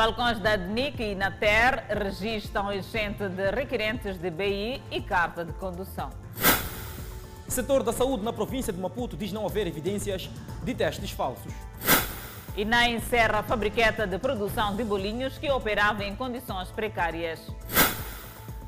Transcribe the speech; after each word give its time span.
Balcões 0.00 0.38
da 0.38 0.56
DNIC 0.56 1.02
e 1.02 1.14
Nater 1.14 1.84
registram 1.90 2.72
enchente 2.72 3.28
de 3.28 3.50
requerentes 3.50 4.16
de 4.16 4.30
BI 4.30 4.80
e 4.90 5.02
carta 5.02 5.44
de 5.44 5.52
condução. 5.52 6.08
Setor 7.46 7.82
da 7.82 7.92
saúde 7.92 8.24
na 8.24 8.32
província 8.32 8.72
de 8.72 8.80
Maputo 8.80 9.14
diz 9.14 9.30
não 9.30 9.44
haver 9.44 9.66
evidências 9.66 10.30
de 10.64 10.74
testes 10.74 11.10
falsos. 11.10 11.52
E 12.56 12.64
na 12.64 12.88
encerra 12.88 13.40
a 13.40 13.42
fabriqueta 13.42 14.06
de 14.06 14.18
produção 14.18 14.74
de 14.74 14.84
bolinhos 14.84 15.36
que 15.36 15.50
operava 15.50 16.02
em 16.02 16.16
condições 16.16 16.70
precárias. 16.70 17.38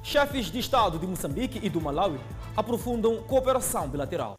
Chefes 0.02 0.50
de 0.50 0.58
Estado 0.58 0.98
de 0.98 1.06
Moçambique 1.06 1.58
e 1.62 1.70
do 1.70 1.80
Malawi 1.80 2.20
aprofundam 2.54 3.22
cooperação 3.22 3.88
bilateral. 3.88 4.34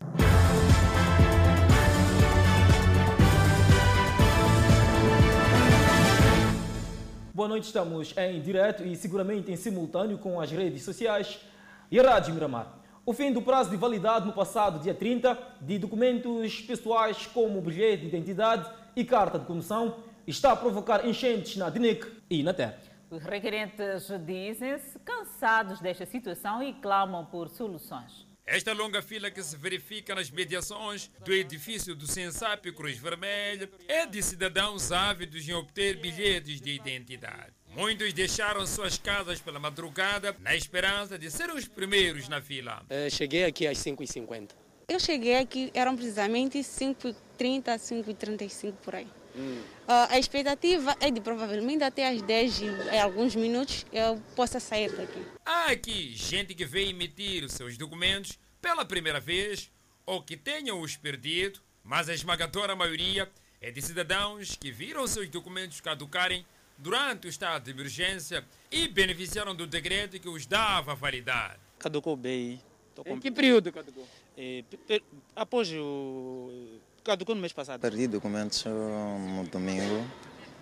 Boa 7.36 7.48
noite, 7.48 7.64
estamos 7.64 8.16
em 8.16 8.40
direto 8.42 8.84
e 8.84 8.96
seguramente 8.96 9.52
em 9.52 9.56
simultâneo 9.56 10.20
com 10.20 10.40
as 10.40 10.52
redes 10.52 10.84
sociais 10.84 11.40
e 11.90 12.00
a 12.00 12.04
Rádio 12.04 12.32
Miramar. 12.32 12.78
O 13.04 13.12
fim 13.12 13.34
do 13.34 13.42
prazo 13.42 13.72
de 13.72 13.76
validade 13.76 14.28
no 14.28 14.34
passado 14.34 14.78
dia 14.78 14.94
30 14.94 15.36
de 15.60 15.80
documentos 15.80 16.62
pessoais 16.62 17.26
como 17.26 17.60
bilhete 17.60 18.04
de 18.04 18.10
identidade 18.10 18.70
e 18.96 19.04
carta 19.04 19.40
de 19.40 19.48
condução 19.48 19.96
está 20.28 20.52
a 20.52 20.56
provocar 20.56 21.08
enchentes 21.08 21.58
na 21.58 21.72
DNIC 21.72 22.06
e 22.30 22.44
na 22.44 22.54
TER. 22.54 22.78
Os 23.10 23.24
requerentes 23.24 24.12
dizem-se 24.24 25.00
cansados 25.00 25.82
desta 25.82 26.06
situação 26.06 26.62
e 26.62 26.72
clamam 26.74 27.26
por 27.26 27.50
soluções. 27.50 28.28
Esta 28.46 28.74
longa 28.74 29.02
fila 29.02 29.32
que 29.32 29.42
se 29.42 29.56
verifica 29.56 30.14
nas 30.14 30.30
mediações 30.30 31.10
do 31.24 31.34
edifício 31.34 31.96
do 31.96 32.06
Sensap 32.06 32.70
Cruz 32.74 32.98
Vermelha 32.98 33.70
é 33.88 34.06
de 34.06 34.22
cidadãos 34.22 34.92
ávidos 34.92 35.48
em 35.48 35.54
obter 35.54 35.98
bilhetes 35.98 36.60
de 36.60 36.72
identidade. 36.72 37.54
Muitos 37.70 38.12
deixaram 38.12 38.68
suas 38.68 38.98
casas 38.98 39.40
pela 39.40 39.60
madrugada 39.60 40.36
na 40.42 40.56
esperança 40.56 41.18
de 41.18 41.32
ser 41.32 41.50
os 41.52 41.68
primeiros 41.68 42.28
na 42.28 42.42
fila. 42.42 42.86
Uh, 42.90 43.10
cheguei 43.10 43.46
aqui 43.46 43.66
às 43.66 43.78
5h50. 43.78 44.50
Eu 44.90 45.00
cheguei 45.00 45.38
aqui, 45.38 45.72
eram 45.74 45.96
precisamente 45.96 46.60
5h30, 46.60 47.16
5h35 47.78 48.74
por 48.84 48.96
aí. 48.96 49.08
Hum. 49.36 49.62
Uh, 49.84 50.10
a 50.10 50.20
expectativa 50.20 50.96
é 51.00 51.10
de 51.10 51.20
provavelmente 51.20 51.84
até 51.84 52.08
às 52.08 52.22
10 52.22 52.62
e 52.62 52.98
alguns 53.00 53.36
minutos 53.36 53.86
eu 53.92 54.22
possa 54.36 54.60
sair 54.60 54.92
daqui. 54.96 55.22
Há 55.46 55.72
aqui 55.72 56.14
gente 56.14 56.54
que 56.54 56.66
veio 56.66 56.90
emitir 56.90 57.44
os 57.44 57.54
seus 57.54 57.78
documentos 57.78 58.40
pela 58.62 58.86
primeira 58.86 59.20
vez 59.20 59.72
ou 60.06 60.22
que 60.22 60.38
tenham 60.38 60.80
os 60.80 60.96
perdido, 60.96 61.60
mas 61.84 62.10
a 62.10 62.14
esmagadora 62.14 62.76
maioria 62.76 63.30
é 63.62 63.72
de 63.72 63.82
cidadãos 63.82 64.56
que 64.56 64.72
viram 64.72 65.08
seus 65.08 65.30
documentos 65.30 65.82
caducarem 65.82 66.46
durante 66.78 67.28
o 67.28 67.30
estado 67.30 67.64
de 67.64 67.72
emergência 67.72 68.44
e 68.72 68.88
beneficiaram 68.88 69.56
do 69.56 69.66
decreto 69.66 70.20
que 70.20 70.30
os 70.30 70.46
dava 70.46 70.96
validade. 70.96 71.60
Caducou 71.80 72.16
bem. 72.16 72.62
Em 73.06 73.20
que 73.20 73.32
período 73.32 73.72
caducou? 73.72 74.08
É, 74.38 74.64
após 75.36 75.72
o 75.72 76.80
caducou 77.04 77.36
no 77.36 77.42
mês 77.42 77.54
passado. 77.54 77.82
Perdi 77.82 78.08
documentos 78.08 78.64
no 78.66 79.44
domingo, 79.52 80.06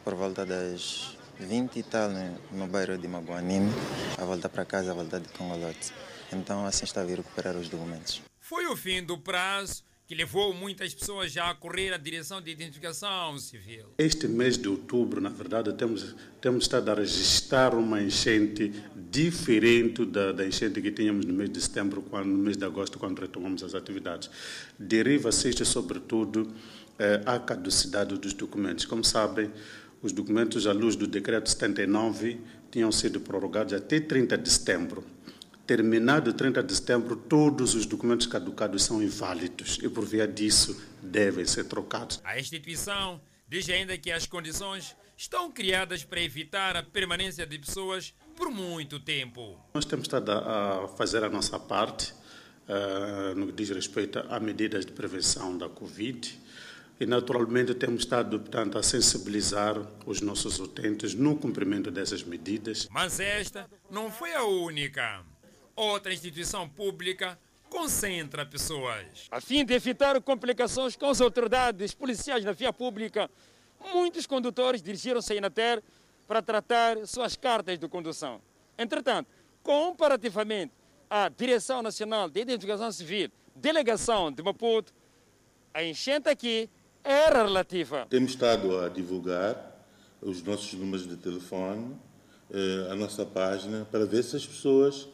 por 0.04 0.16
volta 0.16 0.46
das 0.46 1.16
20 1.40 1.78
e 1.78 1.84
tal, 1.84 2.10
né, 2.10 2.36
no 2.52 2.68
bairro 2.68 2.98
de 2.98 3.08
Maguanine, 3.08 3.72
a 4.18 4.26
volta 4.26 4.50
para 4.50 4.66
casa, 4.66 4.92
a 4.92 4.94
volta 4.94 5.20
de 5.20 5.30
Congolote. 5.30 5.94
Então, 6.34 6.66
assim 6.66 6.86
está 6.86 7.02
a 7.02 7.04
vir 7.04 7.18
recuperar 7.18 7.56
os 7.56 7.70
documentos. 7.70 8.22
Foi 8.40 8.66
o 8.68 8.76
fim 8.76 9.04
do 9.04 9.18
prazo 9.18 9.84
que 10.12 10.16
levou 10.16 10.54
muitas 10.54 10.94
pessoas 10.94 11.32
já 11.32 11.50
a 11.50 11.56
correr 11.56 11.94
à 11.94 11.98
direção 11.98 12.42
de 12.42 12.52
identificação 12.52 13.40
civil. 13.40 13.86
Este 13.98 14.28
mês 14.28 14.58
de 14.58 14.68
outubro, 14.68 15.22
na 15.22 15.30
verdade, 15.30 15.72
temos, 15.72 16.14
temos 16.42 16.66
estado 16.66 16.92
a 16.92 16.96
registrar 16.96 17.74
uma 17.74 18.02
enchente 18.02 18.74
diferente 19.10 20.06
da, 20.06 20.34
da 20.34 20.46
enchente 20.46 20.82
que 20.82 20.92
tínhamos 20.92 21.26
no 21.26 21.32
mês 21.32 21.50
de 21.50 21.62
setembro, 21.62 22.02
quando, 22.02 22.26
no 22.26 22.38
mês 22.40 22.58
de 22.58 22.66
agosto, 22.66 23.00
quando 23.00 23.22
retomamos 23.22 23.64
as 23.64 23.74
atividades. 23.74 24.30
Deriva-se 24.78 25.48
isto, 25.48 25.64
sobretudo, 25.64 26.54
eh, 27.00 27.22
à 27.26 27.40
caducidade 27.40 28.18
dos 28.18 28.34
documentos. 28.34 28.84
Como 28.84 29.06
sabem, 29.06 29.50
os 30.02 30.12
documentos, 30.12 30.68
à 30.68 30.74
luz 30.74 30.98
do 30.98 31.08
decreto 31.08 31.50
79, 31.50 32.38
tinham 32.70 32.92
sido 32.92 33.22
prorrogados 33.22 33.72
até 33.72 34.02
30 34.02 34.38
de 34.38 34.50
setembro 34.50 35.06
terminado 35.72 36.34
30 36.34 36.62
de 36.64 36.76
setembro, 36.76 37.16
todos 37.16 37.76
os 37.76 37.86
documentos 37.86 38.28
caducados 38.28 38.84
são 38.84 39.02
inválidos 39.02 39.80
e, 39.82 39.88
por 39.88 40.04
via 40.04 40.28
disso, 40.28 40.84
devem 41.02 41.46
ser 41.46 41.64
trocados. 41.64 42.20
A 42.26 42.38
instituição 42.38 43.22
diz 43.48 43.70
ainda 43.70 43.98
que 43.98 44.12
as 44.12 44.26
condições 44.26 44.98
estão 45.16 45.50
criadas 45.50 46.04
para 46.04 46.20
evitar 46.20 46.76
a 46.76 46.84
permanência 46.84 47.46
de 47.46 47.58
pessoas 47.58 48.14
por 48.36 48.52
muito 48.52 49.00
tempo. 49.00 49.58
Nós 49.74 49.86
temos 49.86 50.08
estado 50.08 50.30
a 50.34 50.90
fazer 50.98 51.24
a 51.24 51.30
nossa 51.30 51.58
parte 51.58 52.14
uh, 52.68 53.34
no 53.34 53.48
que 53.48 53.54
diz 53.54 53.70
respeito 53.70 54.20
a 54.28 54.42
medidas 54.42 54.86
de 54.86 54.92
prevenção 54.92 55.58
da 55.58 55.70
Covid 55.70 56.38
e 57.00 57.06
naturalmente 57.06 57.74
temos 57.76 58.02
estado 58.02 58.38
portanto 58.38 58.78
a 58.78 58.84
sensibilizar 58.84 59.82
os 60.06 60.20
nossos 60.20 60.60
utentes 60.60 61.14
no 61.14 61.38
cumprimento 61.38 61.90
dessas 61.90 62.24
medidas. 62.24 62.90
Mas 62.92 63.22
esta 63.22 63.70
não 63.90 64.12
foi 64.12 64.34
a 64.34 64.44
única 64.44 65.24
outra 65.82 66.14
instituição 66.14 66.70
pública 66.70 67.38
concentra 67.70 68.46
pessoas. 68.46 69.28
A 69.32 69.40
fim 69.42 69.66
de 69.66 69.74
evitar 69.74 70.20
complicações 70.22 70.96
com 70.96 71.10
as 71.10 71.22
autoridades 71.22 71.94
policiais 71.94 72.44
na 72.44 72.52
via 72.52 72.72
pública, 72.72 73.30
muitos 73.94 74.28
condutores 74.28 74.82
dirigiram-se 74.82 75.34
à 75.34 75.36
Inater 75.36 75.82
para 76.28 76.42
tratar 76.42 77.06
suas 77.08 77.36
cartas 77.36 77.80
de 77.80 77.88
condução. 77.88 78.42
Entretanto, 78.78 79.30
comparativamente 79.64 80.74
à 81.10 81.30
Direção 81.30 81.82
Nacional 81.82 82.30
de 82.30 82.42
Identificação 82.42 82.92
Civil, 82.92 83.30
Delegação 83.56 84.32
de 84.32 84.44
Maputo, 84.44 84.94
a 85.74 85.84
enchente 85.84 86.30
aqui 86.30 86.70
era 87.04 87.44
relativa. 87.44 88.06
Temos 88.10 88.32
estado 88.32 88.80
a 88.80 88.90
divulgar 88.90 89.72
os 90.22 90.44
nossos 90.44 90.74
números 90.74 91.08
de 91.08 91.18
telefone, 91.18 91.96
eh, 92.52 92.88
a 92.92 92.96
nossa 92.96 93.26
página, 93.26 93.88
para 93.92 94.06
ver 94.06 94.24
se 94.24 94.36
as 94.36 94.46
pessoas 94.46 95.08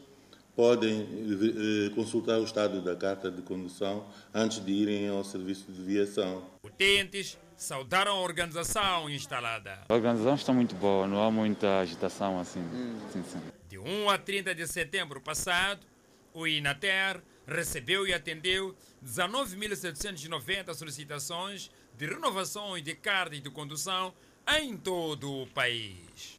podem 0.58 1.02
eh, 1.02 1.94
consultar 1.94 2.40
o 2.40 2.42
estado 2.42 2.82
da 2.82 2.96
carta 2.96 3.30
de 3.30 3.42
condução 3.42 4.04
antes 4.34 4.58
de 4.58 4.72
irem 4.72 5.08
ao 5.08 5.22
serviço 5.22 5.70
de 5.70 5.80
viação. 5.80 6.50
Utentes 6.64 7.38
saudaram 7.56 8.10
a 8.10 8.20
organização 8.20 9.08
instalada. 9.08 9.78
A 9.88 9.94
organização 9.94 10.34
está 10.34 10.52
muito 10.52 10.74
boa, 10.74 11.06
não 11.06 11.22
há 11.22 11.30
muita 11.30 11.78
agitação 11.78 12.40
assim. 12.40 12.58
Hum. 12.58 12.98
sim, 13.12 13.22
sim. 13.22 13.40
De 13.68 13.78
1 13.78 14.10
a 14.10 14.18
30 14.18 14.52
de 14.52 14.66
setembro 14.66 15.20
passado, 15.20 15.86
o 16.34 16.44
Inater 16.44 17.22
recebeu 17.46 18.04
e 18.04 18.12
atendeu 18.12 18.74
19.790 19.06 20.74
solicitações 20.74 21.70
de 21.96 22.04
renovações 22.04 22.82
de 22.82 22.96
cartas 22.96 23.40
de 23.40 23.48
condução 23.48 24.12
em 24.58 24.76
todo 24.76 25.42
o 25.42 25.46
país. 25.46 26.37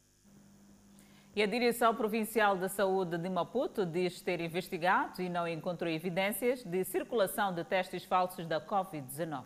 E 1.34 1.44
a 1.44 1.46
Direção 1.46 1.94
Provincial 1.94 2.56
da 2.56 2.68
Saúde 2.68 3.16
de 3.16 3.28
Maputo 3.28 3.86
diz 3.86 4.20
ter 4.20 4.40
investigado 4.40 5.22
e 5.22 5.28
não 5.28 5.46
encontrou 5.46 5.88
evidências 5.88 6.64
de 6.64 6.82
circulação 6.82 7.54
de 7.54 7.62
testes 7.62 8.02
falsos 8.02 8.46
da 8.46 8.60
Covid-19. 8.60 9.44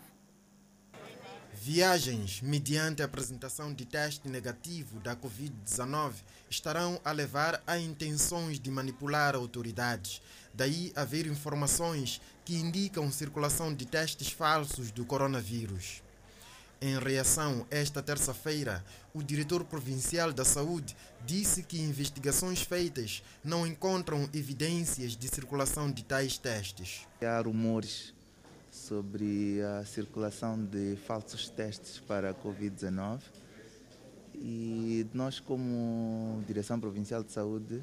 Viagens 1.53 2.41
mediante 2.41 3.03
a 3.03 3.05
apresentação 3.05 3.73
de 3.73 3.85
teste 3.85 4.29
negativo 4.29 4.99
da 5.01 5.15
Covid-19 5.15 6.15
estarão 6.49 6.99
a 7.05 7.13
levar 7.13 7.63
a 7.67 7.79
intenções 7.79 8.59
de 8.59 8.71
manipular 8.71 9.35
autoridades. 9.35 10.23
Daí 10.55 10.91
haver 10.97 11.27
informações 11.27 12.19
que 12.47 12.57
indicam 12.57 13.11
circulação 13.13 13.75
de 13.75 13.85
testes 13.85 14.31
falsos 14.31 14.91
do 14.91 15.05
coronavírus. 15.05 16.04
Em 16.87 16.99
reação, 16.99 17.67
esta 17.71 18.03
terça-feira, 18.03 18.85
o 19.15 19.23
diretor 19.23 19.65
provincial 19.65 20.35
da 20.35 20.45
Saúde 20.45 20.95
disse 21.25 21.63
que 21.63 21.81
investigações 21.81 22.61
feitas 22.61 23.23
não 23.43 23.67
encontram 23.67 24.29
evidências 24.35 25.17
de 25.17 25.27
circulação 25.27 25.91
de 25.91 26.05
tais 26.05 26.37
testes. 26.37 27.09
Há 27.23 27.41
rumores 27.41 28.13
sobre 28.71 29.63
a 29.63 29.87
circulação 29.87 30.63
de 30.63 30.97
falsos 31.07 31.49
testes 31.49 32.01
para 32.01 32.33
a 32.33 32.35
Covid-19 32.35 33.23
e 34.35 35.07
nós, 35.15 35.41
como 35.41 36.45
Direção 36.47 36.79
Provincial 36.79 37.25
de 37.25 37.33
Saúde, 37.33 37.83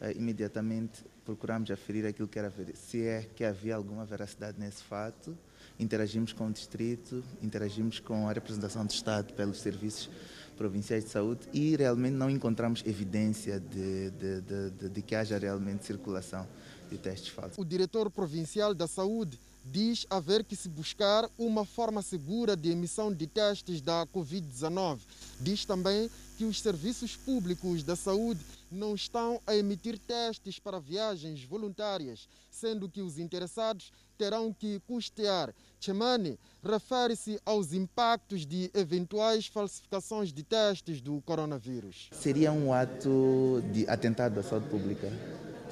eh, 0.00 0.12
imediatamente 0.16 1.04
procuramos 1.24 1.70
aferir 1.70 2.04
aquilo 2.04 2.26
que 2.26 2.40
era 2.40 2.52
se 2.74 3.00
é 3.06 3.28
que 3.32 3.44
havia 3.44 3.76
alguma 3.76 4.04
veracidade 4.04 4.58
nesse 4.58 4.82
fato 4.82 5.38
interagimos 5.80 6.32
com 6.32 6.48
o 6.48 6.52
distrito, 6.52 7.24
interagimos 7.42 7.98
com 7.98 8.28
a 8.28 8.32
representação 8.32 8.84
do 8.84 8.90
Estado 8.90 9.32
pelos 9.32 9.58
serviços 9.58 10.10
provinciais 10.56 11.04
de 11.04 11.10
saúde 11.10 11.48
e 11.54 11.74
realmente 11.74 12.12
não 12.12 12.28
encontramos 12.28 12.82
evidência 12.84 13.58
de, 13.58 14.10
de, 14.10 14.40
de, 14.42 14.88
de, 14.90 15.02
que 15.02 15.14
haja 15.14 15.38
realmente 15.38 15.86
circulação 15.86 16.46
de 16.90 16.98
testes 16.98 17.30
falsos. 17.30 17.56
O 17.56 17.64
diretor 17.64 18.10
provincial 18.10 18.74
da 18.74 18.86
saúde 18.86 19.38
diz 19.64 20.06
haver 20.10 20.44
que 20.44 20.54
se 20.54 20.68
buscar 20.68 21.28
uma 21.38 21.64
forma 21.64 22.02
segura 22.02 22.54
de 22.54 22.70
emissão 22.70 23.12
de 23.12 23.26
testes 23.26 23.80
da 23.80 24.06
Covid-19. 24.08 24.98
Diz 25.40 25.64
também 25.64 26.10
que 26.36 26.44
os 26.44 26.60
serviços 26.60 27.16
públicos 27.16 27.82
da 27.82 27.96
saúde 27.96 28.44
não 28.70 28.94
estão 28.94 29.40
a 29.46 29.56
emitir 29.56 29.98
testes 29.98 30.58
para 30.58 30.78
viagens 30.78 31.42
voluntárias, 31.44 32.28
sendo 32.50 32.88
que 32.88 33.00
os 33.00 33.18
interessados 33.18 33.92
terão 34.20 34.52
que 34.52 34.78
custear. 34.80 35.54
Chemane 35.80 36.38
refere-se 36.62 37.40
aos 37.42 37.72
impactos 37.72 38.44
de 38.44 38.70
eventuais 38.74 39.46
falsificações 39.46 40.30
de 40.30 40.42
testes 40.42 41.00
do 41.00 41.22
coronavírus. 41.22 42.10
Seria 42.12 42.52
um 42.52 42.70
ato 42.70 43.62
de 43.72 43.88
atentado 43.88 44.38
à 44.38 44.42
saúde 44.42 44.68
pública 44.68 45.10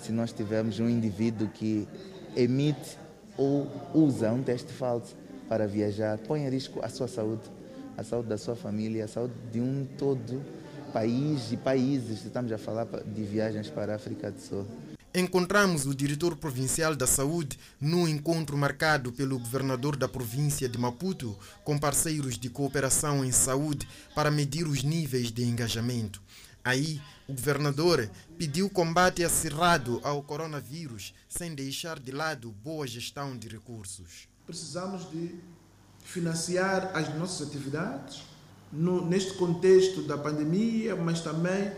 se 0.01 0.13
nós 0.13 0.33
tivermos 0.33 0.81
um 0.81 0.89
indivíduo 0.89 1.47
que 1.49 1.87
emite 2.35 2.97
ou 3.37 3.67
usa 3.93 4.33
um 4.33 4.43
teste 4.43 4.73
falso 4.73 5.15
para 5.47 5.67
viajar, 5.67 6.17
põe 6.17 6.41
em 6.41 6.49
risco 6.49 6.81
a 6.83 6.89
sua 6.89 7.07
saúde, 7.07 7.43
a 7.99 8.03
saúde 8.03 8.29
da 8.31 8.39
sua 8.39 8.57
família, 8.57 9.05
a 9.05 9.09
saúde 9.09 9.35
de 9.53 9.61
um 9.61 9.87
todo 9.99 10.43
país 10.91 11.53
e 11.53 11.57
países. 11.59 12.25
Estamos 12.25 12.51
a 12.51 12.57
falar 12.57 12.87
de 12.87 13.23
viagens 13.25 13.69
para 13.69 13.93
a 13.93 13.97
África 13.97 14.31
do 14.31 14.41
Sul. 14.41 14.67
Encontramos 15.15 15.87
o 15.87 15.95
diretor 15.95 16.37
provincial 16.37 16.95
da 16.95 17.07
saúde 17.07 17.59
no 17.81 18.07
encontro 18.07 18.59
marcado 18.59 19.11
pelo 19.11 19.39
governador 19.39 19.97
da 19.97 20.07
província 20.07 20.69
de 20.69 20.77
Maputo 20.77 21.37
com 21.65 21.79
parceiros 21.79 22.39
de 22.39 22.51
cooperação 22.51 23.25
em 23.25 23.33
saúde 23.33 23.89
para 24.15 24.31
medir 24.31 24.69
os 24.69 24.83
níveis 24.83 25.33
de 25.33 25.45
engajamento. 25.45 26.21
Aí, 26.63 27.01
o 27.27 27.33
governador 27.33 28.11
pediu 28.37 28.69
combate 28.69 29.25
acirrado 29.25 29.99
ao 30.05 30.23
coronavírus, 30.23 31.15
sem 31.27 31.55
deixar 31.55 31.99
de 31.99 32.13
lado 32.13 32.55
boa 32.63 32.87
gestão 32.87 33.37
de 33.37 33.49
recursos. 33.49 34.29
Precisamos 34.45 35.11
de 35.11 35.37
financiar 36.05 36.91
as 36.95 37.15
nossas 37.17 37.49
atividades 37.49 38.23
no, 38.71 39.07
neste 39.07 39.33
contexto 39.35 40.03
da 40.03 40.19
pandemia, 40.19 40.95
mas 40.95 41.23
também 41.23 41.73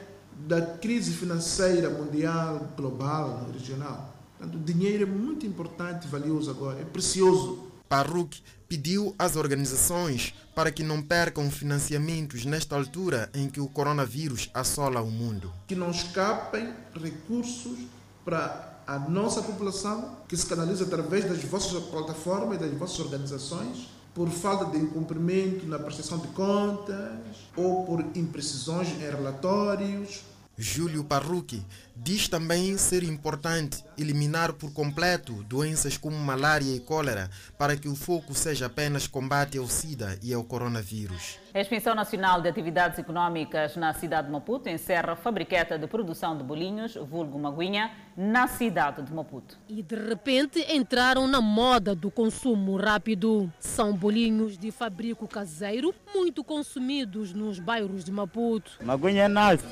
da 0.46 0.60
crise 0.60 1.12
financeira 1.12 1.90
mundial, 1.90 2.68
global, 2.76 3.46
regional. 3.52 4.14
Portanto, 4.38 4.56
o 4.56 4.64
dinheiro 4.64 5.02
é 5.02 5.06
muito 5.06 5.46
importante 5.46 6.06
e 6.06 6.10
valioso 6.10 6.50
agora, 6.50 6.80
é 6.80 6.84
precioso. 6.84 7.70
Parruc 7.88 8.40
pediu 8.68 9.14
às 9.18 9.36
organizações 9.36 10.32
para 10.54 10.70
que 10.70 10.82
não 10.82 11.02
percam 11.02 11.50
financiamentos 11.50 12.44
nesta 12.44 12.76
altura 12.76 13.28
em 13.34 13.48
que 13.50 13.60
o 13.60 13.68
coronavírus 13.68 14.48
assola 14.54 15.02
o 15.02 15.10
mundo. 15.10 15.52
Que 15.66 15.74
não 15.74 15.90
escapem 15.90 16.72
recursos 16.94 17.78
para 18.24 18.80
a 18.86 18.98
nossa 18.98 19.42
população, 19.42 20.18
que 20.28 20.36
se 20.36 20.46
canaliza 20.46 20.84
através 20.84 21.24
das 21.24 21.42
vossas 21.44 21.82
plataformas 21.84 22.56
e 22.56 22.60
das 22.60 22.72
vossas 22.74 23.00
organizações, 23.00 23.88
por 24.20 24.28
falta 24.28 24.66
de 24.66 24.84
cumprimento 24.88 25.64
na 25.66 25.78
prestação 25.78 26.18
de 26.18 26.28
contas 26.28 27.10
ou 27.56 27.86
por 27.86 28.04
imprecisões 28.14 28.88
em 28.88 28.98
relatórios. 28.98 30.20
Júlio 30.58 31.02
Parrucchi 31.02 31.64
diz 32.02 32.28
também 32.28 32.78
ser 32.78 33.02
importante 33.02 33.84
eliminar 33.98 34.54
por 34.54 34.72
completo 34.72 35.44
doenças 35.44 35.98
como 35.98 36.16
malária 36.16 36.74
e 36.74 36.80
cólera 36.80 37.28
para 37.58 37.76
que 37.76 37.88
o 37.88 37.94
foco 37.94 38.32
seja 38.34 38.66
apenas 38.66 39.06
combate 39.06 39.58
ao 39.58 39.66
SIDA 39.66 40.18
e 40.22 40.32
ao 40.32 40.42
coronavírus. 40.42 41.38
A 41.52 41.60
Exposição 41.60 41.94
Nacional 41.94 42.40
de 42.40 42.48
Atividades 42.48 42.98
Econômicas 42.98 43.76
na 43.76 43.92
cidade 43.92 44.28
de 44.28 44.32
Maputo 44.32 44.68
encerra 44.68 45.12
a 45.12 45.16
fabriqueta 45.16 45.78
de 45.78 45.86
produção 45.86 46.38
de 46.38 46.42
bolinhos, 46.42 46.94
vulgo 46.94 47.38
Maguinha, 47.38 47.90
na 48.16 48.48
cidade 48.48 49.02
de 49.02 49.12
Maputo. 49.12 49.58
E 49.68 49.82
de 49.82 49.96
repente 49.96 50.64
entraram 50.72 51.26
na 51.26 51.40
moda 51.40 51.94
do 51.94 52.10
consumo 52.10 52.76
rápido. 52.76 53.52
São 53.58 53.92
bolinhos 53.92 54.56
de 54.56 54.70
fabrico 54.70 55.28
caseiro, 55.28 55.94
muito 56.14 56.42
consumidos 56.42 57.34
nos 57.34 57.58
bairros 57.58 58.04
de 58.04 58.12
Maputo. 58.12 58.78
Maguinha 58.82 59.24
é 59.24 59.28
nice. 59.28 59.64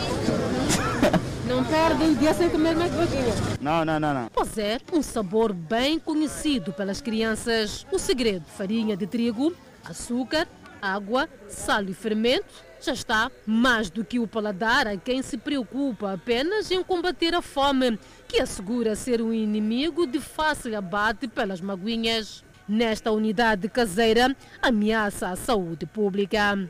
Não 1.48 1.64
perde 1.64 2.04
um 2.04 2.14
dia 2.14 2.34
sem 2.34 2.50
comer 2.50 2.76
mais 2.76 2.92
bolinha. 2.92 3.34
Não, 3.58 3.82
não, 3.82 3.98
não, 3.98 4.12
não. 4.12 4.30
Pois 4.34 4.58
é, 4.58 4.78
um 4.92 5.02
sabor 5.02 5.54
bem 5.54 5.98
conhecido 5.98 6.74
pelas 6.74 7.00
crianças. 7.00 7.86
O 7.90 7.98
segredo, 7.98 8.44
farinha 8.44 8.94
de 8.94 9.06
trigo, 9.06 9.54
açúcar, 9.82 10.46
água, 10.82 11.26
sal 11.48 11.84
e 11.84 11.94
fermento 11.94 12.68
já 12.82 12.92
está 12.92 13.30
mais 13.46 13.88
do 13.88 14.04
que 14.04 14.18
o 14.18 14.26
paladar 14.26 14.86
a 14.86 14.96
quem 14.98 15.22
se 15.22 15.38
preocupa 15.38 16.12
apenas 16.12 16.70
em 16.70 16.82
combater 16.84 17.34
a 17.34 17.40
fome, 17.40 17.98
que 18.28 18.40
assegura 18.40 18.94
ser 18.94 19.22
um 19.22 19.32
inimigo 19.32 20.06
de 20.06 20.20
fácil 20.20 20.76
abate 20.76 21.26
pelas 21.26 21.62
maguinhas. 21.62 22.44
Nesta 22.68 23.10
unidade 23.10 23.66
caseira, 23.70 24.36
ameaça 24.60 25.30
a 25.30 25.36
saúde 25.36 25.86
pública. 25.86 26.68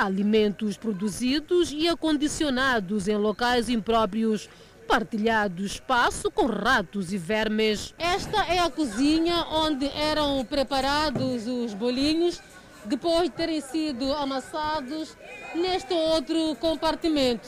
Alimentos 0.00 0.78
produzidos 0.78 1.70
e 1.70 1.86
acondicionados 1.86 3.06
em 3.06 3.16
locais 3.16 3.68
impróprios 3.68 4.48
partilhado 4.88 5.62
espaço 5.62 6.30
com 6.30 6.46
ratos 6.46 7.12
e 7.12 7.18
vermes. 7.18 7.94
Esta 7.98 8.46
é 8.46 8.60
a 8.60 8.70
cozinha 8.70 9.44
onde 9.50 9.86
eram 9.90 10.42
preparados 10.46 11.46
os 11.46 11.74
bolinhos 11.74 12.40
depois 12.86 13.24
de 13.24 13.36
terem 13.36 13.60
sido 13.60 14.10
amassados 14.14 15.14
neste 15.54 15.92
outro 15.92 16.56
compartimento. 16.56 17.46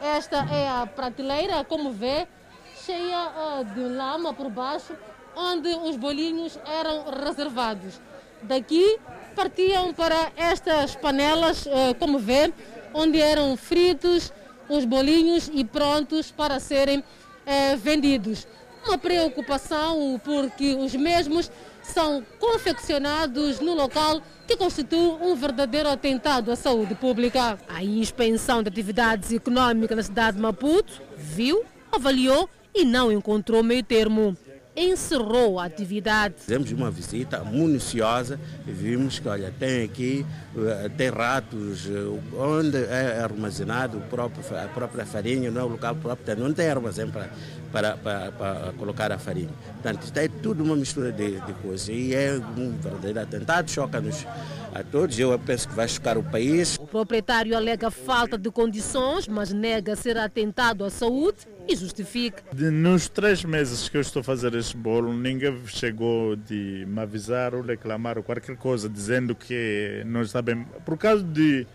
Esta 0.00 0.46
é 0.54 0.68
a 0.68 0.86
prateleira, 0.86 1.64
como 1.64 1.90
vê, 1.90 2.28
cheia 2.86 3.30
uh, 3.30 3.64
de 3.74 3.80
lama 3.80 4.32
por 4.32 4.48
baixo, 4.48 4.94
onde 5.34 5.70
os 5.70 5.96
bolinhos 5.96 6.56
eram 6.64 7.04
reservados. 7.24 8.00
Daqui 8.42 9.00
partiam 9.34 9.92
para 9.92 10.32
estas 10.36 10.96
panelas, 10.96 11.66
uh, 11.66 11.94
como 11.98 12.18
vê, 12.18 12.52
onde 12.94 13.20
eram 13.20 13.56
fritos 13.56 14.32
os 14.68 14.84
bolinhos 14.84 15.50
e 15.52 15.64
prontos 15.64 16.30
para 16.30 16.58
serem 16.60 17.00
uh, 17.00 17.76
vendidos. 17.76 18.46
Uma 18.86 18.98
preocupação 18.98 20.20
porque 20.24 20.74
os 20.74 20.94
mesmos 20.94 21.50
são 21.82 22.24
confeccionados 22.38 23.60
no 23.60 23.74
local 23.74 24.22
que 24.46 24.56
constitui 24.56 25.16
um 25.20 25.34
verdadeiro 25.34 25.88
atentado 25.88 26.50
à 26.50 26.56
saúde 26.56 26.94
pública. 26.94 27.58
A 27.68 27.82
inspeção 27.82 28.62
de 28.62 28.68
atividades 28.68 29.32
econômicas 29.32 29.96
na 29.96 30.02
cidade 30.02 30.36
de 30.36 30.42
Maputo 30.42 31.02
viu, 31.16 31.64
avaliou 31.90 32.48
e 32.74 32.84
não 32.84 33.10
encontrou 33.10 33.62
meio 33.62 33.82
termo 33.82 34.36
encerrou 34.76 35.60
a 35.60 35.66
atividade. 35.66 36.34
Fizemos 36.38 36.72
uma 36.72 36.90
visita 36.90 37.44
minuciosa 37.44 38.38
e 38.66 38.72
vimos 38.72 39.18
que, 39.18 39.28
olha, 39.28 39.52
tem 39.58 39.84
aqui, 39.84 40.26
eh, 40.56 40.90
tem 40.96 41.10
ratos, 41.10 41.86
eh, 41.86 42.36
onde 42.36 42.78
é 42.78 43.20
armazenado 43.20 44.00
próprio, 44.10 44.42
a 44.58 44.68
própria 44.68 45.06
farinha, 45.06 45.50
não 45.50 45.60
é 45.60 45.64
o 45.64 45.68
local 45.68 45.94
próprio, 45.94 46.36
não 46.36 46.52
tem 46.52 46.68
armazém 46.68 47.08
para, 47.08 47.30
para, 47.70 47.96
para, 47.96 48.32
para 48.32 48.72
colocar 48.72 49.12
a 49.12 49.18
farinha. 49.18 49.50
Portanto, 49.74 50.02
isto 50.02 50.18
é 50.18 50.28
tudo 50.28 50.64
uma 50.64 50.74
mistura 50.74 51.12
de, 51.12 51.40
de 51.40 51.52
coisas 51.54 51.88
e 51.88 52.14
é 52.14 52.40
um 52.56 52.76
verdadeiro 52.78 53.20
atentado, 53.20 53.70
choca-nos 53.70 54.26
a 54.74 54.82
todos. 54.82 55.18
Eu 55.18 55.38
penso 55.38 55.68
que 55.68 55.74
vai 55.74 55.86
chocar 55.86 56.18
o 56.18 56.22
país. 56.22 56.76
O 56.78 56.86
proprietário 56.86 57.56
alega 57.56 57.90
falta 57.90 58.36
de 58.36 58.50
condições, 58.50 59.28
mas 59.28 59.52
nega 59.52 59.94
ser 59.94 60.18
atentado 60.18 60.84
à 60.84 60.90
saúde 60.90 61.38
e 61.68 61.76
justifica. 61.76 62.42
De, 62.52 62.70
nos 62.70 63.08
três 63.08 63.44
meses 63.44 63.88
que 63.88 63.96
eu 63.96 64.00
estou 64.00 64.20
a 64.20 64.24
fazer 64.24 64.54
este 64.54 64.76
bolo, 64.76 65.14
ninguém 65.14 65.56
chegou 65.66 66.34
de 66.34 66.84
me 66.88 67.00
avisar 67.00 67.54
ou 67.54 67.62
reclamar 67.62 68.18
ou 68.18 68.24
qualquer 68.24 68.56
coisa, 68.56 68.88
dizendo 68.88 69.34
que 69.34 70.02
não 70.04 70.22
está 70.22 70.42
bem. 70.42 70.66
Por 70.84 70.98
causa 70.98 71.22
de, 71.22 71.66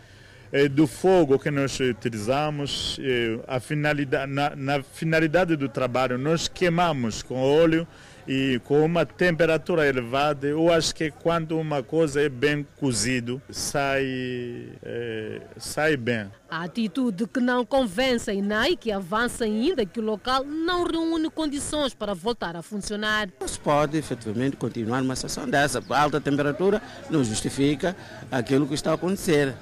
eh, 0.52 0.68
do 0.68 0.86
fogo 0.86 1.40
que 1.40 1.50
nós 1.50 1.80
utilizamos, 1.80 3.00
eh, 3.02 3.40
a 3.48 3.60
finalidade, 3.62 4.32
na, 4.32 4.56
na 4.56 4.84
finalidade 4.84 5.56
do 5.56 5.70
trabalho, 5.70 6.18
nós 6.18 6.48
queimamos 6.50 7.24
com 7.24 7.36
óleo 7.36 7.88
e 8.32 8.62
com 8.64 8.86
uma 8.86 9.08
temperatura 9.08 9.88
elevada, 9.88 10.46
eu 10.46 10.72
acho 10.72 10.94
que 10.94 11.10
quando 11.10 11.58
uma 11.58 11.82
coisa 11.82 12.22
é 12.22 12.30
bem 12.30 12.64
cozido, 12.80 13.42
sai, 13.50 14.70
é, 14.84 15.42
sai 15.58 15.98
bem. 15.98 16.28
A 16.48 16.66
atitude 16.66 17.26
que 17.26 17.40
não 17.40 17.66
convence 17.66 18.30
a 18.30 18.34
INAI, 18.36 18.76
que 18.76 18.92
avança 18.92 19.46
ainda 19.46 19.84
que 19.84 20.00
o 20.00 20.04
local 20.04 20.46
não 20.46 20.84
reúne 20.84 21.28
condições 21.32 21.96
para 21.96 22.14
voltar 22.14 22.56
a 22.56 22.62
funcionar. 22.62 23.30
Não 23.42 23.48
se 23.48 23.60
pode 23.60 23.98
efetivamente 23.98 24.58
continuar 24.58 25.02
uma 25.02 25.16
situação 25.16 25.50
dessa. 25.50 25.84
A 25.90 26.00
alta 26.00 26.22
temperatura 26.22 26.80
não 27.10 27.24
justifica 27.24 27.98
aquilo 28.32 28.68
que 28.68 28.76
está 28.76 28.92
a 28.92 28.94
acontecer. 28.94 29.56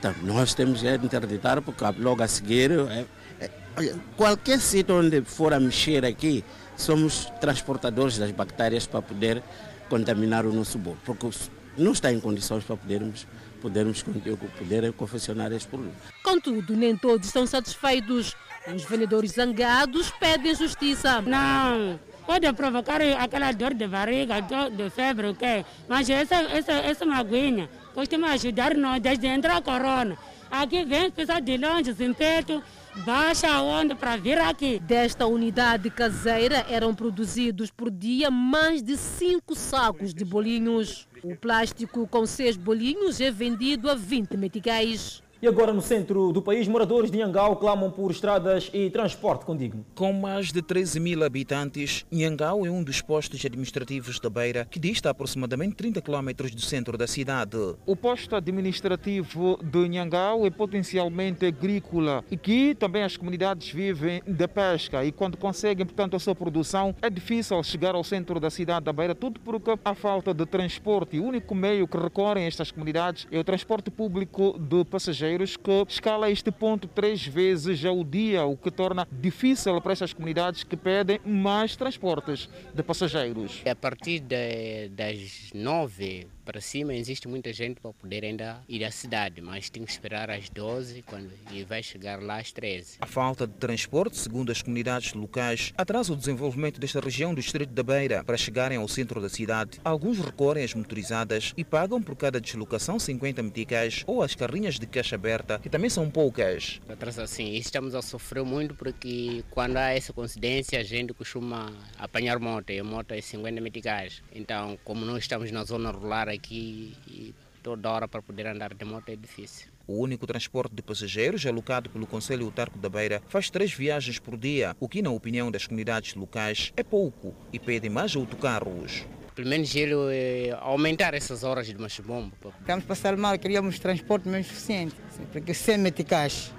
Então, 0.00 0.12
nós 0.24 0.54
temos 0.54 0.82
que 0.82 0.88
interditar, 0.88 1.62
porque 1.62 1.84
logo 2.00 2.20
a 2.20 2.26
seguir, 2.26 2.72
é, 2.72 3.04
é, 3.40 3.94
qualquer 4.16 4.58
sítio 4.58 4.98
onde 4.98 5.22
for 5.22 5.52
a 5.52 5.60
mexer 5.60 6.04
aqui, 6.04 6.44
somos 6.76 7.26
transportadores 7.40 8.18
das 8.18 8.30
bactérias 8.30 8.86
para 8.86 9.02
poder 9.02 9.42
contaminar 9.88 10.46
o 10.46 10.52
nosso 10.52 10.78
bolo, 10.78 10.98
porque 11.04 11.28
não 11.76 11.92
está 11.92 12.12
em 12.12 12.20
condições 12.20 12.64
para 12.64 12.76
podermos, 12.76 13.26
podermos 13.60 14.02
poder 14.02 14.92
confeccionar 14.92 15.52
este 15.52 15.68
produto. 15.68 15.94
Contudo, 16.22 16.76
nem 16.76 16.96
todos 16.96 17.26
estão 17.26 17.46
satisfeitos. 17.46 18.34
Os 18.74 18.84
vendedores 18.84 19.32
zangados 19.32 20.10
pedem 20.20 20.54
justiça. 20.54 21.20
Não, 21.22 21.98
pode 22.26 22.50
provocar 22.52 23.00
aquela 23.18 23.50
dor 23.52 23.74
de 23.74 23.88
barriga, 23.88 24.40
dor 24.40 24.70
de 24.70 24.88
febre, 24.90 25.28
o 25.28 25.34
quê? 25.34 25.64
Mas 25.88 26.08
essa, 26.08 26.36
essa, 26.36 26.72
essa 26.72 27.04
maguinha 27.04 27.68
costuma 27.92 28.32
ajudar 28.32 28.76
nós 28.76 29.00
desde 29.02 29.26
entrar 29.26 29.56
a 29.56 29.62
corona. 29.62 30.16
Aqui 30.50 30.84
vem 30.84 31.10
pessoas 31.10 31.42
de 31.42 31.56
longe, 31.56 31.94
sem 31.94 32.12
perto, 32.12 32.62
baixa 32.98 33.60
onda 33.60 33.94
para 33.94 34.16
vir 34.16 34.38
aqui. 34.38 34.78
Desta 34.78 35.26
unidade 35.26 35.90
caseira 35.90 36.66
eram 36.68 36.94
produzidos 36.94 37.70
por 37.70 37.90
dia 37.90 38.30
mais 38.30 38.82
de 38.82 38.96
5 38.96 39.54
sacos 39.54 40.14
de 40.14 40.24
bolinhos. 40.24 41.08
O 41.22 41.36
plástico 41.36 42.06
com 42.06 42.26
seis 42.26 42.56
bolinhos 42.56 43.20
é 43.20 43.30
vendido 43.30 43.90
a 43.90 43.94
20 43.94 44.36
meticais. 44.36 45.22
E 45.42 45.48
agora, 45.48 45.72
no 45.72 45.82
centro 45.82 46.30
do 46.30 46.40
país, 46.40 46.68
moradores 46.68 47.10
de 47.10 47.18
Nhangau 47.18 47.56
clamam 47.56 47.90
por 47.90 48.12
estradas 48.12 48.70
e 48.72 48.88
transporte 48.90 49.44
condigno. 49.44 49.84
Com 49.92 50.12
mais 50.12 50.52
de 50.52 50.62
13 50.62 51.00
mil 51.00 51.24
habitantes, 51.24 52.06
Nhangau 52.12 52.64
é 52.64 52.70
um 52.70 52.80
dos 52.80 53.00
postos 53.00 53.44
administrativos 53.44 54.20
da 54.20 54.30
Beira, 54.30 54.68
que 54.70 54.78
dista 54.78 55.10
aproximadamente 55.10 55.74
30 55.74 56.00
km 56.00 56.48
do 56.48 56.60
centro 56.60 56.96
da 56.96 57.08
cidade. 57.08 57.56
O 57.84 57.96
posto 57.96 58.36
administrativo 58.36 59.58
de 59.60 59.88
Nhangau 59.88 60.46
é 60.46 60.50
potencialmente 60.50 61.44
agrícola 61.44 62.24
e 62.30 62.36
que 62.36 62.76
também 62.76 63.02
as 63.02 63.16
comunidades 63.16 63.68
vivem 63.68 64.22
da 64.24 64.46
pesca 64.46 65.04
e 65.04 65.10
quando 65.10 65.36
conseguem, 65.36 65.84
portanto, 65.84 66.14
a 66.14 66.20
sua 66.20 66.36
produção, 66.36 66.94
é 67.02 67.10
difícil 67.10 67.60
chegar 67.64 67.96
ao 67.96 68.04
centro 68.04 68.38
da 68.38 68.48
cidade 68.48 68.84
da 68.84 68.92
Beira, 68.92 69.12
tudo 69.12 69.40
porque 69.40 69.76
há 69.84 69.92
falta 69.92 70.32
de 70.32 70.46
transporte. 70.46 71.18
O 71.18 71.24
único 71.24 71.52
meio 71.52 71.88
que 71.88 71.96
recorrem 71.96 72.46
estas 72.46 72.70
comunidades 72.70 73.26
é 73.32 73.40
o 73.40 73.42
transporte 73.42 73.90
público 73.90 74.56
de 74.56 74.84
passageiros 74.84 75.31
que 75.56 75.84
escala 75.88 76.30
este 76.30 76.50
ponto 76.50 76.86
três 76.86 77.26
vezes 77.26 77.84
ao 77.84 78.04
dia, 78.04 78.44
o 78.44 78.56
que 78.56 78.70
torna 78.70 79.06
difícil 79.10 79.80
para 79.80 79.92
essas 79.92 80.12
comunidades 80.12 80.62
que 80.62 80.76
pedem 80.76 81.20
mais 81.24 81.76
transportes 81.76 82.48
de 82.74 82.82
passageiros. 82.82 83.62
A 83.68 83.74
partir 83.74 84.20
de, 84.20 84.88
das 84.88 85.50
nove 85.54 86.26
para 86.44 86.60
cima 86.60 86.94
existe 86.94 87.28
muita 87.28 87.52
gente 87.52 87.80
para 87.80 87.92
poder 87.92 88.24
ainda 88.24 88.62
ir 88.68 88.84
à 88.84 88.90
cidade, 88.90 89.40
mas 89.40 89.70
tem 89.70 89.84
que 89.84 89.90
esperar 89.90 90.30
às 90.30 90.48
12 90.48 91.02
quando, 91.02 91.30
e 91.50 91.64
vai 91.64 91.82
chegar 91.82 92.20
lá 92.20 92.38
às 92.38 92.52
13. 92.52 92.98
A 93.00 93.06
falta 93.06 93.46
de 93.46 93.54
transporte, 93.54 94.16
segundo 94.16 94.50
as 94.50 94.62
comunidades 94.62 95.12
locais, 95.14 95.72
atrasa 95.76 96.12
o 96.12 96.16
desenvolvimento 96.16 96.80
desta 96.80 97.00
região 97.00 97.34
do 97.34 97.40
Distrito 97.40 97.72
da 97.72 97.82
Beira 97.82 98.24
para 98.24 98.36
chegarem 98.36 98.78
ao 98.78 98.88
centro 98.88 99.20
da 99.20 99.28
cidade. 99.28 99.80
Alguns 99.84 100.18
recorrem 100.18 100.64
às 100.64 100.74
motorizadas 100.74 101.52
e 101.56 101.64
pagam 101.64 102.02
por 102.02 102.16
cada 102.16 102.40
deslocação 102.40 102.98
50 102.98 103.42
meticais 103.42 104.02
ou 104.06 104.22
as 104.22 104.34
carrinhas 104.34 104.78
de 104.78 104.86
caixa 104.86 105.16
aberta, 105.16 105.58
que 105.58 105.70
também 105.70 105.90
são 105.90 106.10
poucas. 106.10 106.80
Atrasa 106.88 107.26
sim, 107.26 107.54
estamos 107.54 107.94
a 107.94 108.02
sofrer 108.02 108.44
muito 108.44 108.74
porque 108.74 109.44
quando 109.50 109.76
há 109.76 109.90
essa 109.90 110.12
coincidência 110.12 110.80
a 110.80 110.82
gente 110.82 111.12
costuma 111.14 111.72
apanhar 111.98 112.38
moto 112.38 112.70
e 112.70 112.78
a 112.78 112.84
moto 112.84 113.12
é 113.12 113.20
50 113.20 113.60
meticais. 113.60 114.22
Então, 114.34 114.78
como 114.84 115.04
nós 115.04 115.24
estamos 115.24 115.50
na 115.50 115.64
zona 115.64 115.90
rural 115.90 116.31
aqui 116.32 116.96
e 117.06 117.34
toda 117.62 117.90
hora 117.90 118.08
para 118.08 118.20
poder 118.20 118.46
andar 118.46 118.74
de 118.74 118.84
moto 118.84 119.08
é 119.08 119.16
difícil. 119.16 119.68
O 119.86 119.98
único 119.98 120.26
transporte 120.26 120.74
de 120.74 120.82
passageiros 120.82 121.44
alocado 121.46 121.90
pelo 121.90 122.06
Conselho 122.06 122.46
Autarco 122.46 122.78
da 122.78 122.88
Beira 122.88 123.22
faz 123.28 123.50
três 123.50 123.72
viagens 123.72 124.18
por 124.18 124.36
dia, 124.36 124.76
o 124.80 124.88
que, 124.88 125.02
na 125.02 125.10
opinião 125.10 125.50
das 125.50 125.66
comunidades 125.66 126.14
locais, 126.14 126.72
é 126.76 126.82
pouco 126.82 127.34
e 127.52 127.58
pedem 127.58 127.90
mais 127.90 128.14
autocarros. 128.14 129.04
Pelo 129.34 129.48
menos 129.48 129.74
ele 129.74 129.94
é, 130.12 130.56
aumentar 130.60 131.14
essas 131.14 131.42
horas 131.42 131.66
de 131.66 131.76
machibombo. 131.78 132.32
Estamos 132.60 132.84
passar 132.84 133.16
mal, 133.16 133.38
queríamos 133.38 133.78
transporte 133.78 134.28
menos 134.28 134.46
suficiente, 134.46 134.94
porque 135.32 135.54
sem 135.54 135.78
meticais 135.78 136.52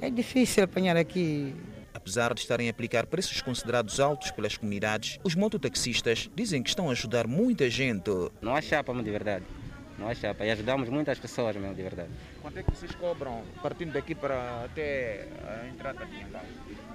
é 0.00 0.08
difícil 0.08 0.64
apanhar 0.64 0.96
aqui 0.96 1.54
Apesar 2.02 2.34
de 2.34 2.40
estarem 2.40 2.66
a 2.66 2.70
aplicar 2.72 3.06
preços 3.06 3.40
considerados 3.40 4.00
altos 4.00 4.32
pelas 4.32 4.56
comunidades, 4.56 5.20
os 5.22 5.36
mototaxistas 5.36 6.28
dizem 6.34 6.60
que 6.60 6.68
estão 6.68 6.88
a 6.88 6.92
ajudar 6.92 7.28
muita 7.28 7.70
gente. 7.70 8.10
Não 8.40 8.56
há 8.56 8.60
chapa, 8.60 8.92
de 8.92 9.08
verdade. 9.08 9.44
Não 9.96 10.08
há 10.08 10.14
chapa. 10.14 10.44
E 10.44 10.50
ajudamos 10.50 10.88
muitas 10.88 11.16
pessoas, 11.20 11.54
mesmo, 11.54 11.76
de 11.76 11.82
verdade. 11.82 12.10
Quanto 12.42 12.58
é 12.58 12.62
que 12.64 12.72
vocês 12.72 12.92
cobram 12.96 13.44
partindo 13.62 13.92
daqui 13.92 14.16
para 14.16 14.64
até 14.64 15.28
a 15.46 15.68
entrada 15.68 16.04
de 16.04 16.12
Nhangau? 16.12 16.44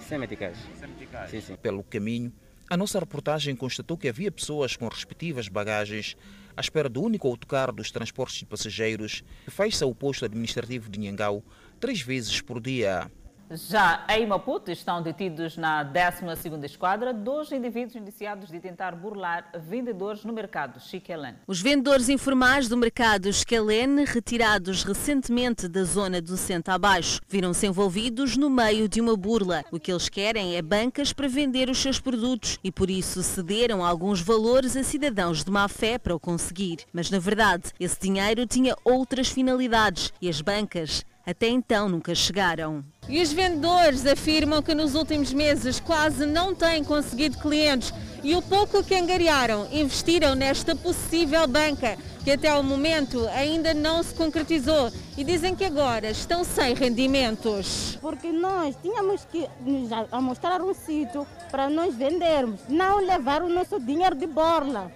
100 0.01 0.19
meticais. 0.19 0.57
100 0.77 0.89
meticais. 0.89 1.31
Sim, 1.31 1.39
sim. 1.39 1.55
Pelo 1.55 1.83
caminho, 1.83 2.33
a 2.69 2.75
nossa 2.75 2.99
reportagem 2.99 3.55
constatou 3.55 3.97
que 3.97 4.09
havia 4.09 4.29
pessoas 4.29 4.75
com 4.75 4.89
respectivas 4.89 5.47
bagagens 5.47 6.17
à 6.57 6.59
espera 6.59 6.89
do 6.89 7.01
único 7.01 7.29
autocarro 7.29 7.71
dos 7.71 7.91
transportes 7.91 8.39
de 8.39 8.45
passageiros 8.45 9.23
que 9.45 9.51
faz-se 9.51 9.85
ao 9.85 9.95
posto 9.95 10.25
administrativo 10.25 10.89
de 10.89 10.99
Nhangau 10.99 11.41
três 11.79 12.01
vezes 12.01 12.41
por 12.41 12.59
dia. 12.59 13.09
Já 13.49 14.05
em 14.09 14.27
Maputo 14.27 14.69
estão 14.69 15.01
detidos 15.01 15.55
na 15.55 15.85
12ª 15.85 16.65
Esquadra 16.65 17.13
dois 17.13 17.49
indivíduos 17.53 17.95
indiciados 17.95 18.49
de 18.49 18.59
tentar 18.59 18.93
burlar 18.93 19.49
vendedores 19.55 20.25
no 20.25 20.33
mercado 20.33 20.81
Chiquelen. 20.81 21.35
Os 21.47 21.61
vendedores 21.61 22.09
informais 22.09 22.67
do 22.67 22.75
mercado 22.75 23.31
Chiquelen, 23.31 24.03
retirados 24.03 24.83
recentemente 24.83 25.69
da 25.69 25.85
zona 25.85 26.21
do 26.21 26.35
centro 26.35 26.73
abaixo, 26.73 27.21
viram-se 27.25 27.65
envolvidos 27.65 28.35
no 28.35 28.49
meio 28.49 28.89
de 28.89 28.99
uma 28.99 29.15
burla. 29.15 29.63
O 29.71 29.79
que 29.79 29.93
eles 29.93 30.09
querem 30.09 30.57
é 30.57 30.61
bancas 30.61 31.13
para 31.13 31.29
vender 31.29 31.69
os 31.69 31.77
seus 31.77 32.01
produtos 32.01 32.59
e 32.61 32.69
por 32.69 32.89
isso 32.89 33.23
cederam 33.23 33.81
alguns 33.81 34.19
valores 34.19 34.75
a 34.75 34.83
cidadãos 34.83 35.45
de 35.45 35.51
má 35.51 35.69
fé 35.69 35.97
para 35.97 36.13
o 36.13 36.19
conseguir. 36.19 36.79
Mas 36.91 37.09
na 37.09 37.17
verdade, 37.17 37.71
esse 37.79 37.97
dinheiro 38.01 38.45
tinha 38.45 38.75
outras 38.83 39.29
finalidades 39.29 40.11
e 40.21 40.27
as 40.27 40.41
bancas 40.41 41.05
até 41.27 41.49
então 41.49 41.89
nunca 41.89 42.15
chegaram. 42.15 42.85
E 43.09 43.21
os 43.21 43.33
vendedores 43.33 44.05
afirmam 44.05 44.61
que 44.61 44.73
nos 44.73 44.95
últimos 44.95 45.33
meses 45.33 45.77
quase 45.77 46.25
não 46.25 46.55
têm 46.55 46.85
conseguido 46.85 47.37
clientes 47.39 47.93
e 48.23 48.33
o 48.33 48.41
pouco 48.41 48.81
que 48.81 48.95
angariaram 48.95 49.67
investiram 49.69 50.35
nesta 50.35 50.73
possível 50.73 51.45
banca, 51.45 51.97
que 52.23 52.31
até 52.31 52.47
ao 52.47 52.63
momento 52.63 53.27
ainda 53.27 53.73
não 53.73 54.01
se 54.01 54.13
concretizou 54.13 54.89
e 55.17 55.23
dizem 55.25 55.53
que 55.53 55.65
agora 55.65 56.09
estão 56.09 56.45
sem 56.45 56.73
rendimentos. 56.73 57.97
Porque 57.99 58.31
nós 58.31 58.73
tínhamos 58.81 59.25
que 59.25 59.49
nos 59.59 59.89
mostrar 60.21 60.61
um 60.61 60.73
sítio 60.73 61.27
para 61.51 61.69
nós 61.69 61.93
vendermos, 61.93 62.61
não 62.69 63.05
levar 63.05 63.43
o 63.43 63.49
nosso 63.49 63.81
dinheiro 63.81 64.15
de 64.15 64.27
borla. 64.27 64.89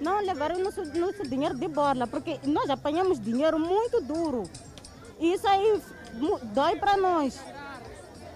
Não 0.00 0.20
levar 0.20 0.50
o 0.50 0.58
nosso, 0.58 0.84
nosso 0.98 1.22
dinheiro 1.28 1.56
de 1.56 1.68
borla, 1.68 2.08
porque 2.08 2.40
nós 2.42 2.68
apanhamos 2.68 3.20
dinheiro 3.20 3.56
muito 3.56 4.00
duro. 4.00 4.50
Isso 5.22 5.46
aí 5.46 5.80
dói 6.52 6.74
para 6.76 6.96
nós. 6.96 7.40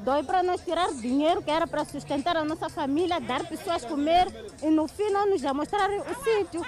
Dói 0.01 0.23
para 0.23 0.41
nós 0.41 0.61
tirar 0.61 0.93
dinheiro 0.93 1.43
que 1.43 1.51
era 1.51 1.67
para 1.67 1.85
sustentar 1.85 2.37
a 2.37 2.45
nossa 2.45 2.69
família, 2.69 3.19
dar 3.19 3.45
pessoas 3.45 3.85
comer 3.85 4.29
e 4.63 4.71
no 4.71 4.87
fim 4.87 5.11
não 5.11 5.29
nos 5.29 5.43
mostrar 5.43 5.91
o 5.91 6.15
sítio 6.23 6.63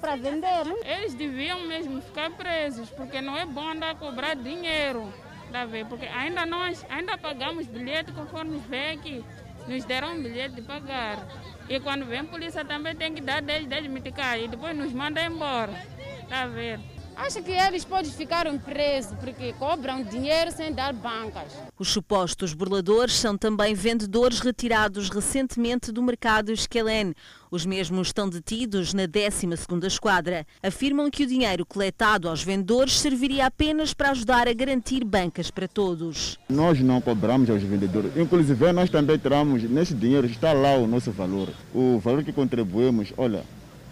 para 0.00 0.16
vender. 0.16 0.66
Eles 0.84 1.14
deviam 1.14 1.60
mesmo 1.60 2.02
ficar 2.02 2.32
presos, 2.32 2.90
porque 2.90 3.20
não 3.20 3.36
é 3.36 3.46
bom 3.46 3.68
andar 3.68 3.90
a 3.90 3.94
cobrar 3.94 4.34
dinheiro. 4.34 5.12
Tá 5.52 5.64
vendo? 5.64 5.90
Porque 5.90 6.06
ainda 6.06 6.44
nós 6.44 6.84
ainda 6.90 7.16
pagamos 7.16 7.66
bilhete 7.66 8.10
conforme 8.10 8.58
vê 8.68 8.90
aqui. 8.90 9.24
Nos 9.68 9.84
deram 9.84 10.14
um 10.14 10.22
bilhete 10.22 10.56
de 10.56 10.62
pagar. 10.62 11.24
E 11.68 11.78
quando 11.78 12.04
vem 12.04 12.24
polícia 12.24 12.64
também 12.64 12.96
tem 12.96 13.14
que 13.14 13.20
dar 13.20 13.40
10, 13.40 13.66
10 13.66 13.86
meticais 13.86 14.44
e 14.44 14.48
depois 14.48 14.76
nos 14.76 14.92
manda 14.92 15.22
embora. 15.22 15.72
Tá 16.28 16.46
vendo? 16.46 16.82
Acho 17.16 17.42
que 17.42 17.52
eles 17.52 17.84
podem 17.84 18.10
ficar 18.10 18.46
presos 18.60 19.12
porque 19.20 19.52
cobram 19.54 20.02
dinheiro 20.02 20.50
sem 20.50 20.72
dar 20.72 20.92
bancas. 20.92 21.52
Os 21.78 21.88
supostos 21.88 22.54
burladores 22.54 23.14
são 23.14 23.36
também 23.36 23.74
vendedores 23.74 24.40
retirados 24.40 25.08
recentemente 25.08 25.92
do 25.92 26.02
mercado 26.02 26.52
Esquelen. 26.52 27.14
Os 27.50 27.66
mesmos 27.66 28.08
estão 28.08 28.28
detidos 28.28 28.94
na 28.94 29.06
12ª 29.06 29.86
Esquadra. 29.86 30.46
Afirmam 30.62 31.10
que 31.10 31.24
o 31.24 31.26
dinheiro 31.26 31.66
coletado 31.66 32.28
aos 32.28 32.42
vendedores 32.42 32.98
serviria 32.98 33.46
apenas 33.46 33.92
para 33.92 34.10
ajudar 34.10 34.48
a 34.48 34.54
garantir 34.54 35.04
bancas 35.04 35.50
para 35.50 35.68
todos. 35.68 36.38
Nós 36.48 36.80
não 36.80 37.00
cobramos 37.00 37.50
aos 37.50 37.62
vendedores. 37.62 38.16
Inclusive, 38.16 38.72
nós 38.72 38.88
também 38.88 39.18
tiramos, 39.18 39.62
nesse 39.64 39.94
dinheiro 39.94 40.26
está 40.26 40.52
lá 40.52 40.76
o 40.76 40.86
nosso 40.86 41.12
valor. 41.12 41.50
O 41.74 41.98
valor 41.98 42.24
que 42.24 42.32
contribuímos, 42.32 43.12
olha, 43.16 43.44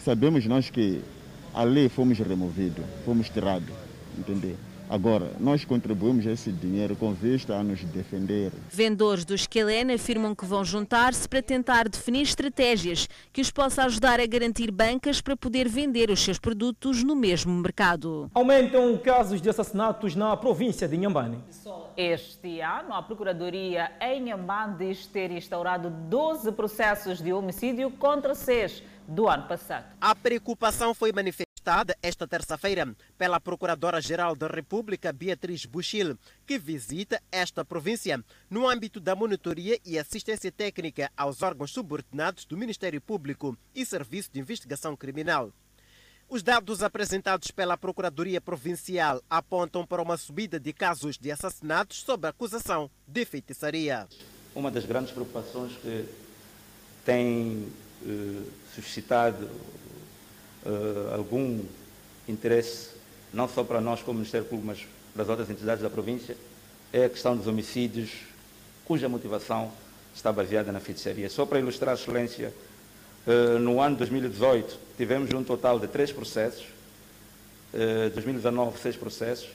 sabemos 0.02 0.46
nós 0.46 0.70
que 0.70 1.02
ali 1.54 1.88
fomos 1.88 2.19
removidos, 2.19 2.85
fomos 3.04 3.28
tirados, 3.28 3.75
entendeu? 4.16 4.57
Agora, 4.90 5.30
nós 5.38 5.64
contribuímos 5.64 6.26
esse 6.26 6.50
dinheiro 6.50 6.97
com 6.97 7.14
vista 7.14 7.54
a 7.54 7.62
nos 7.62 7.80
defender. 7.85 8.50
Vendedores 8.69 9.25
do 9.25 9.37
Esquelene 9.37 9.95
afirmam 9.95 10.35
que 10.35 10.45
vão 10.45 10.64
juntar-se 10.64 11.28
para 11.28 11.40
tentar 11.40 11.88
definir 11.88 12.23
estratégias 12.23 13.09
que 13.33 13.40
os 13.40 13.52
possa 13.52 13.85
ajudar 13.85 14.19
a 14.19 14.26
garantir 14.26 14.73
bancas 14.73 15.21
para 15.21 15.37
poder 15.37 15.69
vender 15.69 16.11
os 16.11 16.19
seus 16.19 16.40
produtos 16.40 17.04
no 17.04 17.14
mesmo 17.14 17.52
mercado. 17.52 18.28
Aumentam 18.35 18.99
casos 18.99 19.40
de 19.40 19.49
assassinatos 19.49 20.16
na 20.16 20.37
província 20.37 20.88
de 20.88 20.97
Inhambane. 20.97 21.38
Este 21.97 22.61
ano, 22.61 22.92
a 22.92 23.00
Procuradoria 23.00 23.92
em 24.00 24.23
Inhambane 24.23 24.76
diz 24.76 25.07
ter 25.07 25.30
instaurado 25.30 25.88
12 25.88 26.50
processos 26.50 27.23
de 27.23 27.33
homicídio 27.33 27.92
contra 27.92 28.35
seis 28.35 28.83
do 29.11 29.29
ano 29.29 29.47
passado. 29.47 29.85
A 30.00 30.14
preocupação 30.14 30.95
foi 30.95 31.12
manifestada 31.12 31.50
Estada 31.61 31.95
esta 32.02 32.26
terça-feira 32.26 32.97
pela 33.19 33.38
Procuradora-Geral 33.38 34.35
da 34.35 34.47
República, 34.47 35.12
Beatriz 35.12 35.67
Buchil, 35.67 36.19
que 36.47 36.59
visita 36.59 37.23
esta 37.31 37.62
província 37.62 38.25
no 38.49 38.67
âmbito 38.67 38.99
da 38.99 39.14
monitoria 39.14 39.79
e 39.85 39.99
assistência 39.99 40.50
técnica 40.50 41.12
aos 41.14 41.43
órgãos 41.43 41.71
subordinados 41.71 42.47
do 42.47 42.57
Ministério 42.57 42.99
Público 42.99 43.55
e 43.75 43.85
Serviço 43.85 44.31
de 44.33 44.40
Investigação 44.40 44.97
Criminal. 44.97 45.52
Os 46.31 46.43
dados 46.43 46.83
apresentados 46.83 47.50
pela 47.50 47.76
Procuradoria 47.76 48.40
Provincial 48.40 49.23
apontam 49.29 49.85
para 49.87 50.00
uma 50.00 50.17
subida 50.17 50.59
de 50.59 50.73
casos 50.73 51.19
de 51.19 51.31
assassinatos 51.31 51.99
sob 52.00 52.26
acusação 52.26 52.90
de 53.07 53.23
feitiçaria. 53.26 54.09
Uma 54.55 54.71
das 54.71 54.87
grandes 54.87 55.12
preocupações 55.12 55.76
que 55.76 56.09
tem 57.05 57.71
eh, 58.07 58.42
suscitado 58.75 59.47
uh, 60.64 61.14
algum 61.14 61.61
interesse, 62.26 62.90
não 63.33 63.49
só 63.49 63.62
para 63.62 63.80
nós 63.80 64.00
como 64.00 64.19
Ministério 64.19 64.47
Público, 64.47 64.66
mas 64.69 64.87
para 65.12 65.25
as 65.25 65.28
outras 65.28 65.50
entidades 65.50 65.83
da 65.83 65.90
província, 65.90 66.37
é 66.92 67.04
a 67.04 67.11
questão 67.11 67.37
dos 67.37 67.47
homicídios, 67.47 68.11
cuja 68.85 69.09
motivação 69.09 69.73
está 70.14 70.33
baseada 70.33 70.73
na 70.73 70.80
feitiçaria. 70.80 71.28
Só 71.28 71.45
para 71.45 71.59
ilustrar 71.59 71.90
a 71.90 71.99
excelência, 71.99 72.54
uh, 73.26 73.59
no 73.59 73.80
ano 73.80 73.97
2018 73.97 74.78
tivemos 74.97 75.30
um 75.33 75.45
total 75.45 75.78
de 75.78 75.88
três 75.88 76.11
processos, 76.11 76.64
uh, 77.75 78.11
2019 78.14 78.78
seis 78.78 78.97
processos, 78.97 79.49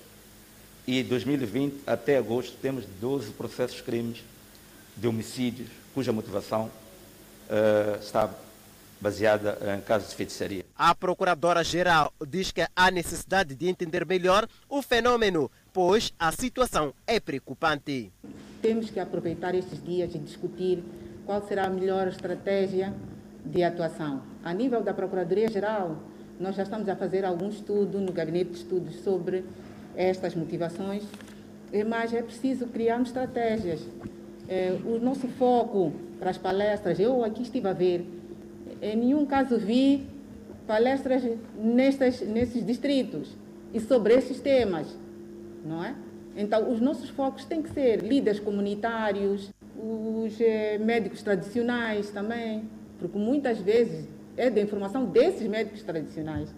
e 0.88 1.02
2020 1.02 1.82
até 1.88 2.18
agosto 2.18 2.58
temos 2.62 2.86
12 3.02 3.32
processos 3.32 3.82
crimes 3.82 4.24
de 4.96 5.08
homicídios 5.08 5.70
cuja 5.96 6.12
motivação 6.12 6.70
uh, 7.50 8.00
está 8.00 8.30
baseada 9.00 9.58
em 9.78 9.82
casos 9.82 10.10
de 10.10 10.16
feitiçaria. 10.16 10.66
A 10.76 10.96
Procuradora-Geral 10.96 12.12
diz 12.28 12.52
que 12.52 12.66
há 12.76 12.90
necessidade 12.90 13.54
de 13.54 13.68
entender 13.68 14.06
melhor 14.06 14.48
o 14.70 14.82
fenômeno, 14.82 15.52
pois 15.74 16.14
a 16.18 16.32
situação 16.32 16.94
é 17.06 17.20
preocupante. 17.20 18.12
Temos 18.62 18.90
que 18.90 19.00
aproveitar 19.00 19.54
estes 19.54 19.84
dias 19.84 20.16
e 20.16 20.18
discutir 20.18 20.84
qual 21.26 21.46
será 21.48 21.66
a 21.66 21.70
melhor 21.70 22.08
estratégia 22.08 22.94
de 23.46 23.64
atuação. 23.64 24.22
A 24.44 24.54
nível 24.54 24.82
da 24.82 24.94
Procuradoria-Geral, 24.94 25.98
nós 26.40 26.56
já 26.56 26.64
estamos 26.64 26.90
a 26.90 26.96
fazer 26.96 27.24
algum 27.24 27.50
estudo 27.50 28.00
no 28.00 28.12
gabinete 28.12 28.52
de 28.52 28.58
estudos 28.58 28.96
sobre 29.04 29.46
estas 29.96 30.36
motivações, 30.36 31.04
mas 31.88 32.14
é 32.14 32.22
preciso 32.22 32.68
criarmos 32.68 33.10
estratégias. 33.10 33.82
É, 34.48 34.78
o 34.86 35.00
nosso 35.00 35.28
foco 35.28 35.92
para 36.20 36.30
as 36.30 36.38
palestras, 36.38 37.00
eu 37.00 37.24
aqui 37.24 37.42
estive 37.42 37.68
a 37.68 37.74
ver, 37.74 38.06
em 38.82 38.96
nenhum 38.96 39.26
caso 39.26 39.58
vi 39.58 40.08
palestras 40.68 41.24
nestas, 41.58 42.22
nesses 42.22 42.66
distritos 42.66 43.36
e 43.74 43.80
sobre 43.80 44.14
esses 44.14 44.40
temas, 44.40 44.88
não 45.66 45.84
é? 45.84 45.96
Então, 46.36 46.72
os 46.72 46.82
nossos 46.82 47.10
focos 47.10 47.46
têm 47.46 47.62
que 47.62 47.70
ser 47.70 48.02
líderes 48.02 48.40
comunitários, 48.40 49.52
os 49.78 50.40
eh, 50.40 50.78
médicos 50.78 51.22
tradicionais 51.22 52.10
também, 52.10 52.70
porque 53.00 53.18
muitas 53.18 53.60
vezes 53.60 54.08
é 54.36 54.50
da 54.50 54.62
informação 54.62 55.06
desses 55.06 55.48
médicos 55.48 55.82
tradicionais. 55.82 56.54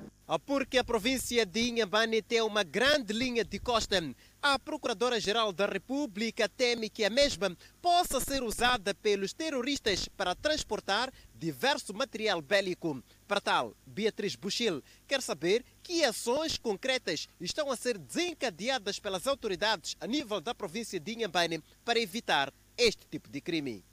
Porque 0.46 0.78
a 0.78 0.84
província 0.84 1.46
de 1.46 1.70
Inhambane 1.70 2.22
tem 2.22 2.42
uma 2.42 2.62
grande 2.62 3.14
linha 3.14 3.46
de 3.46 3.60
costa. 3.60 4.04
A 4.42 4.60
Procuradora-Geral 4.60 5.54
da 5.54 5.66
República 5.66 6.50
teme 6.50 6.90
que 6.90 7.06
a 7.06 7.10
mesma 7.10 7.56
possa 7.82 8.20
ser 8.20 8.44
usada 8.44 8.94
pelos 8.94 9.32
terroristas 9.32 10.10
para 10.10 10.36
transportar 10.36 11.14
diverso 11.34 11.94
material 11.94 12.42
bélico. 12.42 13.02
Para 13.26 13.40
tal, 13.40 13.74
Beatriz 13.86 14.36
Buchil 14.36 14.84
quer 15.08 15.22
saber 15.22 15.64
que 15.82 16.04
ações 16.04 16.58
concretas 16.58 17.30
estão 17.40 17.72
a 17.72 17.78
ser 17.78 17.98
desencadeadas 17.98 19.00
pelas 19.00 19.28
autoridades 19.28 19.96
a 19.98 20.06
nível 20.06 20.42
da 20.42 20.54
província 20.54 21.00
de 21.00 21.14
Inhambane 21.14 21.64
para 21.86 22.02
evitar 22.02 22.54
este 22.78 23.08
tipo 23.08 23.30
de 23.30 23.40
crime. 23.40 23.84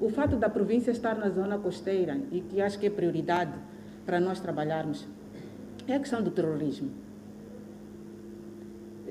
O 0.00 0.08
fato 0.08 0.36
da 0.36 0.48
província 0.48 0.90
estar 0.90 1.16
na 1.16 1.28
zona 1.28 1.58
costeira 1.58 2.18
e 2.32 2.40
que 2.40 2.62
acho 2.62 2.78
que 2.78 2.86
é 2.86 2.90
prioridade 2.90 3.52
para 4.06 4.20
nós 4.20 4.40
trabalharmos 4.40 5.06
é 5.86 5.94
a 5.94 6.00
questão 6.00 6.22
do 6.22 6.30
terrorismo. 6.30 6.90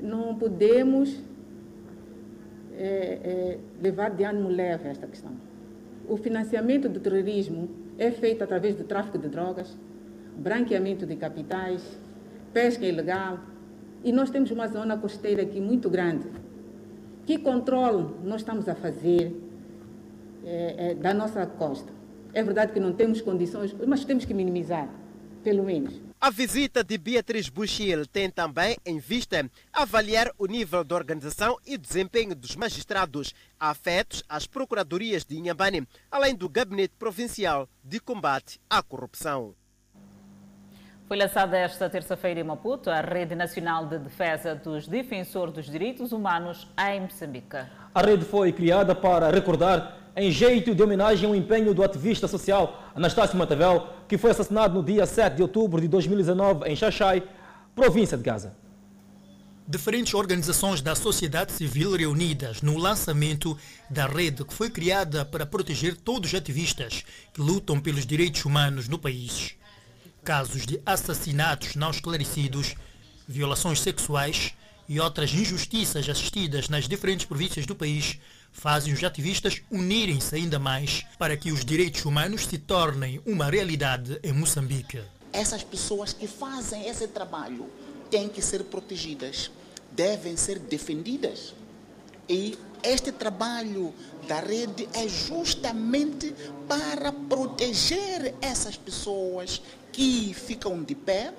Não 0.01 0.36
podemos 0.36 1.20
é, 2.77 3.20
é, 3.24 3.60
levar 3.82 4.12
de 4.12 4.24
ânimo 4.24 4.50
leve 4.50 4.88
esta 4.88 5.08
questão. 5.08 5.32
O 6.08 6.17
financiamento 6.17 6.88
do 6.89 6.99
terrorismo 6.99 7.69
é 7.97 8.12
feito 8.12 8.43
através 8.43 8.76
do 8.76 8.84
tráfico 8.84 9.17
de 9.17 9.30
drogas, 9.30 9.76
branqueamento 10.38 11.06
de 11.06 11.15
capitais, 11.15 11.97
pesca 12.54 12.86
ilegal, 12.86 13.39
e 14.04 14.12
nós 14.12 14.30
temos 14.30 14.52
uma 14.52 14.67
zona 14.67 14.97
costeira 14.97 15.41
aqui 15.41 15.60
muito 15.60 15.89
grande. 15.89 16.28
Que 17.26 17.39
controle 17.39 18.06
nós 18.23 18.41
estamos 18.41 18.69
a 18.69 18.76
fazer 18.76 19.36
é, 20.43 20.91
é, 20.91 20.93
da 20.93 21.13
nossa 21.13 21.45
costa? 21.45 21.91
É 22.34 22.43
verdade 22.43 22.73
que 22.73 22.80
não 22.80 22.93
temos 22.93 23.21
condições, 23.21 23.76
mas 23.88 24.04
temos 24.04 24.26
que 24.26 24.34
minimizar, 24.34 24.89
pelo 25.41 25.63
menos. 25.63 26.05
A 26.25 26.31
visita 26.31 26.83
de 26.83 26.97
Beatriz 26.97 27.49
Buchil 27.49 28.07
tem 28.07 28.31
também 28.31 28.77
em 28.83 28.97
vista 28.97 29.47
avaliar 29.71 30.31
o 30.39 30.47
nível 30.47 30.83
de 30.83 30.91
organização 30.91 31.55
e 31.63 31.77
desempenho 31.77 32.33
dos 32.33 32.55
magistrados 32.55 33.31
afetos 33.59 34.23
às 34.27 34.47
procuradorias 34.47 35.23
de 35.23 35.38
Inhambane, 35.38 35.88
além 36.09 36.33
do 36.33 36.49
Gabinete 36.49 36.95
Provincial 36.97 37.69
de 37.83 37.99
Combate 37.99 38.59
à 38.67 38.81
Corrupção. 38.81 39.53
Foi 41.07 41.15
lançada 41.15 41.55
esta 41.59 41.88
terça-feira 41.88 42.39
em 42.39 42.43
Maputo 42.43 42.89
a 42.89 43.01
Rede 43.01 43.35
Nacional 43.35 43.85
de 43.85 43.99
Defesa 43.99 44.55
dos 44.55 44.88
Defensores 44.88 45.53
dos 45.53 45.67
Direitos 45.67 46.11
Humanos 46.11 46.67
em 46.89 47.01
Moçambique. 47.01 47.57
A 47.93 48.01
rede 48.01 48.25
foi 48.25 48.51
criada 48.51 48.95
para 48.95 49.29
recordar 49.29 50.05
em 50.15 50.32
jeito 50.32 50.73
de 50.73 50.82
homenagem 50.82 51.28
ao 51.28 51.36
empenho 51.36 51.73
do 51.73 51.84
ativista 51.84 52.28
social 52.28 52.91
Anastácio 52.95 53.38
Matavel, 53.38 53.88
que 54.08 54.17
foi 54.17 54.32
assassinado 54.32 54.75
no 54.75 54.84
dia 54.84 55.06
7 55.06 55.36
de 55.36 55.41
outubro 55.41 55.82
de 55.82 55.88
2019 55.88 56.69
em 56.69 56.75
Xaxai, 56.75 57.23
província 57.75 58.17
de 58.17 58.23
Gaza. 58.23 58.56
Diferentes 59.67 60.13
organizações 60.13 60.80
da 60.80 60.95
sociedade 60.95 61.51
civil 61.51 61.95
reunidas 61.97 62.62
no 62.62 62.78
lançamento 62.78 63.58
da 63.89 64.06
rede 64.06 64.45
que 64.45 64.54
foi 64.54 64.69
criada 64.69 65.25
para 65.25 65.45
proteger 65.45 65.97
todos 65.97 66.32
os 66.32 66.39
ativistas 66.39 67.04
que 67.34 67.41
lutam 67.41 67.80
pelos 67.80 68.06
direitos 68.06 68.45
humanos 68.45 68.88
no 68.88 68.99
país. 68.99 69.56
Casos 70.23 70.65
de 70.65 70.80
assassinatos 70.86 71.75
não 71.75 71.89
esclarecidos, 71.89 72.75
violações 73.28 73.82
sexuais 73.82 74.54
e 74.88 74.99
outras 74.99 75.34
injustiças 75.34 76.08
assistidas 76.08 76.69
nas 76.69 76.88
diferentes 76.88 77.25
províncias 77.25 77.65
do 77.65 77.75
país 77.75 78.19
fazem 78.56 78.94
os 78.94 79.04
ativistas 79.04 79.62
unirem-se 79.70 80.34
ainda 80.34 80.58
mais 80.58 81.06
para 81.20 81.36
que 81.36 81.52
os 81.52 81.63
direitos 81.63 82.06
humanos 82.06 82.46
se 82.46 82.58
tornem 82.58 83.22
uma 83.26 83.50
realidade 83.50 84.18
em 84.24 84.32
Moçambique. 84.32 85.02
Essas 85.34 85.62
pessoas 85.62 86.13
que 86.13 86.26
fazem 86.26 86.88
esse 86.88 87.06
trabalho 87.10 87.70
têm 88.10 88.30
que 88.30 88.41
ser 88.41 88.63
protegidas, 88.63 89.52
devem 89.91 90.38
ser 90.38 90.58
defendidas. 90.58 91.54
E 92.30 92.58
este 92.82 93.12
trabalho 93.12 93.94
da 94.26 94.39
rede 94.39 94.88
é 94.94 95.08
justamente 95.08 96.34
para 96.68 97.12
proteger 97.12 98.34
essas 98.41 98.78
pessoas 98.78 99.62
que 99.91 100.34
ficam 100.34 100.82
de 100.82 100.96
pé, 100.96 101.34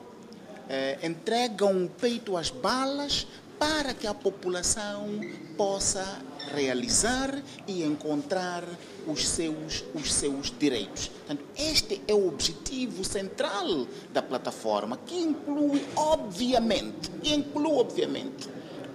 eh, 0.68 0.98
entregam 1.02 1.86
o 1.86 1.88
peito 1.88 2.36
às 2.36 2.50
balas 2.50 3.26
para 3.58 3.94
que 3.94 4.06
a 4.06 4.12
população 4.12 5.20
possa 5.56 6.20
realizar 6.54 7.42
e 7.66 7.82
encontrar 7.82 8.64
os 9.06 9.26
seus, 9.26 9.84
os 9.94 10.12
seus 10.12 10.52
direitos. 10.58 11.08
Portanto, 11.08 11.44
este 11.56 12.00
é 12.06 12.14
o 12.14 12.28
objetivo 12.28 13.04
central 13.04 13.86
da 14.12 14.22
plataforma, 14.22 14.98
que 15.04 15.16
inclui, 15.16 15.84
obviamente, 15.96 17.10
inclui, 17.24 17.72
obviamente, 17.72 18.48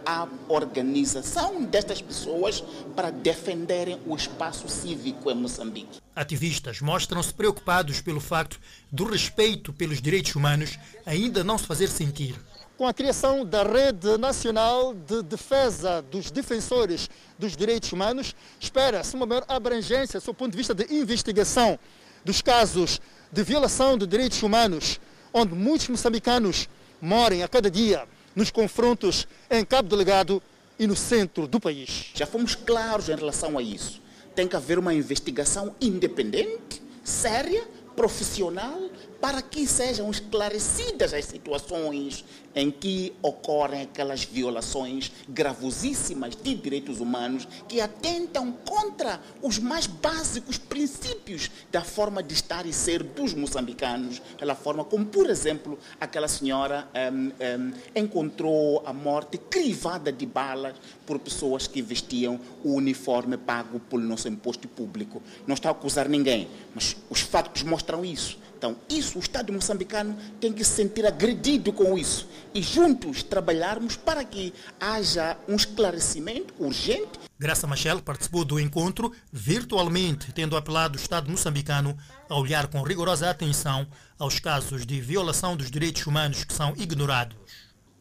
a 0.05 0.27
organização 0.49 1.63
destas 1.63 2.01
pessoas 2.01 2.63
para 2.95 3.11
defenderem 3.11 3.99
o 4.05 4.15
espaço 4.15 4.67
cívico 4.67 5.29
em 5.29 5.35
Moçambique. 5.35 5.99
Ativistas 6.15 6.81
mostram-se 6.81 7.33
preocupados 7.33 8.01
pelo 8.01 8.19
facto 8.19 8.59
do 8.91 9.05
respeito 9.05 9.71
pelos 9.71 10.01
direitos 10.01 10.35
humanos 10.35 10.77
ainda 11.05 11.43
não 11.43 11.57
se 11.57 11.65
fazer 11.65 11.87
sentir 11.87 12.35
com 12.81 12.87
a 12.87 12.93
criação 12.95 13.45
da 13.45 13.61
Rede 13.61 14.17
Nacional 14.17 14.91
de 14.91 15.21
Defesa 15.21 16.01
dos 16.01 16.31
Defensores 16.31 17.11
dos 17.37 17.55
Direitos 17.55 17.91
Humanos, 17.91 18.35
espera-se 18.59 19.15
uma 19.15 19.27
maior 19.27 19.45
abrangência, 19.47 20.19
do 20.19 20.33
ponto 20.33 20.49
de 20.49 20.57
vista 20.57 20.73
de 20.73 20.91
investigação 20.91 21.77
dos 22.25 22.41
casos 22.41 22.99
de 23.31 23.43
violação 23.43 23.99
de 23.99 24.07
direitos 24.07 24.41
humanos, 24.41 24.99
onde 25.31 25.53
muitos 25.53 25.89
moçambicanos 25.89 26.67
morem 26.99 27.43
a 27.43 27.47
cada 27.47 27.69
dia 27.69 28.07
nos 28.35 28.49
confrontos 28.49 29.27
em 29.51 29.63
Cabo 29.63 29.87
Delegado 29.87 30.41
e 30.79 30.87
no 30.87 30.95
centro 30.95 31.45
do 31.45 31.59
país. 31.59 32.07
Já 32.15 32.25
fomos 32.25 32.55
claros 32.55 33.09
em 33.09 33.15
relação 33.15 33.59
a 33.59 33.61
isso. 33.61 34.01
Tem 34.33 34.47
que 34.47 34.55
haver 34.55 34.79
uma 34.79 34.91
investigação 34.91 35.75
independente, 35.79 36.81
séria, 37.03 37.63
profissional, 37.95 38.89
para 39.21 39.41
que 39.41 39.67
sejam 39.67 40.09
esclarecidas 40.09 41.13
as 41.13 41.25
situações 41.25 42.25
em 42.55 42.69
que 42.69 43.13
ocorrem 43.21 43.83
aquelas 43.83 44.23
violações 44.23 45.11
gravosíssimas 45.29 46.35
de 46.35 46.55
direitos 46.55 46.99
humanos 46.99 47.47
que 47.67 47.79
atentam 47.79 48.51
contra 48.65 49.21
os 49.41 49.57
mais 49.57 49.87
básicos 49.87 50.57
princípios 50.57 51.49
da 51.71 51.81
forma 51.81 52.21
de 52.21 52.33
estar 52.33 52.65
e 52.65 52.73
ser 52.73 53.03
dos 53.03 53.33
moçambicanos, 53.33 54.19
pela 54.37 54.55
forma 54.55 54.83
como, 54.83 55.05
por 55.05 55.29
exemplo, 55.29 55.77
aquela 55.99 56.27
senhora 56.27 56.87
um, 57.13 57.27
um, 57.27 57.71
encontrou 57.95 58.83
a 58.85 58.91
morte 58.91 59.37
crivada 59.37 60.11
de 60.11 60.25
balas 60.25 60.75
por 61.05 61.19
pessoas 61.19 61.67
que 61.67 61.81
vestiam 61.81 62.39
o 62.63 62.73
uniforme 62.73 63.37
pago 63.37 63.79
pelo 63.79 64.03
nosso 64.03 64.27
imposto 64.27 64.67
público. 64.67 65.21
Não 65.47 65.53
está 65.53 65.69
a 65.69 65.71
acusar 65.71 66.09
ninguém, 66.09 66.49
mas 66.73 66.97
os 67.09 67.21
factos 67.21 67.63
mostram 67.63 68.03
isso. 68.03 68.40
Então, 68.61 68.77
isso 68.87 69.17
o 69.17 69.21
Estado 69.21 69.51
moçambicano 69.51 70.15
tem 70.39 70.53
que 70.53 70.63
se 70.63 70.69
sentir 70.69 71.03
agredido 71.03 71.73
com 71.73 71.97
isso 71.97 72.29
e 72.53 72.61
juntos 72.61 73.23
trabalharmos 73.23 73.95
para 73.95 74.23
que 74.23 74.53
haja 74.79 75.35
um 75.47 75.55
esclarecimento 75.55 76.53
urgente. 76.59 77.19
Graça 77.39 77.65
Machel 77.65 78.03
participou 78.03 78.45
do 78.45 78.59
encontro 78.59 79.11
virtualmente, 79.33 80.31
tendo 80.31 80.55
apelado 80.55 80.95
o 80.95 81.01
Estado 81.01 81.27
moçambicano 81.27 81.97
a 82.29 82.37
olhar 82.37 82.67
com 82.67 82.83
rigorosa 82.83 83.31
atenção 83.31 83.87
aos 84.19 84.39
casos 84.39 84.85
de 84.85 85.01
violação 85.01 85.57
dos 85.57 85.71
direitos 85.71 86.05
humanos 86.05 86.43
que 86.43 86.53
são 86.53 86.75
ignorados. 86.77 87.35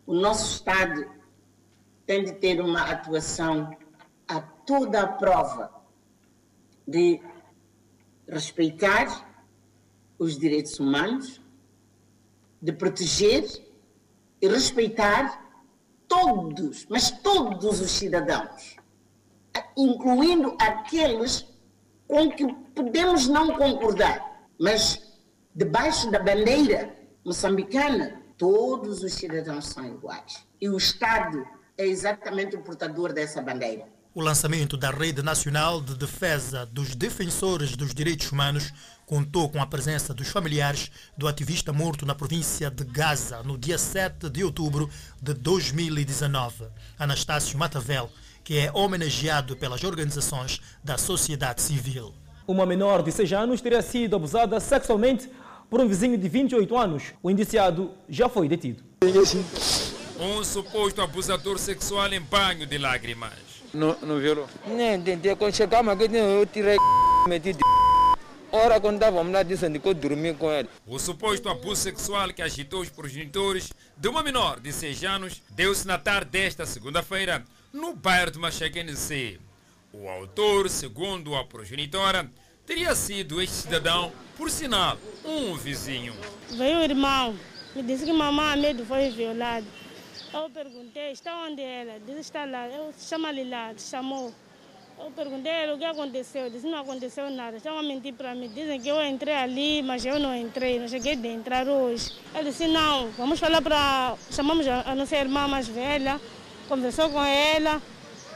O 0.07 0.14
nosso 0.14 0.57
Estado 0.57 1.07
tem 2.07 2.23
de 2.23 2.35
ter 2.35 2.61
uma 2.61 2.83
atuação 2.83 3.75
a 4.29 4.42
toda 4.42 5.01
a 5.01 5.07
prova 5.07 5.70
de 6.87 7.18
respeitar 8.29 9.30
os 10.21 10.39
direitos 10.39 10.79
humanos, 10.79 11.41
de 12.61 12.73
proteger 12.73 13.49
e 14.41 14.47
respeitar 14.47 15.51
todos, 16.07 16.87
mas 16.91 17.11
todos 17.11 17.81
os 17.81 17.91
cidadãos, 17.91 18.77
incluindo 19.75 20.55
aqueles 20.61 21.47
com 22.07 22.31
que 22.31 22.47
podemos 22.75 23.29
não 23.29 23.55
concordar, 23.57 24.47
mas 24.59 25.01
debaixo 25.55 26.11
da 26.11 26.19
bandeira 26.19 26.95
moçambicana, 27.25 28.21
todos 28.37 29.03
os 29.03 29.15
cidadãos 29.15 29.69
são 29.69 29.87
iguais. 29.87 30.45
E 30.61 30.69
o 30.69 30.77
Estado 30.77 31.47
é 31.79 31.87
exatamente 31.87 32.57
o 32.57 32.63
portador 32.63 33.15
dessa 33.15 33.41
bandeira. 33.41 33.89
O 34.13 34.21
lançamento 34.21 34.77
da 34.77 34.91
Rede 34.91 35.23
Nacional 35.23 35.81
de 35.81 35.95
Defesa 35.95 36.67
dos 36.67 36.97
Defensores 36.97 37.77
dos 37.77 37.95
Direitos 37.95 38.33
Humanos 38.33 38.73
contou 39.11 39.49
com 39.49 39.61
a 39.61 39.66
presença 39.66 40.14
dos 40.14 40.29
familiares 40.29 40.88
do 41.18 41.27
ativista 41.27 41.73
morto 41.73 42.07
na 42.07 42.14
província 42.14 42.70
de 42.70 42.85
Gaza 42.85 43.42
no 43.42 43.59
dia 43.59 43.77
7 43.77 44.31
de 44.31 44.44
outubro 44.44 44.88
de 45.20 45.35
2019, 45.35 46.66
Anastácio 46.96 47.59
Matavel, 47.59 48.09
que 48.44 48.57
é 48.57 48.70
homenageado 48.73 49.57
pelas 49.57 49.83
organizações 49.83 50.61
da 50.85 50.96
sociedade 50.96 51.61
civil. 51.61 52.14
Uma 52.46 52.64
menor 52.64 53.03
de 53.03 53.11
6 53.11 53.33
anos 53.33 53.61
teria 53.61 53.83
sido 53.83 54.14
abusada 54.14 54.61
sexualmente 54.61 55.29
por 55.68 55.81
um 55.81 55.88
vizinho 55.88 56.16
de 56.16 56.29
28 56.29 56.79
anos. 56.79 57.03
O 57.20 57.29
indiciado 57.33 57.90
já 58.09 58.29
foi 58.29 58.49
detido. 58.49 58.85
Um 60.20 60.44
suposto 60.44 61.03
abusador 61.03 61.59
sexual 61.59 62.12
em 62.12 62.20
banho 62.20 62.64
de 62.64 62.79
lágrimas. 62.79 63.33
Não, 63.75 63.96
não 64.03 64.20
violou? 64.20 64.49
Não. 64.68 65.37
Quando 65.37 65.53
chegamos 65.53 65.92
aqui, 65.92 66.14
eu 66.14 66.46
tirei 66.46 66.77
meti 67.27 67.53
de 67.53 67.80
Ora, 68.53 68.81
quando 68.81 68.97
estávamos 68.97 69.33
lá, 69.33 69.45
dizendo 69.45 69.79
que 69.79 69.87
eu 69.87 69.95
dormi 69.95 70.35
com 70.35 70.51
ele. 70.51 70.69
O 70.85 70.99
suposto 70.99 71.49
abuso 71.49 71.83
sexual 71.83 72.33
que 72.33 72.43
agitou 72.43 72.81
os 72.81 72.89
progenitores 72.89 73.73
de 73.97 74.09
uma 74.09 74.25
menor 74.25 74.59
de 74.59 74.73
6 74.73 75.05
anos 75.05 75.41
deu-se 75.51 75.87
na 75.87 75.99
tarde 75.99 76.31
desta 76.31 76.67
segunda-feira 76.67 77.45
no 77.73 77.95
bairro 77.95 78.33
de 78.33 78.39
Machaquense. 78.41 79.41
O 79.93 80.09
autor, 80.09 80.69
segundo 80.69 81.37
a 81.37 81.45
progenitora, 81.45 82.29
teria 82.67 82.95
sido 82.97 83.41
este 83.41 83.55
cidadão, 83.55 84.13
por 84.37 84.51
sinal, 84.51 84.99
um 85.25 85.55
vizinho. 85.57 86.15
Veio 86.51 86.79
o 86.79 86.83
irmão, 86.83 87.37
me 87.75 87.83
disse 87.85 88.05
que 88.05 88.13
mamãe 88.13 88.53
Amedo 88.53 88.85
foi 88.85 89.11
violado. 89.11 89.67
Eu 90.33 90.51
perguntei, 90.51 91.13
está 91.13 91.45
onde 91.45 91.61
ela? 91.61 91.99
Disse, 92.01 92.21
está 92.21 92.45
lá. 92.45 92.69
Eu 92.69 92.93
chamo-lhe 92.99 93.45
lá, 93.45 93.75
chamou. 93.77 94.33
Eu 95.03 95.11
perguntei 95.13 95.73
o 95.73 95.79
que 95.79 95.85
aconteceu. 95.85 96.43
Ele 96.43 96.51
disse, 96.51 96.67
não 96.67 96.79
aconteceu 96.79 97.31
nada. 97.31 97.57
Estão 97.57 97.79
a 97.79 97.83
mentir 97.83 98.13
para 98.13 98.35
mim. 98.35 98.51
Dizem 98.55 98.79
que 98.79 98.89
eu 98.89 99.03
entrei 99.03 99.35
ali, 99.35 99.83
mas 99.83 100.05
eu 100.05 100.19
não 100.19 100.37
entrei. 100.37 100.79
Não 100.79 100.87
cheguei 100.87 101.17
de 101.17 101.27
entrar 101.29 101.67
hoje. 101.67 102.13
Ele 102.35 102.51
disse, 102.51 102.69
não, 102.69 103.09
vamos 103.13 103.41
falar 103.41 103.63
para... 103.63 104.15
Chamamos 104.31 104.67
a 104.69 104.95
nossa 104.95 105.17
irmã 105.17 105.49
mais 105.49 105.67
velha, 105.67 106.21
conversou 106.69 107.09
com 107.09 107.23
ela. 107.23 107.81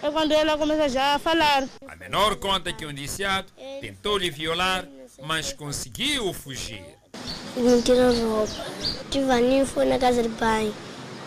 É 0.03 0.11
quando 0.11 0.33
ela 0.33 0.57
começa 0.57 0.89
já 0.89 1.15
a 1.15 1.19
falar. 1.19 1.69
A 1.87 1.97
menor 1.97 2.37
conta 2.37 2.73
que 2.73 2.85
o 2.87 2.91
indiciado 2.91 3.53
tentou 3.81 4.17
lhe 4.17 4.31
violar, 4.31 4.87
mas 5.23 5.53
conseguiu 5.53 6.33
fugir. 6.33 6.83
Me 7.57 7.83
tirou 7.83 8.13
roupa. 8.13 8.53
Tivaninho 9.11 9.67
foi 9.67 9.85
na 9.85 9.99
casa 9.99 10.23
de 10.23 10.29
banho. 10.31 10.75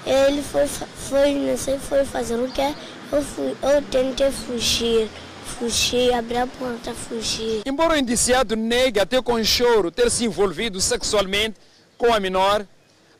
Ele 0.06 0.41
foi, 0.41 0.67
foi, 0.67 1.34
não 1.34 1.58
sei, 1.58 1.78
foi 1.78 2.06
fazer 2.06 2.36
o 2.36 2.52
quê? 2.52 2.73
Eu, 3.12 3.21
fui, 3.21 3.56
eu 3.62 3.82
tentei 3.89 4.32
fugir 4.32 5.10
fugir, 5.47 6.13
abrir 6.13 6.38
a 6.38 6.47
porta, 6.47 6.93
fugir. 6.93 7.62
Embora 7.65 7.93
o 7.93 7.97
indiciado 7.97 8.55
negue 8.55 8.99
até 8.99 9.21
com 9.21 9.43
choro 9.43 9.89
ter 9.89 10.12
se 10.12 10.25
envolvido 10.25 10.79
sexualmente 10.79 11.55
com 11.97 12.13
a 12.13 12.19
menor, 12.19 12.65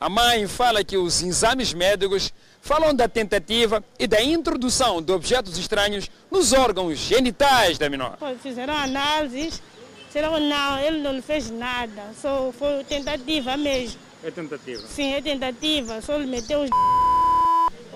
a 0.00 0.08
mãe 0.08 0.46
fala 0.46 0.84
que 0.84 0.96
os 0.96 1.22
exames 1.22 1.74
médicos 1.74 2.32
falam 2.60 2.94
da 2.94 3.08
tentativa 3.08 3.82
e 3.98 4.06
da 4.06 4.22
introdução 4.22 5.02
de 5.02 5.10
objetos 5.10 5.58
estranhos 5.58 6.10
nos 6.30 6.52
órgãos 6.52 6.98
genitais 6.98 7.78
da 7.78 7.88
menor. 7.88 8.18
Fizeram 8.42 8.74
análises, 8.74 9.60
disseram 10.06 10.38
não, 10.38 10.78
ele 10.78 10.98
não 10.98 11.20
fez 11.22 11.50
nada, 11.50 12.02
só 12.20 12.52
foi 12.56 12.84
tentativa 12.84 13.56
mesmo. 13.56 13.98
É 14.22 14.30
tentativa? 14.30 14.82
Sim, 14.86 15.14
é 15.14 15.22
tentativa, 15.22 16.00
só 16.02 16.14
ele 16.14 16.26
meteu 16.26 16.60
os 16.60 16.70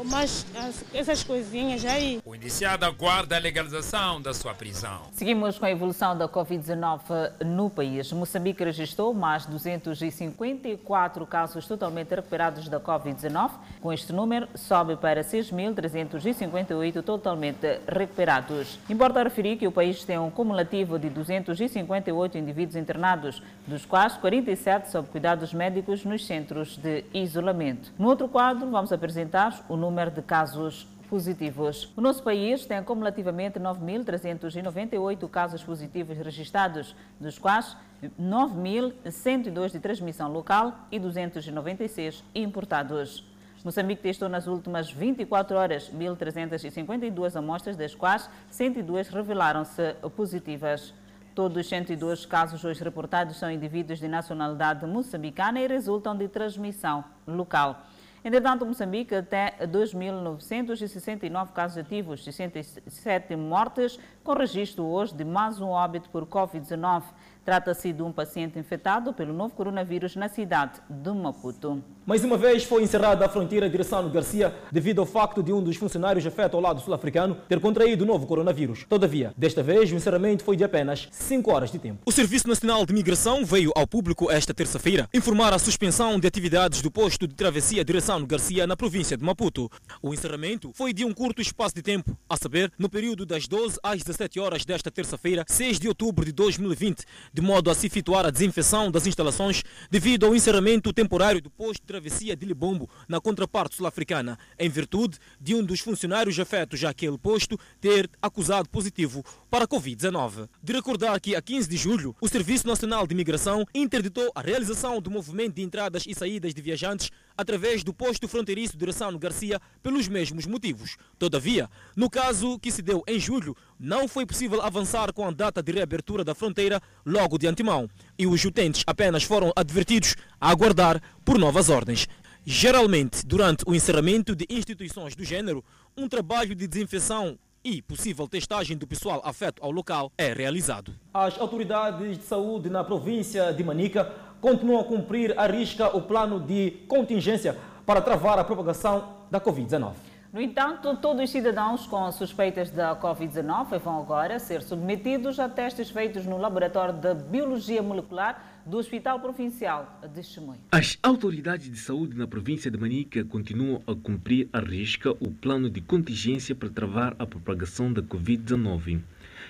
mas 0.04 0.44
essas 0.92 1.22
coisinhas 1.22 1.84
aí. 1.84 2.20
O 2.24 2.34
indiciado 2.34 2.84
aguarda 2.84 3.36
a 3.36 3.38
legalização 3.38 4.20
da 4.20 4.34
sua 4.34 4.54
prisão. 4.54 5.02
Seguimos 5.12 5.58
com 5.58 5.64
a 5.64 5.70
evolução 5.70 6.16
da 6.16 6.28
Covid-19 6.28 7.44
no 7.44 7.70
país. 7.70 8.12
Moçambique 8.12 8.64
registrou 8.64 9.14
mais 9.14 9.46
254 9.46 11.24
casos 11.26 11.66
totalmente 11.66 12.14
recuperados 12.14 12.68
da 12.68 12.80
Covid-19. 12.80 13.50
Com 13.80 13.92
este 13.92 14.12
número, 14.12 14.48
sobe 14.54 14.96
para 14.96 15.22
6.358 15.22 17.02
totalmente 17.02 17.80
recuperados. 17.86 18.78
Importa 18.90 19.22
referir 19.22 19.56
que 19.56 19.66
o 19.66 19.72
país 19.72 20.04
tem 20.04 20.18
um 20.18 20.30
cumulativo 20.30 20.98
de 20.98 21.08
258 21.08 22.38
indivíduos 22.38 22.76
internados, 22.76 23.42
dos 23.66 23.86
quais 23.86 24.14
47 24.14 24.90
sob 24.90 25.08
cuidados 25.08 25.54
médicos 25.54 26.04
nos 26.04 26.26
centros 26.26 26.76
de 26.76 27.04
isolamento. 27.14 27.92
No 27.98 28.08
outro 28.08 28.28
quadro, 28.28 28.70
vamos 28.70 28.92
apresentar 28.92 29.64
o 29.68 29.76
número 29.76 29.91
de 30.10 30.22
casos 30.22 30.86
positivos. 31.08 31.92
O 31.94 32.00
nosso 32.00 32.22
país 32.22 32.64
tem 32.64 32.78
acumulativamente 32.78 33.60
9.398 33.60 35.28
casos 35.28 35.62
positivos 35.62 36.16
registrados, 36.16 36.96
dos 37.20 37.38
quais 37.38 37.76
9.102 38.18 39.72
de 39.72 39.78
transmissão 39.78 40.32
local 40.32 40.74
e 40.90 40.98
296 40.98 42.24
importados. 42.34 43.30
Moçambique 43.64 44.02
testou 44.02 44.28
nas 44.28 44.46
últimas 44.48 44.90
24 44.90 45.56
horas 45.56 45.90
1.352 45.90 47.36
amostras, 47.36 47.76
das 47.76 47.94
quais 47.94 48.28
102 48.50 49.08
revelaram-se 49.08 49.94
positivas. 50.16 50.92
Todos 51.34 51.58
os 51.58 51.68
102 51.68 52.26
casos 52.26 52.64
hoje 52.64 52.82
reportados 52.82 53.36
são 53.36 53.50
indivíduos 53.50 54.00
de 54.00 54.08
nacionalidade 54.08 54.84
moçambicana 54.84 55.60
e 55.60 55.66
resultam 55.66 56.16
de 56.16 56.26
transmissão 56.26 57.04
local. 57.26 57.86
Entretanto, 58.24 58.64
Moçambique 58.64 59.20
tem 59.22 59.50
2.969 59.68 61.52
casos 61.52 61.78
ativos, 61.78 62.22
67 62.22 63.34
mortes, 63.34 63.98
com 64.22 64.32
registro 64.32 64.84
hoje 64.84 65.12
de 65.12 65.24
mais 65.24 65.60
um 65.60 65.70
óbito 65.70 66.08
por 66.08 66.24
Covid-19. 66.24 67.02
Trata-se 67.44 67.92
de 67.92 68.02
um 68.02 68.12
paciente 68.12 68.56
infectado 68.56 69.12
pelo 69.12 69.32
novo 69.32 69.52
coronavírus 69.54 70.14
na 70.14 70.28
cidade 70.28 70.80
de 70.88 71.10
Maputo. 71.10 71.82
Mais 72.06 72.22
uma 72.24 72.36
vez 72.36 72.62
foi 72.62 72.82
encerrada 72.82 73.24
a 73.24 73.28
fronteira 73.28 73.68
de 73.68 73.76
Dirção 73.76 74.08
Garcia 74.10 74.54
devido 74.70 75.00
ao 75.00 75.06
facto 75.06 75.42
de 75.42 75.52
um 75.52 75.62
dos 75.62 75.76
funcionários 75.76 76.24
afeto 76.24 76.56
ao 76.56 76.60
lado 76.60 76.80
sul-africano 76.80 77.36
ter 77.48 77.60
contraído 77.60 78.04
o 78.04 78.06
novo 78.06 78.26
coronavírus. 78.26 78.86
Todavia, 78.88 79.32
desta 79.36 79.62
vez 79.62 79.90
o 79.90 79.96
encerramento 79.96 80.44
foi 80.44 80.56
de 80.56 80.62
apenas 80.62 81.08
5 81.10 81.52
horas 81.52 81.72
de 81.72 81.78
tempo. 81.80 82.00
O 82.06 82.12
Serviço 82.12 82.48
Nacional 82.48 82.86
de 82.86 82.92
Migração 82.92 83.44
veio 83.44 83.72
ao 83.74 83.86
público 83.86 84.30
esta 84.30 84.54
terça-feira 84.54 85.08
informar 85.12 85.52
a 85.52 85.58
suspensão 85.58 86.18
de 86.20 86.26
atividades 86.26 86.80
do 86.80 86.90
posto 86.90 87.26
de 87.26 87.34
travessia 87.34 87.84
Direção 87.84 88.24
Garcia 88.24 88.66
na 88.66 88.76
província 88.76 89.16
de 89.16 89.24
Maputo. 89.24 89.68
O 90.00 90.14
encerramento 90.14 90.72
foi 90.74 90.92
de 90.92 91.04
um 91.04 91.12
curto 91.12 91.42
espaço 91.42 91.74
de 91.74 91.82
tempo, 91.82 92.16
a 92.28 92.36
saber, 92.36 92.72
no 92.78 92.88
período 92.88 93.26
das 93.26 93.48
12 93.48 93.78
às 93.82 94.02
17 94.02 94.38
horas 94.38 94.64
desta 94.64 94.90
terça-feira, 94.90 95.44
6 95.48 95.80
de 95.80 95.88
outubro 95.88 96.24
de 96.24 96.32
2020, 96.32 97.04
de 97.32 97.40
modo 97.40 97.70
a 97.70 97.74
se 97.74 97.86
efetuar 97.86 98.26
a 98.26 98.30
desinfecção 98.30 98.90
das 98.90 99.06
instalações 99.06 99.62
devido 99.90 100.26
ao 100.26 100.34
encerramento 100.34 100.92
temporário 100.92 101.40
do 101.40 101.50
posto 101.50 101.80
de 101.80 101.86
travessia 101.86 102.36
de 102.36 102.44
Libombo, 102.44 102.88
na 103.08 103.20
contraparte 103.20 103.76
sul-africana, 103.76 104.38
em 104.58 104.68
virtude 104.68 105.18
de 105.40 105.54
um 105.54 105.64
dos 105.64 105.80
funcionários 105.80 106.38
afetos 106.38 106.82
àquele 106.84 107.18
posto 107.18 107.58
ter 107.80 108.10
acusado 108.20 108.68
positivo 108.68 109.24
para 109.52 109.66
a 109.66 109.68
Covid-19. 109.68 110.48
De 110.62 110.72
recordar 110.72 111.20
que, 111.20 111.36
a 111.36 111.42
15 111.42 111.68
de 111.68 111.76
julho, 111.76 112.16
o 112.22 112.26
Serviço 112.26 112.66
Nacional 112.66 113.06
de 113.06 113.12
Imigração 113.12 113.66
interditou 113.74 114.32
a 114.34 114.40
realização 114.40 114.98
do 114.98 115.10
movimento 115.10 115.56
de 115.56 115.62
entradas 115.62 116.04
e 116.06 116.14
saídas 116.14 116.54
de 116.54 116.62
viajantes 116.62 117.10
através 117.36 117.84
do 117.84 117.92
posto 117.92 118.26
fronteiriço 118.26 118.78
de 118.78 118.86
Ressano 118.86 119.18
Garcia 119.18 119.60
pelos 119.82 120.08
mesmos 120.08 120.46
motivos. 120.46 120.96
Todavia, 121.18 121.68
no 121.94 122.08
caso 122.08 122.58
que 122.60 122.72
se 122.72 122.80
deu 122.80 123.04
em 123.06 123.20
julho, 123.20 123.54
não 123.78 124.08
foi 124.08 124.24
possível 124.24 124.62
avançar 124.62 125.12
com 125.12 125.28
a 125.28 125.30
data 125.30 125.62
de 125.62 125.70
reabertura 125.70 126.24
da 126.24 126.34
fronteira 126.34 126.80
logo 127.04 127.36
de 127.36 127.46
antemão 127.46 127.90
e 128.18 128.26
os 128.26 128.42
utentes 128.42 128.82
apenas 128.86 129.22
foram 129.22 129.52
advertidos 129.54 130.16
a 130.40 130.48
aguardar 130.48 130.98
por 131.26 131.38
novas 131.38 131.68
ordens. 131.68 132.08
Geralmente, 132.42 133.24
durante 133.26 133.64
o 133.66 133.74
encerramento 133.74 134.34
de 134.34 134.46
instituições 134.48 135.14
do 135.14 135.22
gênero, 135.22 135.62
um 135.94 136.08
trabalho 136.08 136.54
de 136.54 136.66
desinfecção 136.66 137.38
e 137.64 137.80
possível 137.80 138.26
testagem 138.26 138.76
do 138.76 138.86
pessoal 138.86 139.20
afeto 139.24 139.62
ao 139.62 139.70
local 139.70 140.10
é 140.18 140.32
realizado. 140.32 140.94
As 141.14 141.38
autoridades 141.38 142.18
de 142.18 142.24
saúde 142.24 142.68
na 142.68 142.82
província 142.82 143.52
de 143.52 143.62
Manica 143.62 144.12
continuam 144.40 144.80
a 144.80 144.84
cumprir 144.84 145.38
à 145.38 145.46
risca 145.46 145.96
o 145.96 146.02
plano 146.02 146.40
de 146.40 146.72
contingência 146.88 147.56
para 147.86 148.00
travar 148.00 148.38
a 148.38 148.44
propagação 148.44 149.16
da 149.30 149.40
Covid-19. 149.40 149.92
No 150.32 150.40
entanto, 150.40 150.96
todos 150.96 151.24
os 151.24 151.30
cidadãos 151.30 151.86
com 151.86 152.10
suspeitas 152.10 152.70
da 152.70 152.96
Covid-19 152.96 153.78
vão 153.78 154.00
agora 154.00 154.38
ser 154.38 154.62
submetidos 154.62 155.38
a 155.38 155.48
testes 155.48 155.90
feitos 155.90 156.24
no 156.24 156.38
Laboratório 156.38 156.94
de 156.94 157.14
Biologia 157.14 157.82
Molecular 157.82 158.42
do 158.64 158.78
Hospital 158.78 159.20
Provincial 159.20 160.00
de 160.14 160.22
Chimoio. 160.22 160.60
As 160.70 160.98
autoridades 161.02 161.70
de 161.70 161.78
saúde 161.78 162.16
na 162.16 162.26
província 162.26 162.70
de 162.70 162.78
Manica 162.78 163.24
continuam 163.24 163.82
a 163.86 163.94
cumprir 163.94 164.48
à 164.52 164.60
risca 164.60 165.10
o 165.10 165.30
plano 165.30 165.68
de 165.68 165.80
contingência 165.80 166.54
para 166.54 166.70
travar 166.70 167.16
a 167.18 167.26
propagação 167.26 167.92
da 167.92 168.02
Covid-19. 168.02 169.00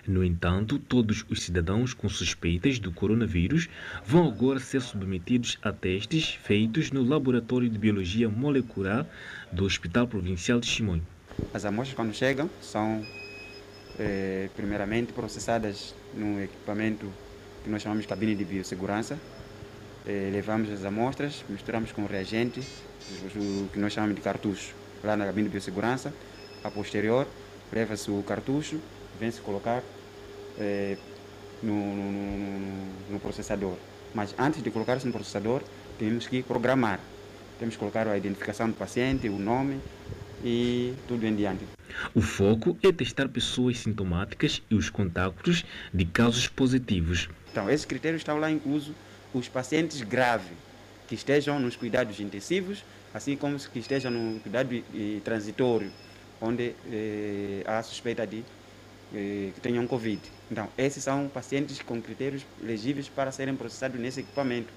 No 0.07 0.25
entanto, 0.25 0.79
todos 0.79 1.25
os 1.29 1.43
cidadãos 1.43 1.95
com 1.95 2.09
suspeitas 2.09 2.79
do 2.79 2.91
coronavírus 2.91 3.69
vão 4.05 4.27
agora 4.27 4.59
ser 4.59 4.81
submetidos 4.81 5.59
a 5.63 5.73
testes 5.73 6.31
feitos 6.35 6.91
no 6.91 7.05
Laboratório 7.05 7.69
de 7.69 7.79
Biologia 7.79 8.29
Molecular 8.29 9.07
do 9.53 9.65
Hospital 9.65 10.09
Provincial 10.09 10.59
de 10.59 10.67
Chimoio. 10.67 11.07
As 11.55 11.65
amostras, 11.65 11.95
quando 11.95 12.15
chegam, 12.15 12.51
são 12.61 13.05
eh, 13.99 14.49
primeiramente 14.57 15.13
processadas 15.13 15.95
no 16.15 16.43
equipamento 16.43 17.07
que 17.63 17.71
nós 17.71 17.83
chamamos 17.83 18.03
de 18.03 18.09
cabine 18.09 18.35
de 18.35 18.45
biossegurança. 18.45 19.19
Eh, 20.07 20.31
levamos 20.33 20.71
as 20.71 20.85
amostras, 20.85 21.45
misturamos 21.49 21.93
com 21.93 22.05
reagente, 22.07 22.61
o 23.37 23.69
que 23.69 23.79
nós 23.79 23.93
chamamos 23.93 24.17
de 24.17 24.23
cartucho, 24.23 24.75
lá 25.03 25.17
na 25.17 25.27
cabine 25.27 25.49
de 25.49 25.53
biossegurança. 25.53 26.13
A 26.65 26.71
posterior, 26.71 27.27
leva-se 27.73 28.11
o 28.11 28.23
cartucho, 28.23 28.81
vem-se 29.19 29.41
colocar 29.41 29.83
eh, 30.59 30.97
no, 31.63 31.75
no, 31.75 33.13
no, 33.13 33.21
processador. 33.21 33.77
Mas 34.15 34.35
antes 34.39 34.63
de 34.63 34.71
colocar 34.71 34.97
isso 34.97 35.07
no 35.07 35.13
processador, 35.13 35.63
temos 35.99 36.27
que 36.27 36.43
programar. 36.43 37.01
Temos 37.59 37.75
que 37.75 37.79
colocar 37.79 38.09
a 38.09 38.17
identificação 38.17 38.69
do 38.69 38.75
paciente, 38.75 39.29
o 39.29 39.39
nome 39.39 39.81
e 40.45 40.95
tudo 41.07 41.25
em 41.27 41.35
diante. 41.35 41.65
O 42.15 42.21
foco 42.21 42.77
é 42.83 42.91
testar 42.91 43.29
pessoas 43.29 43.79
sintomáticas 43.79 44.63
e 44.71 44.75
os 44.75 44.91
contactos 44.91 45.65
de 45.95 46.05
casos 46.05 46.49
positivos. 46.49 47.29
Então, 47.53 47.69
esses 47.69 47.85
critérios 47.85 48.23
estão 48.23 48.39
lá 48.39 48.51
incluso 48.51 48.95
os 49.35 49.47
pacientes 49.47 50.01
graves 50.01 50.51
que 51.07 51.15
estejam 51.15 51.61
nos 51.61 51.77
cuidados 51.77 52.19
intensivos, 52.19 52.83
assim 53.13 53.37
como 53.37 53.59
que 53.59 53.79
estejam 53.79 54.11
no 54.11 54.41
cuidado 54.41 54.75
eh, 54.75 55.21
transitório, 55.23 55.93
onde 56.41 56.75
eh, 56.91 57.63
há 57.67 57.83
suspeita 57.83 58.27
de 58.27 58.43
eh, 59.15 59.51
que 59.55 59.61
tenham 59.61 59.87
Covid. 59.87 60.19
Então, 60.51 60.67
esses 60.79 61.05
são 61.05 61.29
pacientes 61.29 61.81
com 61.83 62.01
critérios 62.01 62.47
elegíveis 62.63 63.07
para 63.11 63.31
serem 63.31 63.55
processados 63.55 64.01
nesse 64.01 64.21
equipamento, 64.21 64.73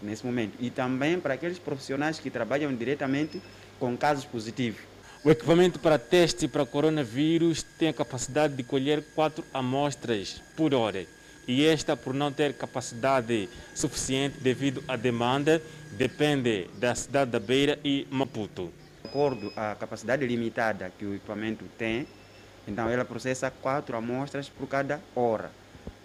nesse 0.00 0.24
momento. 0.24 0.52
E 0.60 0.70
também 0.70 1.18
para 1.18 1.34
aqueles 1.34 1.58
profissionais 1.58 2.20
que 2.20 2.30
trabalham 2.30 2.72
diretamente 2.72 3.42
com 3.80 3.96
casos 3.96 4.24
positivos. 4.24 4.80
O 5.24 5.30
equipamento 5.30 5.80
para 5.80 5.98
teste 5.98 6.46
para 6.46 6.64
coronavírus 6.64 7.64
tem 7.76 7.88
a 7.88 7.92
capacidade 7.92 8.54
de 8.54 8.62
colher 8.62 9.04
quatro 9.16 9.44
amostras 9.52 10.40
por 10.56 10.72
hora. 10.72 11.04
E 11.50 11.66
esta, 11.66 11.96
por 11.96 12.14
não 12.14 12.30
ter 12.30 12.54
capacidade 12.54 13.48
suficiente 13.74 14.38
devido 14.38 14.84
à 14.86 14.94
demanda, 14.94 15.60
depende 15.90 16.70
da 16.78 16.94
cidade 16.94 17.32
da 17.32 17.40
Beira 17.40 17.76
e 17.84 18.06
Maputo. 18.08 18.72
De 19.02 19.08
acordo 19.08 19.52
à 19.56 19.74
capacidade 19.74 20.24
limitada 20.24 20.92
que 20.96 21.04
o 21.04 21.12
equipamento 21.12 21.64
tem, 21.76 22.06
então, 22.68 22.88
ela 22.88 23.04
processa 23.04 23.50
quatro 23.50 23.96
amostras 23.96 24.48
por 24.48 24.68
cada 24.68 25.00
hora. 25.12 25.50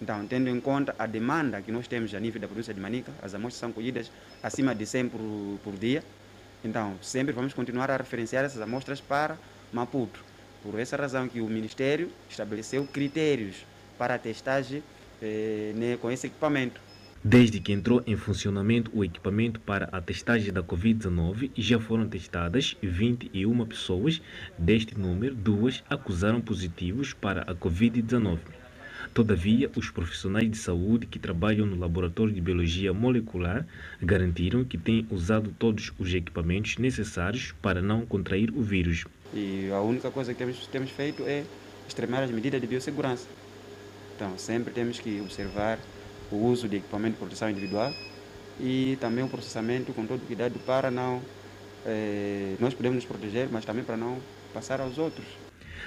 Então, 0.01 0.25
tendo 0.25 0.49
em 0.49 0.60
conta 0.60 0.95
a 0.97 1.05
demanda 1.05 1.62
que 1.62 1.71
nós 1.71 1.88
temos 1.88 2.12
a 2.15 2.19
nível 2.19 2.41
da 2.41 2.47
província 2.47 2.73
de 2.73 2.81
Manica, 2.81 3.12
as 3.21 3.36
amostras 3.36 3.60
são 3.60 3.71
colhidas 3.71 4.12
acima 4.41 4.73
de 4.73 4.84
100 4.84 5.10
por, 5.10 5.60
por 5.63 5.77
dia. 5.77 6.03
Então, 6.63 6.95
sempre 7.03 7.31
vamos 7.31 7.53
continuar 7.53 7.91
a 7.91 7.97
referenciar 7.97 8.43
essas 8.43 8.62
amostras 8.62 8.99
para 8.99 9.38
Maputo. 9.71 10.25
Por 10.63 10.79
essa 10.79 10.97
razão 10.97 11.29
que 11.29 11.39
o 11.39 11.45
Ministério 11.45 12.12
estabeleceu 12.27 12.88
critérios 12.88 13.58
para 13.95 14.15
a 14.15 14.17
testagem 14.17 14.81
eh, 15.25 15.73
né, 15.75 15.97
com 15.97 16.09
esse 16.11 16.27
equipamento. 16.27 16.79
Desde 17.27 17.59
que 17.59 17.73
entrou 17.73 18.03
em 18.05 18.15
funcionamento 18.15 18.91
o 18.93 19.03
equipamento 19.03 19.59
para 19.59 19.89
a 19.91 19.99
testagem 19.99 20.53
da 20.53 20.61
Covid-19, 20.61 21.49
já 21.57 21.79
foram 21.79 22.07
testadas 22.07 22.77
21 22.83 23.65
pessoas. 23.65 24.21
Deste 24.59 24.95
número, 24.95 25.33
duas 25.33 25.83
acusaram 25.89 26.39
positivos 26.39 27.13
para 27.13 27.41
a 27.41 27.55
Covid-19. 27.55 28.38
Todavia, 29.11 29.71
os 29.75 29.89
profissionais 29.89 30.51
de 30.51 30.57
saúde 30.57 31.07
que 31.07 31.17
trabalham 31.17 31.65
no 31.65 31.79
Laboratório 31.79 32.31
de 32.31 32.39
Biologia 32.39 32.93
Molecular 32.93 33.65
garantiram 33.99 34.63
que 34.63 34.77
têm 34.77 35.07
usado 35.09 35.55
todos 35.57 35.91
os 35.97 36.13
equipamentos 36.13 36.77
necessários 36.77 37.55
para 37.59 37.81
não 37.81 38.05
contrair 38.05 38.51
o 38.55 38.61
vírus. 38.61 39.05
E 39.33 39.71
a 39.71 39.81
única 39.81 40.11
coisa 40.11 40.31
que 40.31 40.38
temos, 40.38 40.67
temos 40.67 40.91
feito 40.91 41.23
é 41.23 41.43
extremar 41.88 42.21
as 42.21 42.29
medidas 42.29 42.61
de 42.61 42.67
biossegurança. 42.67 43.27
Então, 44.15 44.38
sempre 44.38 44.73
temos 44.73 44.99
que 44.99 45.19
observar 45.21 45.78
o 46.32 46.38
uso 46.38 46.67
de 46.67 46.78
equipamento 46.78 47.13
de 47.13 47.19
proteção 47.19 47.49
individual 47.49 47.93
e 48.60 48.97
também 49.01 49.23
o 49.23 49.28
processamento 49.28 49.93
com 49.93 50.06
todo 50.06 50.25
cuidado 50.25 50.58
para 50.65 50.89
não 50.89 51.21
eh, 51.86 52.56
nós 52.60 52.73
podemos 52.73 52.95
nos 52.95 53.06
proteger, 53.06 53.47
mas 53.51 53.65
também 53.65 53.84
para 53.84 53.97
não 53.97 54.17
passar 54.54 54.82
aos 54.82 54.97
outros. 54.97 55.44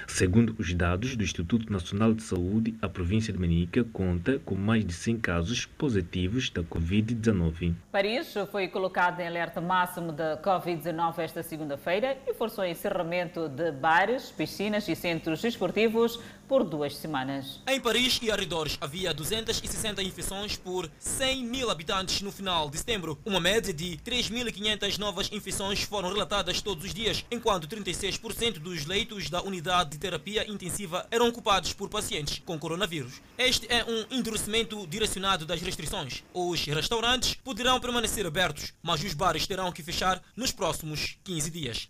Segundo 0.09 0.55
os 0.57 0.73
dados 0.73 1.15
do 1.15 1.23
Instituto 1.23 1.71
Nacional 1.71 2.13
de 2.13 2.23
Saúde, 2.23 2.75
a 2.81 2.89
província 2.89 3.31
de 3.31 3.39
Manica 3.39 3.83
conta 3.93 4.39
com 4.39 4.55
mais 4.55 4.83
de 4.83 4.91
100 4.91 5.19
casos 5.19 5.65
positivos 5.65 6.49
da 6.49 6.63
Covid-19. 6.63 7.75
Paris 7.91 8.33
foi 8.51 8.67
colocado 8.67 9.19
em 9.19 9.27
alerta 9.27 9.61
máximo 9.61 10.11
da 10.11 10.35
Covid-19 10.41 11.19
esta 11.19 11.43
segunda-feira 11.43 12.17
e 12.27 12.33
forçou 12.33 12.63
o 12.63 12.67
encerramento 12.67 13.47
de 13.47 13.71
bares, 13.71 14.31
piscinas 14.31 14.87
e 14.89 14.95
centros 14.95 15.43
esportivos 15.43 16.19
por 16.49 16.63
duas 16.63 16.97
semanas. 16.97 17.61
Em 17.67 17.79
Paris 17.79 18.19
e 18.23 18.31
arredores 18.31 18.75
havia 18.81 19.13
260 19.13 20.01
infecções 20.01 20.57
por 20.57 20.89
100 20.97 21.45
mil 21.45 21.69
habitantes 21.69 22.23
no 22.23 22.31
final 22.31 22.71
de 22.71 22.79
setembro. 22.79 23.19
Uma 23.23 23.39
média 23.39 23.71
de 23.71 23.97
3.500 23.97 24.97
novas 24.97 25.31
infecções 25.31 25.83
foram 25.83 26.09
relatadas 26.09 26.59
todos 26.59 26.85
os 26.85 26.93
dias, 26.93 27.23
enquanto 27.29 27.67
36% 27.67 28.53
dos 28.57 28.87
leitos 28.87 29.29
da 29.29 29.43
unidade 29.43 29.98
de 29.99 30.07
terapia 30.07 30.49
intensiva 30.49 31.05
eram 31.11 31.27
ocupados 31.27 31.73
por 31.73 31.89
pacientes 31.89 32.41
com 32.45 32.57
coronavírus. 32.57 33.21
Este 33.37 33.67
é 33.71 33.83
um 33.83 34.05
endurecimento 34.09 34.87
direcionado 34.87 35.45
das 35.45 35.61
restrições. 35.61 36.23
Os 36.33 36.65
restaurantes 36.65 37.35
poderão 37.35 37.79
permanecer 37.81 38.25
abertos, 38.25 38.73
mas 38.81 39.03
os 39.03 39.13
bares 39.13 39.45
terão 39.45 39.71
que 39.71 39.83
fechar 39.83 40.23
nos 40.35 40.53
próximos 40.53 41.17
15 41.25 41.51
dias. 41.51 41.89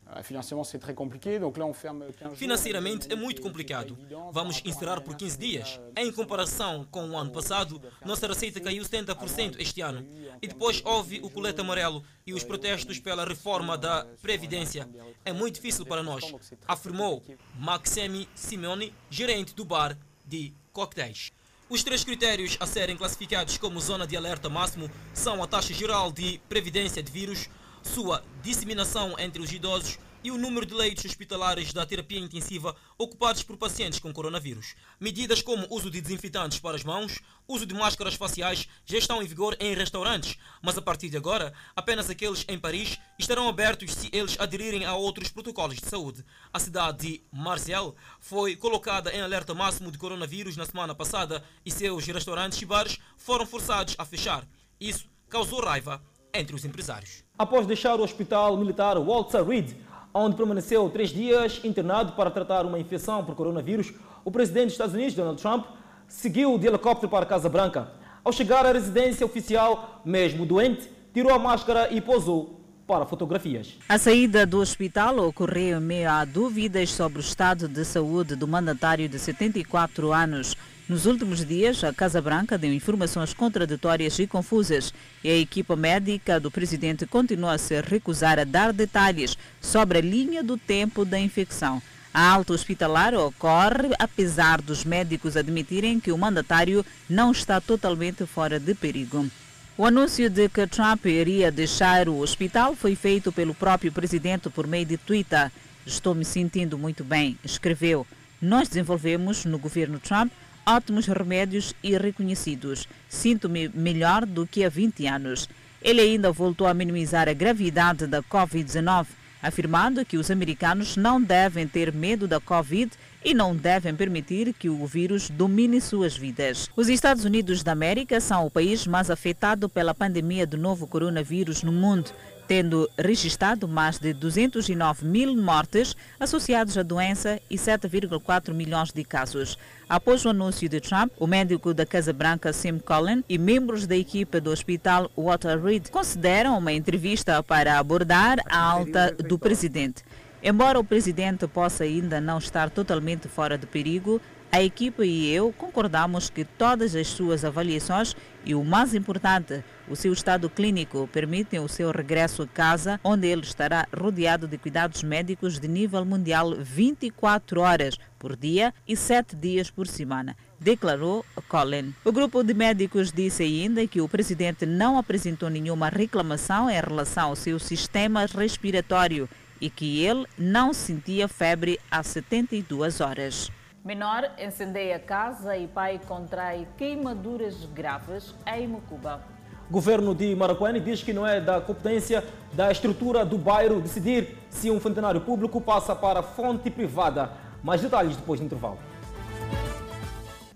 Financeiramente 2.35 3.11
é 3.11 3.15
muito 3.15 3.41
complicado. 3.41 3.95
Vamos 4.31 4.61
encerrar 4.65 5.01
por 5.01 5.15
15 5.15 5.37
dias. 5.37 5.79
Em 5.95 6.11
comparação 6.11 6.87
com 6.89 7.09
o 7.09 7.17
ano 7.17 7.31
passado, 7.31 7.79
nossa 8.03 8.27
receita 8.27 8.59
caiu 8.59 8.83
70% 8.83 9.57
este 9.59 9.81
ano. 9.81 10.05
E 10.41 10.47
depois 10.47 10.81
houve 10.83 11.19
o 11.21 11.29
colete 11.29 11.61
amarelo 11.61 12.03
e 12.29 12.33
os 12.33 12.43
protestos 12.43 12.99
pela 12.99 13.25
reforma 13.25 13.75
da 13.75 14.05
Previdência. 14.21 14.87
É 15.25 15.33
muito 15.33 15.55
difícil 15.55 15.83
para 15.83 16.03
nós, 16.03 16.23
afirmou 16.67 17.23
Maxime 17.55 18.29
Simeone, 18.35 18.93
gerente 19.09 19.55
do 19.55 19.65
bar 19.65 19.97
de 20.23 20.53
coquetéis. 20.71 21.31
Os 21.67 21.83
três 21.83 22.03
critérios 22.03 22.55
a 22.59 22.67
serem 22.67 22.95
classificados 22.95 23.57
como 23.57 23.79
zona 23.81 24.05
de 24.05 24.15
alerta 24.15 24.47
máximo 24.47 24.89
são 25.11 25.41
a 25.41 25.47
taxa 25.47 25.73
geral 25.73 26.11
de 26.11 26.39
previdência 26.47 27.01
de 27.01 27.11
vírus, 27.11 27.49
sua 27.81 28.23
disseminação 28.43 29.15
entre 29.17 29.41
os 29.41 29.51
idosos, 29.51 29.97
e 30.23 30.31
o 30.31 30.37
número 30.37 30.65
de 30.65 30.73
leitos 30.73 31.05
hospitalares 31.05 31.71
da 31.71 31.85
terapia 31.85 32.19
intensiva 32.19 32.75
ocupados 32.97 33.43
por 33.43 33.57
pacientes 33.57 33.99
com 33.99 34.11
coronavírus. 34.11 34.75
Medidas 34.99 35.41
como 35.41 35.65
uso 35.69 35.89
de 35.89 36.01
desinfetantes 36.01 36.59
para 36.59 36.75
as 36.75 36.83
mãos, 36.83 37.19
uso 37.47 37.65
de 37.65 37.73
máscaras 37.73 38.15
faciais 38.15 38.67
já 38.85 38.97
estão 38.97 39.21
em 39.21 39.27
vigor 39.27 39.55
em 39.59 39.73
restaurantes, 39.73 40.37
mas 40.61 40.77
a 40.77 40.81
partir 40.81 41.09
de 41.09 41.17
agora, 41.17 41.53
apenas 41.75 42.09
aqueles 42.09 42.45
em 42.47 42.59
Paris 42.59 42.99
estarão 43.17 43.47
abertos 43.47 43.93
se 43.93 44.09
eles 44.11 44.35
aderirem 44.39 44.85
a 44.85 44.95
outros 44.95 45.29
protocolos 45.29 45.77
de 45.77 45.85
saúde. 45.85 46.23
A 46.51 46.59
cidade 46.59 46.97
de 47.07 47.23
Marseille 47.31 47.93
foi 48.19 48.55
colocada 48.55 49.13
em 49.13 49.21
alerta 49.21 49.53
máximo 49.53 49.91
de 49.91 49.97
coronavírus 49.97 50.57
na 50.57 50.65
semana 50.65 50.93
passada 50.93 51.43
e 51.65 51.71
seus 51.71 52.05
restaurantes 52.05 52.61
e 52.61 52.65
bares 52.65 52.97
foram 53.17 53.45
forçados 53.45 53.95
a 53.97 54.05
fechar. 54.05 54.47
Isso 54.79 55.07
causou 55.29 55.63
raiva 55.63 56.01
entre 56.33 56.55
os 56.55 56.65
empresários. 56.65 57.23
Após 57.37 57.65
deixar 57.65 57.99
o 57.99 58.03
hospital 58.03 58.57
militar 58.57 58.99
Walter 58.99 59.43
Reed, 59.43 59.73
onde 60.13 60.35
permaneceu 60.35 60.89
três 60.89 61.09
dias 61.09 61.61
internado 61.63 62.13
para 62.13 62.31
tratar 62.31 62.65
uma 62.65 62.79
infecção 62.79 63.23
por 63.23 63.35
coronavírus, 63.35 63.93
o 64.25 64.31
presidente 64.31 64.65
dos 64.65 64.73
Estados 64.73 64.95
Unidos, 64.95 65.13
Donald 65.13 65.41
Trump, 65.41 65.65
seguiu 66.07 66.57
de 66.57 66.67
helicóptero 66.67 67.09
para 67.09 67.23
a 67.23 67.27
Casa 67.27 67.49
Branca. 67.49 67.91
Ao 68.23 68.33
chegar 68.33 68.65
à 68.65 68.71
residência 68.71 69.25
oficial, 69.25 70.01
mesmo 70.03 70.45
doente, 70.45 70.89
tirou 71.13 71.33
a 71.33 71.39
máscara 71.39 71.91
e 71.91 72.01
posou 72.01 72.59
para 72.85 73.05
fotografias. 73.05 73.75
A 73.87 73.99
saída 73.99 74.47
do 74.47 74.59
hospital 74.59 75.19
ocorreu 75.19 75.77
em 75.77 75.81
meio 75.81 76.09
a 76.09 76.25
dúvidas 76.25 76.89
sobre 76.89 77.19
o 77.19 77.21
estado 77.21 77.67
de 77.67 77.85
saúde 77.85 78.35
do 78.35 78.47
mandatário 78.47 79.07
de 79.07 79.19
74 79.19 80.11
anos. 80.11 80.55
Nos 80.89 81.05
últimos 81.05 81.45
dias, 81.45 81.83
a 81.83 81.93
Casa 81.93 82.19
Branca 82.19 82.57
deu 82.57 82.73
informações 82.73 83.31
contraditórias 83.31 84.17
e 84.17 84.25
confusas 84.25 84.91
e 85.23 85.29
a 85.29 85.37
equipa 85.37 85.75
médica 85.75 86.39
do 86.39 86.49
presidente 86.49 87.05
continua 87.05 87.53
a 87.53 87.57
se 87.59 87.79
recusar 87.79 88.39
a 88.39 88.43
dar 88.43 88.73
detalhes 88.73 89.37
sobre 89.61 89.99
a 89.99 90.01
linha 90.01 90.41
do 90.41 90.57
tempo 90.57 91.05
da 91.05 91.19
infecção. 91.19 91.79
A 92.11 92.27
alta 92.27 92.53
hospitalar 92.53 93.13
ocorre 93.13 93.93
apesar 93.99 94.63
dos 94.63 94.83
médicos 94.83 95.37
admitirem 95.37 95.99
que 95.99 96.11
o 96.11 96.17
mandatário 96.17 96.83
não 97.07 97.31
está 97.31 97.61
totalmente 97.61 98.25
fora 98.25 98.59
de 98.59 98.73
perigo. 98.73 99.29
O 99.77 99.85
anúncio 99.85 100.27
de 100.27 100.49
que 100.49 100.65
Trump 100.65 101.05
iria 101.05 101.51
deixar 101.51 102.09
o 102.09 102.17
hospital 102.17 102.75
foi 102.75 102.95
feito 102.95 103.31
pelo 103.31 103.53
próprio 103.53 103.91
presidente 103.91 104.49
por 104.49 104.65
meio 104.65 104.87
de 104.87 104.97
Twitter. 104.97 105.51
Estou 105.85 106.15
me 106.15 106.25
sentindo 106.25 106.79
muito 106.79 107.03
bem, 107.03 107.37
escreveu. 107.43 108.07
Nós 108.41 108.69
desenvolvemos 108.69 109.45
no 109.45 109.59
governo 109.59 109.99
Trump 109.99 110.31
ótimos 110.69 111.07
remédios 111.07 111.73
e 111.81 111.97
reconhecidos. 111.97 112.87
Sinto-me 113.09 113.69
melhor 113.69 114.25
do 114.25 114.45
que 114.45 114.63
há 114.63 114.69
20 114.69 115.07
anos. 115.07 115.49
Ele 115.81 116.01
ainda 116.01 116.31
voltou 116.31 116.67
a 116.67 116.73
minimizar 116.73 117.27
a 117.27 117.33
gravidade 117.33 118.05
da 118.05 118.21
Covid-19, 118.21 119.07
afirmando 119.41 120.05
que 120.05 120.17
os 120.17 120.29
americanos 120.29 120.95
não 120.95 121.21
devem 121.21 121.67
ter 121.67 121.91
medo 121.91 122.27
da 122.27 122.39
Covid 122.39 122.91
e 123.23 123.33
não 123.33 123.55
devem 123.55 123.95
permitir 123.95 124.53
que 124.53 124.69
o 124.69 124.85
vírus 124.85 125.29
domine 125.29 125.81
suas 125.81 126.15
vidas. 126.15 126.69
Os 126.75 126.87
Estados 126.87 127.25
Unidos 127.25 127.63
da 127.63 127.71
América 127.71 128.21
são 128.21 128.45
o 128.45 128.51
país 128.51 128.85
mais 128.85 129.09
afetado 129.09 129.67
pela 129.67 129.95
pandemia 129.95 130.45
do 130.45 130.57
novo 130.57 130.85
coronavírus 130.85 131.63
no 131.63 131.71
mundo 131.71 132.11
tendo 132.49 132.89
registrado 132.97 133.67
mais 133.67 133.99
de 133.99 134.11
209 134.11 135.05
mil 135.05 135.37
mortes 135.37 135.95
associadas 136.19 136.79
à 136.79 136.81
doença 136.81 137.39
e 137.47 137.55
7,4 137.55 138.55
milhões 138.55 138.91
de 138.91 139.03
casos. 139.03 139.55
Após 139.87 140.25
o 140.25 140.29
anúncio 140.29 140.67
de 140.67 140.81
Trump, 140.81 141.11
o 141.19 141.27
médico 141.27 141.75
da 141.75 141.85
Casa 141.85 142.11
Branca, 142.11 142.51
Sim 142.51 142.79
Collin, 142.79 143.23
e 143.29 143.37
membros 143.37 143.85
da 143.85 143.95
equipe 143.95 144.39
do 144.39 144.49
hospital 144.49 145.11
Walter 145.15 145.63
Reed 145.63 145.89
consideram 145.89 146.57
uma 146.57 146.73
entrevista 146.73 147.43
para 147.43 147.77
abordar 147.77 148.39
a 148.49 148.57
alta 148.59 149.11
do 149.11 149.37
presidente. 149.37 150.03
Embora 150.41 150.79
o 150.79 150.83
presidente 150.83 151.47
possa 151.47 151.83
ainda 151.83 152.19
não 152.19 152.39
estar 152.39 152.71
totalmente 152.71 153.27
fora 153.27 153.59
de 153.59 153.67
perigo, 153.67 154.19
a 154.51 154.63
equipe 154.63 155.03
e 155.03 155.31
eu 155.31 155.53
concordamos 155.55 156.31
que 156.31 156.43
todas 156.43 156.95
as 156.95 157.09
suas 157.09 157.45
avaliações 157.45 158.15
e 158.43 158.55
o 158.55 158.63
mais 158.63 158.95
importante, 158.95 159.63
o 159.89 159.95
seu 159.95 160.13
estado 160.13 160.49
clínico, 160.49 161.09
permitem 161.11 161.59
o 161.59 161.67
seu 161.67 161.91
regresso 161.91 162.43
a 162.43 162.47
casa, 162.47 162.99
onde 163.03 163.27
ele 163.27 163.41
estará 163.41 163.87
rodeado 163.95 164.47
de 164.47 164.57
cuidados 164.57 165.03
médicos 165.03 165.59
de 165.59 165.67
nível 165.67 166.05
mundial 166.05 166.53
24 166.55 167.61
horas 167.61 167.97
por 168.17 168.35
dia 168.35 168.73
e 168.87 168.95
7 168.95 169.35
dias 169.35 169.69
por 169.69 169.87
semana 169.87 170.35
declarou 170.59 171.25
Colin. 171.47 171.93
O 172.03 172.11
grupo 172.11 172.43
de 172.43 172.53
médicos 172.53 173.11
disse 173.11 173.43
ainda 173.43 173.87
que 173.87 174.01
o 174.01 174.09
presidente 174.09 174.65
não 174.65 174.97
apresentou 174.97 175.49
nenhuma 175.49 175.89
reclamação 175.89 176.69
em 176.69 176.79
relação 176.79 177.29
ao 177.29 177.35
seu 177.35 177.57
sistema 177.57 178.25
respiratório 178.25 179.29
e 179.61 179.69
que 179.69 180.05
ele 180.05 180.25
não 180.37 180.73
sentia 180.73 181.27
febre 181.27 181.79
há 181.89 182.03
72 182.03 183.01
horas. 183.01 183.51
Menor 183.83 184.29
incendeia 184.37 184.99
casa 184.99 185.57
e 185.57 185.67
pai 185.67 185.99
contrai 186.05 186.67
queimaduras 186.77 187.65
graves 187.73 188.35
em 188.45 188.67
Mocuba. 188.67 189.38
Governo 189.69 190.15
de 190.15 190.35
Maracuene 190.35 190.79
diz 190.79 191.03
que 191.03 191.13
não 191.13 191.27
é 191.27 191.39
da 191.39 191.61
competência 191.61 192.23
da 192.53 192.71
estrutura 192.71 193.23
do 193.23 193.37
bairro 193.37 193.79
decidir 193.79 194.35
se 194.49 194.71
um 194.71 194.79
funcionário 194.79 195.21
público 195.21 195.61
passa 195.61 195.95
para 195.95 196.23
fonte 196.23 196.71
privada. 196.71 197.29
Mais 197.63 197.79
detalhes 197.79 198.17
depois 198.17 198.39
do 198.39 198.47
intervalo. 198.47 198.79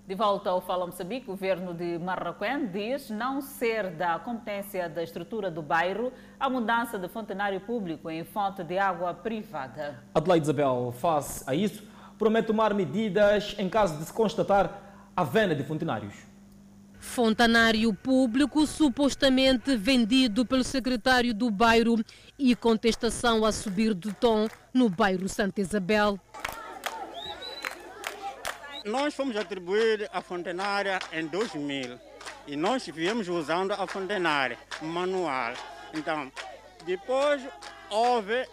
De 0.08 0.16
volta 0.16 0.50
ao 0.50 0.60
Fala 0.62 0.88
Moçambique, 0.88 1.28
o 1.28 1.34
governo 1.34 1.76
de 1.76 2.00
Marrakech 2.00 2.66
diz 2.66 3.12
não 3.12 3.40
ser 3.40 3.92
da 3.92 4.18
competência 4.18 4.90
da 4.90 5.04
estrutura 5.04 5.52
do 5.52 5.62
bairro 5.62 6.12
a 6.40 6.50
mudança 6.50 6.98
de 6.98 7.08
fontenário 7.08 7.62
público 7.62 8.10
em 8.10 8.24
fonte 8.24 8.64
de 8.64 8.80
água 8.80 9.14
privada. 9.14 10.04
Adelaide 10.16 10.46
Isabel, 10.46 10.92
face 10.98 11.44
a 11.46 11.54
isso, 11.54 11.84
promete 12.18 12.48
tomar 12.48 12.74
medidas 12.74 13.56
em 13.60 13.70
caso 13.70 13.96
de 13.96 14.06
se 14.06 14.12
constatar 14.12 14.72
a 15.16 15.24
venda 15.24 15.54
de 15.54 15.64
fontenários. 15.64 16.33
Fontanário 17.04 17.94
público 17.94 18.66
supostamente 18.66 19.76
vendido 19.76 20.46
pelo 20.46 20.64
secretário 20.64 21.32
do 21.34 21.52
bairro 21.52 22.04
e 22.40 22.56
contestação 22.56 23.46
a 23.46 23.52
subir 23.52 23.94
de 23.94 24.12
tom 24.14 24.48
no 24.74 24.90
bairro 24.90 25.28
Santa 25.30 25.62
Isabel. 25.62 26.18
Nós 28.86 29.14
fomos 29.14 29.36
atribuir 29.36 30.10
a 30.12 30.22
fontenária 30.22 30.98
em 31.12 31.28
2000 31.28 32.00
e 32.48 32.56
nós 32.56 32.88
viemos 32.88 33.28
usando 33.28 33.74
a 33.74 33.86
fontenária 33.86 34.58
manual. 34.82 35.54
Então, 35.94 36.32
depois 36.86 37.44
houve 37.92 38.48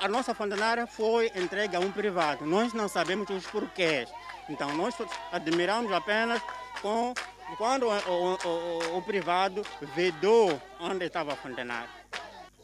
a 0.00 0.08
nossa 0.08 0.32
fontenária 0.32 0.86
foi 0.86 1.30
entregue 1.36 1.76
a 1.76 1.80
um 1.80 1.92
privado. 1.92 2.46
Nós 2.46 2.72
não 2.72 2.88
sabemos 2.88 3.28
os 3.28 3.46
porquês. 3.46 4.08
Então, 4.48 4.74
nós 4.74 4.94
admiramos 5.30 5.92
apenas 5.92 6.40
com, 6.80 7.12
quando 7.56 7.86
o, 7.86 7.90
o, 7.90 8.94
o, 8.94 8.98
o 8.98 9.02
privado 9.02 9.62
vedou 9.94 10.60
onde 10.80 11.06
estava 11.06 11.32
a 11.32 11.36
fontenária. 11.36 11.88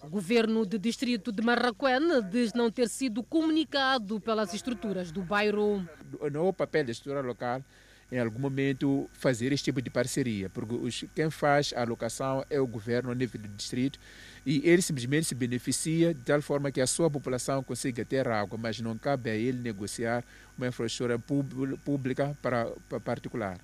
O 0.03 0.09
governo 0.09 0.65
do 0.65 0.79
distrito 0.79 1.33
de 1.33 1.43
Marraquém 1.43 2.23
diz 2.31 2.53
não 2.53 2.71
ter 2.71 2.89
sido 2.89 3.23
comunicado 3.23 4.21
pelas 4.21 4.55
estruturas 4.55 5.11
do 5.11 5.23
bairro. 5.23 5.85
Não 6.31 6.47
é 6.47 6.49
o 6.49 6.53
papel 6.53 6.85
da 6.85 6.93
estrutura 6.93 7.21
local 7.21 7.63
em 8.11 8.19
algum 8.19 8.39
momento 8.39 9.09
fazer 9.13 9.53
este 9.53 9.65
tipo 9.65 9.83
de 9.83 9.91
parceria, 9.91 10.49
porque 10.49 10.75
os, 10.75 11.05
quem 11.15 11.29
faz 11.31 11.73
a 11.75 11.81
alocação 11.81 12.45
é 12.49 12.61
o 12.61 12.67
governo 12.67 13.11
a 13.11 13.15
nível 13.15 13.41
do 13.41 13.49
distrito 13.49 13.99
e 14.45 14.63
ele 14.65 14.81
simplesmente 14.81 15.27
se 15.27 15.35
beneficia 15.35 16.15
de 16.15 16.21
tal 16.21 16.41
forma 16.41 16.71
que 16.71 16.81
a 16.81 16.87
sua 16.87 17.11
população 17.11 17.63
consiga 17.63 18.05
ter 18.05 18.29
água, 18.29 18.57
mas 18.57 18.81
não 18.81 18.97
cabe 18.97 19.31
a 19.31 19.35
ele 19.35 19.59
negociar 19.59 20.25
uma 20.57 20.69
infraestrutura 20.69 21.19
pública 21.19 22.37
para, 22.41 22.67
para 22.89 23.01
particular. 23.01 23.59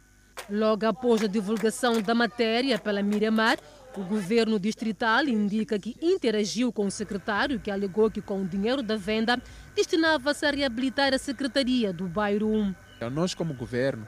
Logo 0.50 0.86
após 0.86 1.22
a 1.22 1.26
divulgação 1.26 2.00
da 2.02 2.14
matéria 2.14 2.78
pela 2.78 3.02
Miramar, 3.02 3.58
o 3.96 4.02
governo 4.04 4.58
distrital 4.58 5.24
indica 5.24 5.78
que 5.78 5.96
interagiu 6.00 6.72
com 6.72 6.86
o 6.86 6.90
secretário, 6.90 7.60
que 7.60 7.70
alegou 7.70 8.10
que 8.10 8.22
com 8.22 8.42
o 8.42 8.48
dinheiro 8.48 8.82
da 8.82 8.96
venda 8.96 9.40
destinava-se 9.74 10.46
a 10.46 10.50
reabilitar 10.50 11.12
a 11.12 11.18
secretaria 11.18 11.92
do 11.92 12.08
bairro 12.08 12.48
1. 12.48 12.74
Então, 12.96 13.10
nós, 13.10 13.34
como 13.34 13.52
governo, 13.52 14.06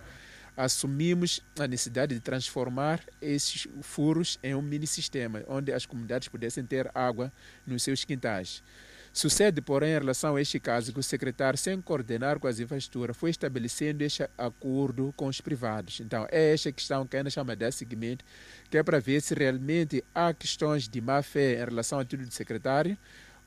assumimos 0.57 1.41
a 1.59 1.67
necessidade 1.67 2.15
de 2.15 2.21
transformar 2.21 3.01
esses 3.21 3.67
furos 3.83 4.39
em 4.43 4.55
um 4.55 4.63
mini 4.63 4.87
sistema, 4.87 5.43
onde 5.49 5.73
as 5.73 5.85
comunidades 5.85 6.29
pudessem 6.29 6.65
ter 6.65 6.91
água 6.95 7.33
nos 7.67 7.83
seus 7.83 8.05
quintais. 8.05 8.63
Sucede, 9.15 9.63
porém, 9.63 9.91
em 9.91 9.99
relação 10.01 10.35
a 10.35 10.43
este 10.43 10.59
caso, 10.59 10.93
que 10.93 10.99
o 10.99 11.03
secretário, 11.03 11.57
sem 11.57 11.81
coordenar 11.81 12.41
com 12.41 12.49
as 12.49 12.59
infraestruturas, 12.59 13.17
foi 13.17 13.31
estabelecendo 13.31 14.03
este 14.03 14.29
acordo 14.37 15.15
com 15.17 15.29
os 15.29 15.41
privados. 15.41 16.01
Então, 16.01 16.27
é 16.33 16.53
esta 16.53 16.73
questão 16.73 17.07
que 17.07 17.17
ainda 17.17 17.31
chama 17.31 17.55
de 17.55 17.71
seguimento, 17.71 18.25
que 18.69 18.77
é 18.77 18.83
para 18.83 18.99
ver 18.99 19.23
se 19.23 19.33
realmente 19.33 20.03
há 20.13 20.35
questões 20.35 20.89
de 20.89 21.01
má 21.01 21.23
fé 21.23 21.63
em 21.63 21.65
relação 21.65 22.01
ao 22.01 22.05
título 22.05 22.27
do 22.27 22.35
secretário, 22.35 22.99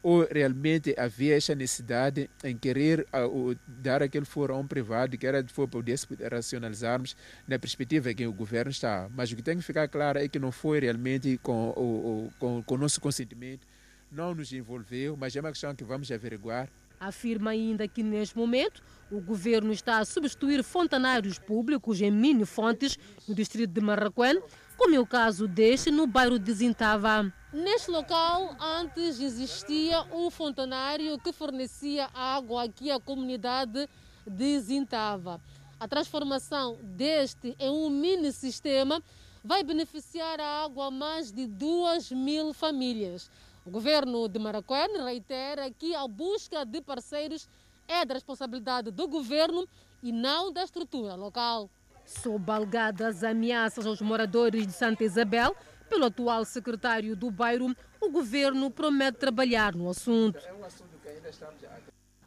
ou 0.02 0.26
realmente 0.32 0.96
havia 0.98 1.36
essa 1.36 1.54
necessidade 1.54 2.30
em 2.46 2.56
querer 2.56 3.06
uh, 3.14 3.54
dar 3.68 4.02
aquele 4.02 4.24
foro 4.24 4.54
a 4.54 4.58
um 4.58 4.66
privado, 4.66 5.18
que 5.18 5.28
era 5.28 5.44
de 5.44 5.52
for 5.52 5.68
poder 5.68 6.00
racionalizarmos 6.32 7.14
na 7.46 7.60
perspectiva 7.60 8.14
que 8.14 8.26
o 8.26 8.32
governo 8.32 8.72
está. 8.72 9.10
Mas 9.14 9.34
o 9.34 9.36
que 9.36 9.41
tem 9.41 9.58
que 9.58 9.64
ficar 9.64 9.89
claro 9.89 10.18
é 10.18 10.30
que 10.30 10.39
não 10.39 10.50
foi 10.50 10.80
realmente 10.80 11.38
com 11.44 11.72
o, 11.72 12.32
com, 12.39 12.64
com 12.64 12.76
o 12.76 12.78
nosso 12.78 13.02
consentimento, 13.02 13.68
não 14.12 14.34
nos 14.34 14.51
envolveu, 14.51 15.16
mas 15.18 15.36
é 15.36 15.39
uma 15.39 15.51
questão 15.51 15.76
que 15.76 15.84
vamos 15.84 16.12
averiguar. 16.12 16.70
Afirma 16.99 17.51
ainda 17.51 17.88
que, 17.88 18.01
neste 18.01 18.36
momento, 18.36 18.82
o 19.12 19.22
governo 19.22 19.72
está 19.72 19.99
a 19.99 20.05
substituir 20.05 20.64
fontanários 20.64 21.38
públicos 21.38 22.01
em 22.01 22.10
mini-fontes 22.10 22.97
no 23.28 23.36
distrito 23.36 23.72
de 23.72 23.82
Marraquém, 23.82 24.41
como 24.76 24.95
é 24.95 24.99
o 24.99 25.05
caso 25.05 25.47
deste 25.47 25.91
no 25.91 26.08
bairro 26.08 26.39
de 26.39 26.51
Zintava. 26.53 27.32
Neste 27.53 27.91
local, 27.91 28.55
antes 28.60 29.20
existia 29.20 30.03
um 30.12 30.30
fontanário 30.30 31.18
que 31.20 31.32
fornecia 31.32 32.10
água 32.14 32.64
aqui 32.64 32.89
à 32.89 32.99
comunidade 32.99 33.88
de 34.26 34.60
Zintava. 34.60 35.39
A 35.80 35.88
transformação 35.88 36.78
deste 36.82 37.55
em 37.60 37.70
um 37.70 37.89
mini-sistema 37.89 39.01
vai 39.43 39.64
beneficiar 39.64 40.39
a 40.39 40.64
água 40.64 40.88
a 40.88 40.91
mais 40.91 41.32
de 41.32 41.45
2 41.47 42.12
mil 42.12 42.53
famílias. 42.53 43.30
O 43.68 43.70
governo 43.70 44.30
de 44.30 44.39
Maracuã 44.39 44.88
reitera 45.03 45.70
que 45.70 45.93
a 45.93 46.07
busca 46.07 46.63
de 46.65 46.82
parceiros 46.82 47.49
é 47.86 48.05
da 48.05 48.13
responsabilidade 48.13 48.91
do 48.91 49.09
governo 49.09 49.68
e 50.01 50.09
não 50.09 50.53
da 50.53 50.63
estrutura 50.63 51.15
local. 51.15 51.70
Sob 52.05 52.49
algadas 52.49 53.26
ameaças 53.26 53.86
aos 53.86 53.99
moradores 53.99 54.65
de 54.65 54.72
Santa 54.72 55.03
Isabel, 55.03 55.53
pelo 55.89 56.05
atual 56.05 56.45
secretário 56.45 57.13
do 57.13 57.30
bairro, 57.30 57.76
o 57.99 58.09
governo 58.09 58.72
promete 58.72 59.18
trabalhar 59.18 59.76
no 59.76 59.89
assunto. 59.89 60.39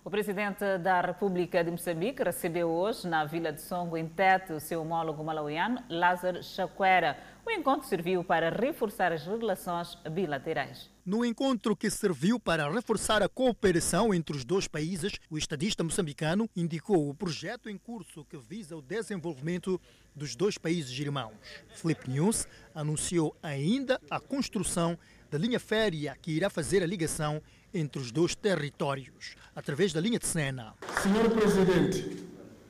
O 0.05 0.11
presidente 0.11 0.77
da 0.77 1.01
República 1.01 1.65
de 1.65 1.71
Moçambique 1.71 2.23
recebeu 2.23 2.69
hoje, 2.69 3.09
na 3.09 3.25
Vila 3.25 3.51
de 3.51 3.63
Songo, 3.63 3.97
em 3.97 4.07
Tete, 4.07 4.53
o 4.53 4.61
seu 4.61 4.83
homólogo 4.83 5.25
malauiano, 5.25 5.83
Lázaro 5.89 6.43
Chacuera. 6.43 7.17
O 7.45 7.51
encontro 7.51 7.89
serviu 7.89 8.23
para 8.23 8.51
reforçar 8.51 9.13
as 9.13 9.25
relações 9.25 9.97
bilaterais. 10.13 10.91
No 11.05 11.25
encontro 11.25 11.75
que 11.75 11.91
serviu 11.91 12.39
para 12.39 12.71
reforçar 12.71 13.23
a 13.23 13.29
cooperação 13.29 14.13
entre 14.13 14.37
os 14.37 14.45
dois 14.45 14.69
países, 14.69 15.15
o 15.31 15.39
estadista 15.39 15.83
moçambicano 15.83 16.49
indicou 16.55 17.09
o 17.09 17.15
projeto 17.15 17.69
em 17.69 17.77
curso 17.77 18.25
que 18.25 18.37
visa 18.37 18.77
o 18.77 18.83
desenvolvimento 18.83 19.81
dos 20.15 20.37
dois 20.37 20.59
países 20.59 20.97
irmãos. 20.99 21.35
Flip 21.75 22.09
News 22.09 22.47
anunciou 22.75 23.35
ainda 23.43 24.01
a 24.11 24.21
construção 24.21 24.99
da 25.31 25.39
linha 25.39 25.59
férrea 25.59 26.17
que 26.21 26.33
irá 26.33 26.51
fazer 26.51 26.83
a 26.83 26.87
ligação 26.87 27.43
entre 27.73 28.01
os 28.03 28.13
dois 28.13 28.35
territórios, 28.35 29.35
através 29.55 29.93
da 29.93 30.01
linha 30.01 30.19
de 30.19 30.27
Sena. 30.27 30.75
Senhor 31.03 31.31
Presidente, 31.31 32.27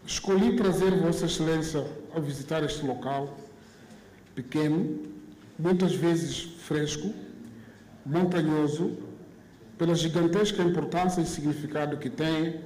escolhi 0.06 0.56
trazer 0.56 0.98
Vossa 1.00 1.26
Excelência 1.26 1.84
a 2.14 2.20
visitar 2.20 2.62
este 2.62 2.84
local, 2.84 3.36
pequeno, 4.35 4.99
muitas 5.59 5.95
vezes 5.95 6.43
fresco, 6.61 7.12
montanhoso, 8.05 8.97
pela 9.76 9.95
gigantesca 9.95 10.62
importância 10.62 11.20
e 11.20 11.26
significado 11.26 11.97
que 11.97 12.11
tem, 12.11 12.61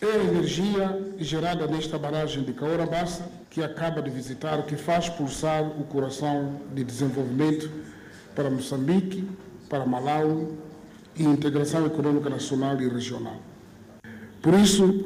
é 0.00 0.06
a 0.06 0.24
energia 0.24 1.14
gerada 1.18 1.66
nesta 1.66 1.98
barragem 1.98 2.42
de 2.42 2.52
Caorabassa, 2.52 3.26
que 3.48 3.62
acaba 3.62 4.02
de 4.02 4.10
visitar, 4.10 4.62
que 4.64 4.76
faz 4.76 5.08
pulsar 5.08 5.62
o 5.62 5.84
coração 5.84 6.60
de 6.74 6.84
desenvolvimento 6.84 7.70
para 8.34 8.50
Moçambique, 8.50 9.26
para 9.68 9.86
Malawi 9.86 10.48
e 11.16 11.22
integração 11.22 11.86
econômica 11.86 12.28
nacional 12.28 12.80
e 12.80 12.88
regional. 12.88 13.40
Por 14.42 14.52
isso, 14.54 15.04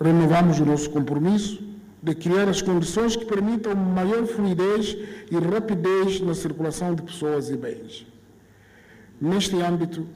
renovamos 0.00 0.60
o 0.60 0.64
nosso 0.64 0.90
compromisso 0.90 1.71
de 2.02 2.14
criar 2.14 2.48
as 2.48 2.60
condições 2.60 3.14
que 3.14 3.24
permitam 3.24 3.74
maior 3.76 4.26
fluidez 4.26 4.96
e 5.30 5.38
rapidez 5.38 6.20
na 6.20 6.34
circulação 6.34 6.94
de 6.94 7.02
pessoas 7.02 7.48
e 7.48 7.56
bens. 7.56 8.04
Neste 9.20 9.60
âmbito, 9.62 10.06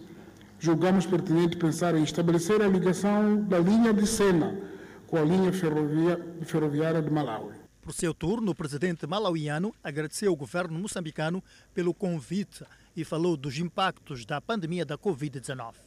julgamos 0.59 1.07
pertinente 1.07 1.57
pensar 1.57 1.95
em 1.95 2.03
estabelecer 2.03 2.61
a 2.61 2.67
ligação 2.67 3.41
da 3.43 3.59
linha 3.59 3.95
de 3.95 4.07
Sena 4.07 4.59
com 5.07 5.17
a 5.17 5.23
linha 5.23 5.53
ferroviária 5.53 7.01
de 7.01 7.11
Malawi. 7.11 7.55
Por 7.81 7.93
seu 7.93 8.13
turno, 8.13 8.51
o 8.51 8.55
presidente 8.55 9.07
malauiano 9.07 9.73
agradeceu 9.85 10.31
ao 10.31 10.37
governo 10.37 10.77
moçambicano 10.77 11.41
pelo 11.73 11.95
convite 11.95 12.65
e 12.97 13.05
falou 13.05 13.37
dos 13.37 13.59
impactos 13.59 14.27
da 14.27 14.41
pandemia 14.41 14.85
da 14.85 14.99
Covid-19. 14.99 15.86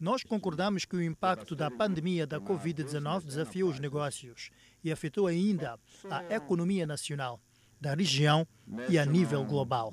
Nós 0.00 0.22
concordamos 0.22 0.84
que 0.84 0.96
o 0.96 1.02
impacto 1.02 1.54
da 1.54 1.70
pandemia 1.70 2.26
da 2.26 2.40
Covid-19 2.40 3.24
desafiou 3.24 3.70
os 3.70 3.80
negócios 3.80 4.50
e 4.82 4.92
afetou 4.92 5.26
ainda 5.26 5.78
a 6.10 6.34
economia 6.34 6.86
nacional, 6.86 7.40
da 7.80 7.94
região 7.94 8.46
e 8.88 8.98
a 8.98 9.04
nível 9.04 9.44
global. 9.44 9.92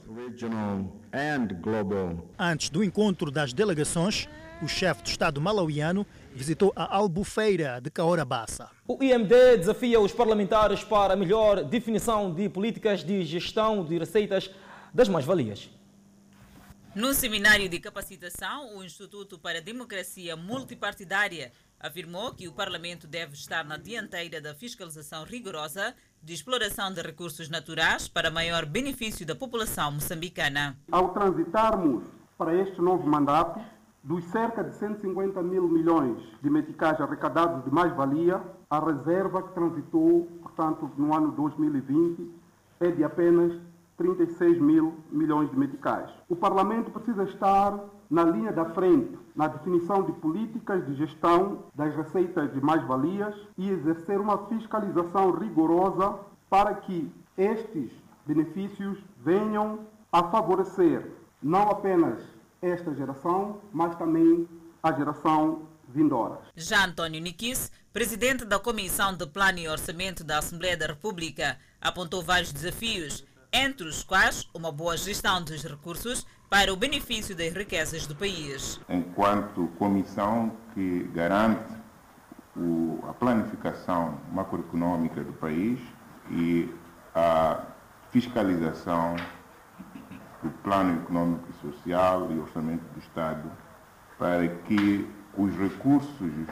Antes 2.37 2.69
do 2.69 2.83
encontro 2.83 3.31
das 3.31 3.53
delegações, 3.53 4.27
o 4.61 4.67
chefe 4.67 5.03
de 5.03 5.09
Estado 5.09 5.41
malauiano 5.41 6.05
visitou 6.33 6.71
a 6.75 6.95
Albufeira 6.95 7.81
de 7.81 7.89
Caorabassa. 7.89 8.69
O 8.87 9.03
IMD 9.03 9.57
desafia 9.57 9.99
os 9.99 10.13
parlamentares 10.13 10.83
para 10.83 11.13
a 11.13 11.17
melhor 11.17 11.63
definição 11.63 12.33
de 12.33 12.47
políticas 12.47 13.03
de 13.03 13.23
gestão 13.23 13.83
de 13.83 13.97
receitas 13.97 14.49
das 14.93 15.09
mais-valias. 15.09 15.69
No 16.95 17.11
seminário 17.11 17.67
de 17.67 17.79
capacitação, 17.79 18.77
o 18.77 18.83
Instituto 18.83 19.39
para 19.39 19.57
a 19.57 19.61
Democracia 19.61 20.37
Multipartidária 20.37 21.51
afirmou 21.79 22.35
que 22.35 22.47
o 22.47 22.53
Parlamento 22.53 23.07
deve 23.07 23.33
estar 23.33 23.65
na 23.65 23.77
dianteira 23.77 24.39
da 24.39 24.53
fiscalização 24.53 25.23
rigorosa 25.23 25.95
de 26.21 26.35
exploração 26.35 26.93
de 26.93 27.01
recursos 27.01 27.49
naturais 27.49 28.07
para 28.07 28.29
maior 28.29 28.67
benefício 28.67 29.25
da 29.25 29.33
população 29.33 29.93
moçambicana. 29.93 30.77
Ao 30.91 31.09
transitarmos 31.15 32.03
para 32.37 32.53
este 32.61 32.79
novo 32.79 33.07
mandato, 33.07 33.59
dos 34.03 34.23
cerca 34.25 34.63
de 34.63 34.75
150 34.75 35.41
mil 35.41 35.67
milhões 35.67 36.19
de 36.43 36.49
meticais 36.51 37.01
arrecadados 37.01 37.65
de 37.65 37.71
mais-valia, 37.71 38.39
a 38.69 38.79
reserva 38.79 39.41
que 39.41 39.55
transitou, 39.55 40.27
portanto, 40.43 40.91
no 40.95 41.11
ano 41.11 41.31
2020 41.31 42.29
é 42.81 42.91
de 42.91 43.03
apenas 43.03 43.59
36 44.03 44.59
mil 44.59 44.93
milhões 45.09 45.49
de 45.49 45.57
meticais. 45.57 46.09
O 46.27 46.35
Parlamento 46.35 46.91
precisa 46.91 47.23
estar 47.23 47.79
na 48.09 48.25
linha 48.25 48.51
da 48.51 48.65
frente 48.65 49.17
na 49.33 49.47
definição 49.47 50.03
de 50.03 50.11
políticas 50.11 50.85
de 50.85 50.93
gestão 50.95 51.63
das 51.73 51.95
receitas 51.95 52.51
de 52.53 52.59
mais-valias 52.61 53.33
e 53.57 53.69
exercer 53.69 54.19
uma 54.19 54.45
fiscalização 54.47 55.31
rigorosa 55.31 56.19
para 56.49 56.75
que 56.75 57.09
estes 57.37 57.91
benefícios 58.27 58.99
venham 59.23 59.79
a 60.11 60.23
favorecer 60.23 61.09
não 61.41 61.69
apenas 61.69 62.21
esta 62.61 62.93
geração, 62.93 63.59
mas 63.71 63.95
também 63.95 64.47
a 64.81 64.91
geração 64.91 65.63
vindoura. 65.89 66.39
Já 66.55 66.85
António 66.85 67.21
Niquis, 67.21 67.71
presidente 67.91 68.45
da 68.45 68.59
Comissão 68.59 69.15
de 69.15 69.25
Plano 69.27 69.59
e 69.59 69.67
Orçamento 69.67 70.23
da 70.23 70.37
Assembleia 70.37 70.77
da 70.77 70.87
República, 70.87 71.57
apontou 71.81 72.21
vários 72.21 72.53
desafios 72.53 73.25
entre 73.53 73.87
os 73.87 74.03
quais 74.03 74.49
uma 74.51 74.71
boa 74.71 74.97
gestão 74.97 75.43
dos 75.43 75.63
recursos 75.63 76.25
para 76.49 76.73
o 76.73 76.75
benefício 76.75 77.35
das 77.35 77.53
riquezas 77.53 78.07
do 78.07 78.15
país. 78.15 78.81
Enquanto 78.89 79.67
comissão 79.77 80.57
que 80.73 81.03
garante 81.13 81.71
o, 82.57 82.99
a 83.07 83.13
planificação 83.13 84.19
macroeconômica 84.31 85.23
do 85.23 85.33
país 85.33 85.79
e 86.31 86.67
a 87.13 87.61
fiscalização 88.09 89.15
do 90.41 90.49
plano 90.63 91.01
econômico 91.03 91.45
e 91.49 91.61
social 91.61 92.31
e 92.31 92.39
orçamento 92.39 92.83
do 92.93 92.99
Estado 92.99 93.51
para 94.17 94.47
que 94.47 95.07
os 95.37 95.55
recursos, 95.57 96.47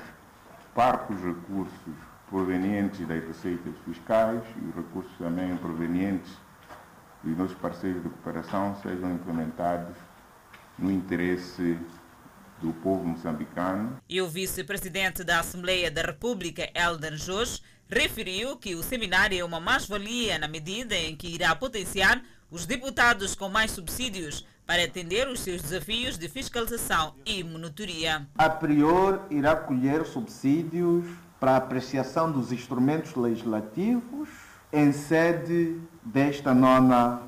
parcos 0.76 1.20
recursos 1.22 1.96
provenientes 2.30 3.06
das 3.08 3.24
receitas 3.24 3.74
fiscais 3.86 4.42
e 4.62 4.70
os 4.70 4.76
recursos 4.76 5.12
também 5.18 5.58
provenientes 5.58 6.32
e 7.24 7.30
nossos 7.30 7.58
parceiros 7.58 8.04
de 8.04 8.10
cooperação 8.10 8.76
sejam 8.82 9.14
implementados 9.14 9.96
no 10.78 10.92
interesse 10.92 11.78
do 12.62 12.74
povo 12.74 13.04
moçambicano. 13.04 13.98
E 14.08 14.22
o 14.22 14.28
vice-presidente 14.28 15.24
da 15.24 15.40
Assembleia 15.40 15.90
da 15.90 16.02
República, 16.02 16.70
Elden 16.76 17.18
Jorge, 17.18 17.62
referiu 17.90 18.56
que 18.56 18.76
o 18.76 18.84
seminário 18.84 19.40
é 19.40 19.44
uma 19.44 19.60
mais-valia 19.60 20.40
na 20.40 20.48
medida 20.48 20.96
em 20.96 21.16
que 21.16 21.28
irá 21.28 21.56
potenciar 21.56 22.22
os 22.50 22.66
deputados 22.66 23.36
com 23.36 23.50
mais 23.50 23.72
subsídios 23.72 24.46
para 24.66 24.84
atender 24.84 25.28
os 25.28 25.42
seus 25.42 25.62
desafios 25.62 26.18
de 26.18 26.30
fiscalização 26.30 27.16
e 27.26 27.44
monitoria. 27.44 28.28
A 28.38 28.50
priori, 28.50 29.20
irá 29.30 29.56
colher 29.56 30.06
subsídios 30.06 31.06
para 31.40 31.52
a 31.52 31.58
apreciação 31.58 32.32
dos 32.32 32.52
instrumentos 32.52 33.16
legislativos 33.16 34.30
em 34.72 34.92
sede 34.94 35.78
desta 36.04 36.54
nona 36.54 37.22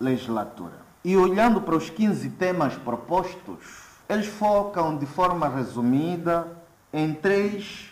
legislatura. 0.00 0.86
E 1.04 1.16
olhando 1.16 1.60
para 1.60 1.76
os 1.76 1.90
15 1.90 2.30
temas 2.30 2.74
propostos, 2.74 3.60
eles 4.08 4.26
focam 4.26 4.96
de 4.96 5.06
forma 5.06 5.48
resumida 5.48 6.46
em 6.92 7.12
três 7.14 7.90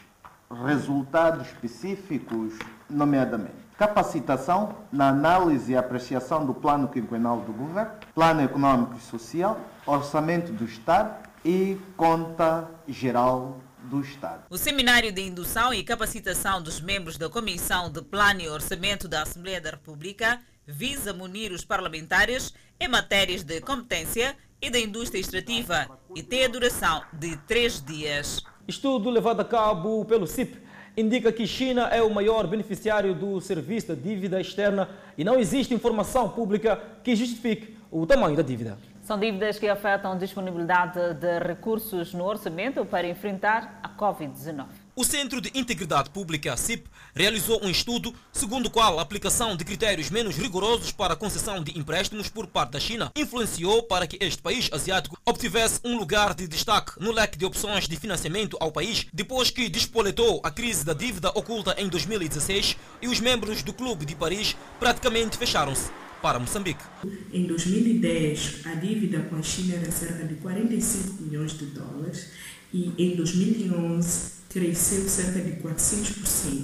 resultados 0.64 1.46
específicos, 1.48 2.54
nomeadamente 2.88 3.64
capacitação 3.76 4.76
na 4.92 5.08
análise 5.08 5.72
e 5.72 5.76
apreciação 5.76 6.46
do 6.46 6.54
plano 6.54 6.88
quinquenal 6.88 7.40
do 7.40 7.52
governo, 7.52 7.90
plano 8.14 8.42
econômico 8.42 8.94
e 8.96 9.00
social, 9.00 9.58
orçamento 9.86 10.52
do 10.52 10.64
Estado 10.64 11.28
e 11.44 11.78
conta 11.96 12.68
geral 12.86 13.56
do 13.84 14.00
Estado. 14.00 14.44
O 14.50 14.56
Seminário 14.56 15.12
de 15.12 15.22
Indução 15.22 15.72
e 15.72 15.84
Capacitação 15.84 16.62
dos 16.62 16.80
membros 16.80 17.16
da 17.16 17.28
Comissão 17.28 17.90
de 17.90 18.02
Plano 18.02 18.40
e 18.40 18.48
Orçamento 18.48 19.06
da 19.06 19.22
Assembleia 19.22 19.60
da 19.60 19.70
República 19.70 20.40
visa 20.66 21.12
munir 21.12 21.52
os 21.52 21.64
parlamentares 21.64 22.54
em 22.80 22.88
matérias 22.88 23.42
de 23.42 23.60
competência 23.60 24.36
e 24.60 24.70
da 24.70 24.78
indústria 24.78 25.20
extrativa 25.20 25.86
e 26.14 26.22
tem 26.22 26.44
a 26.44 26.48
duração 26.48 27.02
de 27.12 27.36
três 27.46 27.80
dias. 27.82 28.42
Estudo 28.66 29.10
levado 29.10 29.40
a 29.40 29.44
cabo 29.44 30.04
pelo 30.04 30.26
CIP 30.26 30.58
indica 30.96 31.32
que 31.32 31.46
China 31.46 31.88
é 31.88 32.02
o 32.02 32.12
maior 32.12 32.46
beneficiário 32.46 33.14
do 33.14 33.40
serviço 33.40 33.88
da 33.88 33.94
dívida 33.94 34.40
externa 34.40 34.88
e 35.18 35.24
não 35.24 35.38
existe 35.38 35.74
informação 35.74 36.28
pública 36.28 36.80
que 37.02 37.14
justifique 37.14 37.76
o 37.90 38.06
tamanho 38.06 38.36
da 38.36 38.42
dívida. 38.42 38.78
São 39.04 39.20
dívidas 39.20 39.58
que 39.58 39.68
afetam 39.68 40.12
a 40.12 40.14
disponibilidade 40.14 41.12
de 41.12 41.38
recursos 41.38 42.14
no 42.14 42.24
orçamento 42.24 42.86
para 42.86 43.06
enfrentar 43.06 43.78
a 43.82 43.88
Covid-19. 43.90 44.64
O 44.96 45.04
Centro 45.04 45.42
de 45.42 45.50
Integridade 45.54 46.08
Pública, 46.08 46.56
CIP, 46.56 46.88
realizou 47.14 47.62
um 47.62 47.68
estudo 47.68 48.14
segundo 48.32 48.66
o 48.66 48.70
qual 48.70 48.98
a 48.98 49.02
aplicação 49.02 49.58
de 49.58 49.64
critérios 49.64 50.08
menos 50.08 50.38
rigorosos 50.38 50.90
para 50.90 51.12
a 51.12 51.16
concessão 51.16 51.62
de 51.62 51.78
empréstimos 51.78 52.30
por 52.30 52.46
parte 52.46 52.72
da 52.72 52.80
China 52.80 53.12
influenciou 53.14 53.82
para 53.82 54.06
que 54.06 54.16
este 54.24 54.40
país 54.40 54.70
asiático 54.72 55.18
obtivesse 55.26 55.80
um 55.84 55.98
lugar 55.98 56.32
de 56.32 56.48
destaque 56.48 56.92
no 56.98 57.12
leque 57.12 57.36
de 57.36 57.44
opções 57.44 57.86
de 57.86 57.96
financiamento 57.96 58.56
ao 58.58 58.72
país 58.72 59.06
depois 59.12 59.50
que 59.50 59.68
despoletou 59.68 60.40
a 60.42 60.50
crise 60.50 60.82
da 60.82 60.94
dívida 60.94 61.28
oculta 61.34 61.74
em 61.76 61.90
2016 61.90 62.74
e 63.02 63.08
os 63.08 63.20
membros 63.20 63.62
do 63.62 63.74
Clube 63.74 64.06
de 64.06 64.16
Paris 64.16 64.56
praticamente 64.80 65.36
fecharam-se 65.36 66.03
para 66.24 66.38
Moçambique. 66.38 66.82
Em 67.30 67.44
2010, 67.44 68.60
a 68.64 68.74
dívida 68.76 69.18
com 69.28 69.36
a 69.36 69.42
China 69.42 69.74
era 69.74 69.90
cerca 69.90 70.24
de 70.24 70.36
45 70.36 71.22
milhões 71.22 71.52
de 71.52 71.66
dólares 71.66 72.30
e 72.72 72.94
em 72.96 73.14
2011 73.14 74.30
cresceu 74.48 75.06
cerca 75.06 75.38
de 75.38 75.60
400%. 75.60 76.62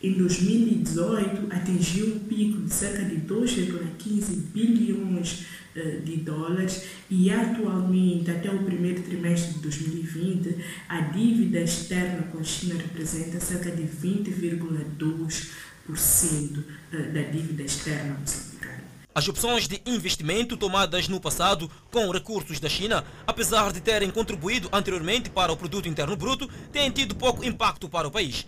Em 0.00 0.12
2018, 0.12 1.52
atingiu 1.52 2.06
um 2.06 2.18
pico 2.20 2.62
de 2.62 2.72
cerca 2.72 3.04
de 3.04 3.16
2,15 3.16 4.36
bilhões 4.52 5.44
de 6.04 6.16
dólares 6.18 6.84
e 7.10 7.30
atualmente, 7.32 8.30
até 8.30 8.48
o 8.48 8.62
primeiro 8.62 9.02
trimestre 9.02 9.54
de 9.54 9.60
2020, 9.60 10.54
a 10.88 11.00
dívida 11.00 11.60
externa 11.60 12.22
com 12.30 12.38
a 12.38 12.44
China 12.44 12.76
representa 12.76 13.40
cerca 13.40 13.72
de 13.72 13.82
20,2% 13.82 15.48
da 15.92 17.22
dívida 17.22 17.62
externa 17.62 18.18
moçambicana. 18.20 18.84
As 19.14 19.26
opções 19.26 19.66
de 19.66 19.80
investimento 19.86 20.56
tomadas 20.56 21.08
no 21.08 21.20
passado 21.20 21.70
com 21.90 22.10
recursos 22.10 22.60
da 22.60 22.68
China, 22.68 23.04
apesar 23.26 23.72
de 23.72 23.80
terem 23.80 24.10
contribuído 24.10 24.68
anteriormente 24.72 25.30
para 25.30 25.50
o 25.50 25.56
produto 25.56 25.88
interno 25.88 26.16
bruto, 26.16 26.48
têm 26.70 26.90
tido 26.90 27.16
pouco 27.16 27.44
impacto 27.44 27.88
para 27.88 28.06
o 28.06 28.10
país. 28.10 28.46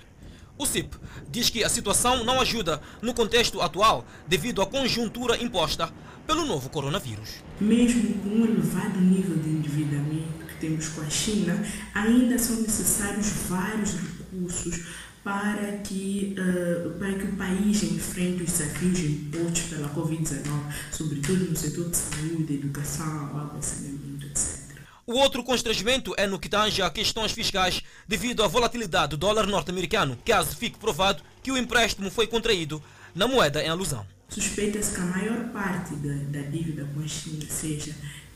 O 0.59 0.67
CIP 0.67 0.95
diz 1.31 1.49
que 1.49 1.65
a 1.65 1.69
situação 1.71 2.23
não 2.23 2.39
ajuda 2.39 2.83
no 3.01 3.15
contexto 3.15 3.63
atual 3.63 4.05
devido 4.29 4.61
à 4.61 4.67
conjuntura 4.67 5.43
imposta 5.43 5.91
pelo 6.27 6.45
novo 6.45 6.69
coronavírus. 6.69 7.43
Mesmo 7.59 8.21
com 8.21 8.29
um 8.29 8.45
elevado 8.45 9.01
nível 9.01 9.39
de 9.39 9.49
endividamento 9.49 10.47
que 10.47 10.55
temos 10.61 10.89
com 10.91 11.01
a 11.01 11.09
China, 11.09 11.65
ainda 11.95 12.39
são 12.39 12.61
necessários 12.61 13.27
vários 13.49 13.95
recursos 13.95 14.87
para 15.23 15.79
que, 15.79 16.35
uh, 16.39 16.99
para 16.99 17.13
que 17.13 17.25
o 17.25 17.37
país 17.37 17.83
enfrente 17.83 18.43
os 18.43 18.53
desafios 18.53 18.99
impostos 19.01 19.63
pela 19.65 19.89
Covid-19, 19.91 20.75
sobretudo 20.93 21.45
no 21.45 21.57
setor 21.57 21.91
de 21.91 21.97
saúde, 21.97 22.55
educação, 22.55 23.57
e 23.59 23.65
saneamento, 23.65 24.27
etc. 24.27 24.71
O 25.07 25.15
outro 25.15 25.43
constrangimento 25.43 26.15
é 26.17 26.27
no 26.27 26.39
que 26.39 26.49
tange 26.49 26.81
a 26.81 26.89
questões 26.89 27.33
fiscais 27.33 27.83
devido 28.07 28.45
à 28.45 28.47
volatilidade 28.47 29.11
do 29.11 29.17
dólar 29.17 29.47
norte-americano, 29.47 30.17
caso 30.25 30.57
fique 30.57 30.79
provado 30.79 31.23
que 31.43 31.51
o 31.51 31.59
empréstimo 31.59 32.11
foi 32.11 32.27
contraído 32.27 32.83
na 33.15 33.27
moeda 33.27 33.63
em 33.63 33.69
alusão. 33.69 34.07
Suspeita-se 34.29 34.95
que 34.95 35.01
a 35.01 35.07
maior 35.07 35.49
parte 35.49 35.97
da, 35.97 36.39
da 36.39 36.49
dívida 36.49 36.89
com 36.95 37.01
a 37.01 37.09
China 37.09 37.45
seja 37.49 37.93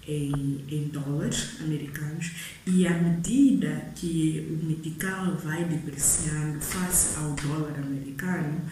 em, 0.07 0.64
em, 0.68 0.88
dólares 0.88 1.61
americanos 1.61 2.32
e 2.66 2.86
à 2.86 2.92
medida 2.92 3.92
que 3.94 4.46
o 4.50 4.66
metical 4.66 5.36
vai 5.36 5.64
depreciando 5.64 6.61
face 6.61 7.18
ao 7.18 7.32
dólar 7.34 7.78
americano, 7.78 8.62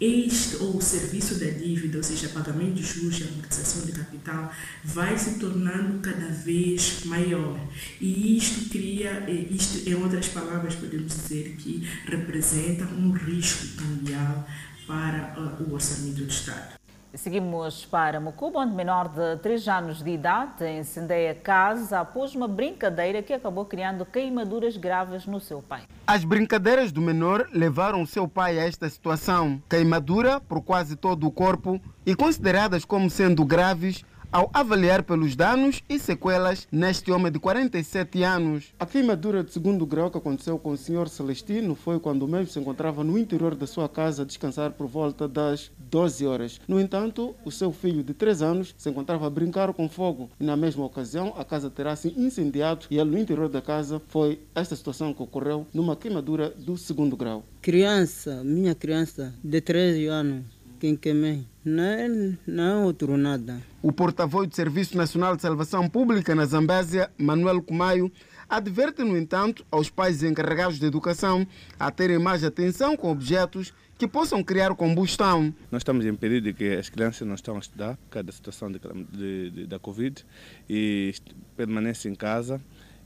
este 0.00 0.56
ou 0.56 0.76
o 0.76 0.82
serviço 0.82 1.38
da 1.38 1.46
dívida, 1.46 1.98
ou 1.98 2.02
seja, 2.02 2.28
pagamento 2.28 2.74
de 2.74 2.82
juros 2.82 3.20
e 3.20 3.24
amortização 3.24 3.86
de 3.86 3.92
capital, 3.92 4.52
vai 4.82 5.16
se 5.16 5.38
tornando 5.38 6.00
cada 6.00 6.26
vez 6.28 7.04
maior. 7.04 7.58
E 8.00 8.36
isto 8.36 8.68
cria, 8.70 9.24
isto 9.50 9.88
em 9.88 9.94
outras 9.94 10.28
palavras, 10.28 10.74
podemos 10.74 11.14
dizer 11.14 11.56
que 11.56 11.88
representa 12.06 12.84
um 12.86 13.12
risco 13.12 13.66
cambial 13.76 14.46
para 14.86 15.34
uh, 15.38 15.62
o 15.62 15.74
orçamento 15.74 16.16
do 16.16 16.28
Estado. 16.28 16.83
Seguimos 17.14 17.86
para 17.86 18.18
Mocuba, 18.18 18.58
onde 18.58 18.74
menor 18.74 19.08
de 19.08 19.36
3 19.36 19.68
anos 19.68 20.02
de 20.02 20.10
idade 20.10 20.68
incendeia 20.68 21.32
casa 21.32 22.00
após 22.00 22.34
uma 22.34 22.48
brincadeira 22.48 23.22
que 23.22 23.32
acabou 23.32 23.64
criando 23.64 24.04
queimaduras 24.04 24.76
graves 24.76 25.24
no 25.24 25.38
seu 25.38 25.62
pai. 25.62 25.82
As 26.08 26.24
brincadeiras 26.24 26.90
do 26.90 27.00
menor 27.00 27.48
levaram 27.52 28.02
o 28.02 28.06
seu 28.06 28.26
pai 28.26 28.58
a 28.58 28.66
esta 28.66 28.88
situação. 28.90 29.62
Queimadura 29.70 30.40
por 30.40 30.60
quase 30.60 30.96
todo 30.96 31.26
o 31.26 31.30
corpo 31.30 31.80
e 32.04 32.16
consideradas 32.16 32.84
como 32.84 33.08
sendo 33.08 33.44
graves 33.44 34.04
ao 34.34 34.50
avaliar 34.52 35.04
pelos 35.04 35.36
danos 35.36 35.80
e 35.88 35.96
sequelas 35.96 36.66
neste 36.72 37.12
homem 37.12 37.30
de 37.30 37.38
47 37.38 38.24
anos. 38.24 38.74
A 38.80 38.84
queimadura 38.84 39.44
de 39.44 39.52
segundo 39.52 39.86
grau 39.86 40.10
que 40.10 40.18
aconteceu 40.18 40.58
com 40.58 40.70
o 40.70 40.76
senhor 40.76 41.08
Celestino 41.08 41.76
foi 41.76 42.00
quando 42.00 42.24
o 42.24 42.28
mesmo 42.28 42.48
se 42.48 42.58
encontrava 42.58 43.04
no 43.04 43.16
interior 43.16 43.54
da 43.54 43.64
sua 43.64 43.88
casa 43.88 44.22
a 44.22 44.24
descansar 44.24 44.72
por 44.72 44.88
volta 44.88 45.28
das 45.28 45.70
12 45.78 46.26
horas. 46.26 46.60
No 46.66 46.80
entanto, 46.80 47.36
o 47.44 47.50
seu 47.52 47.70
filho 47.70 48.02
de 48.02 48.12
3 48.12 48.42
anos 48.42 48.74
se 48.76 48.90
encontrava 48.90 49.24
a 49.24 49.30
brincar 49.30 49.72
com 49.72 49.88
fogo 49.88 50.28
e 50.40 50.44
na 50.44 50.56
mesma 50.56 50.84
ocasião 50.84 51.32
a 51.38 51.44
casa 51.44 51.70
terá 51.70 51.94
se 51.94 52.08
incendiado 52.18 52.86
e 52.90 52.98
ele 52.98 53.10
no 53.10 53.18
interior 53.18 53.48
da 53.48 53.62
casa 53.62 54.02
foi 54.08 54.40
esta 54.52 54.74
situação 54.74 55.14
que 55.14 55.22
ocorreu 55.22 55.64
numa 55.72 55.94
queimadura 55.94 56.50
do 56.50 56.76
segundo 56.76 57.16
grau. 57.16 57.44
Criança, 57.62 58.42
minha 58.42 58.74
criança 58.74 59.32
de 59.44 59.60
13 59.60 60.06
anos, 60.06 60.44
quem 60.80 60.96
queimei. 60.96 61.53
Não 61.64 62.36
não 62.46 62.84
outro 62.84 63.16
nada. 63.16 63.58
O 63.80 63.90
porta-voz 63.90 64.46
do 64.46 64.54
Serviço 64.54 64.98
Nacional 64.98 65.34
de 65.34 65.40
Salvação 65.40 65.88
Pública 65.88 66.34
na 66.34 66.44
Zambésia, 66.44 67.10
Manuel 67.16 67.62
Kumaio, 67.62 68.12
adverte, 68.46 69.02
no 69.02 69.16
entanto, 69.16 69.64
aos 69.70 69.88
pais 69.88 70.22
encarregados 70.22 70.78
de 70.78 70.84
educação 70.84 71.46
a 71.80 71.90
terem 71.90 72.18
mais 72.18 72.44
atenção 72.44 72.96
com 72.98 73.10
objetos 73.10 73.72
que 73.96 74.06
possam 74.06 74.42
criar 74.42 74.74
combustão. 74.74 75.54
Nós 75.70 75.80
estamos 75.80 76.04
em 76.04 76.14
período 76.14 76.44
de 76.44 76.52
que 76.52 76.74
as 76.74 76.90
crianças 76.90 77.26
não 77.26 77.34
estão 77.34 77.56
a 77.56 77.60
estudar 77.60 77.96
por 77.96 78.10
causa 78.10 78.24
da 78.24 78.32
situação 78.32 78.70
de, 78.70 78.78
de, 79.10 79.50
de, 79.50 79.66
da 79.66 79.78
Covid 79.78 80.22
e 80.68 81.14
permanecem 81.56 82.12
em 82.12 82.14
casa 82.14 82.60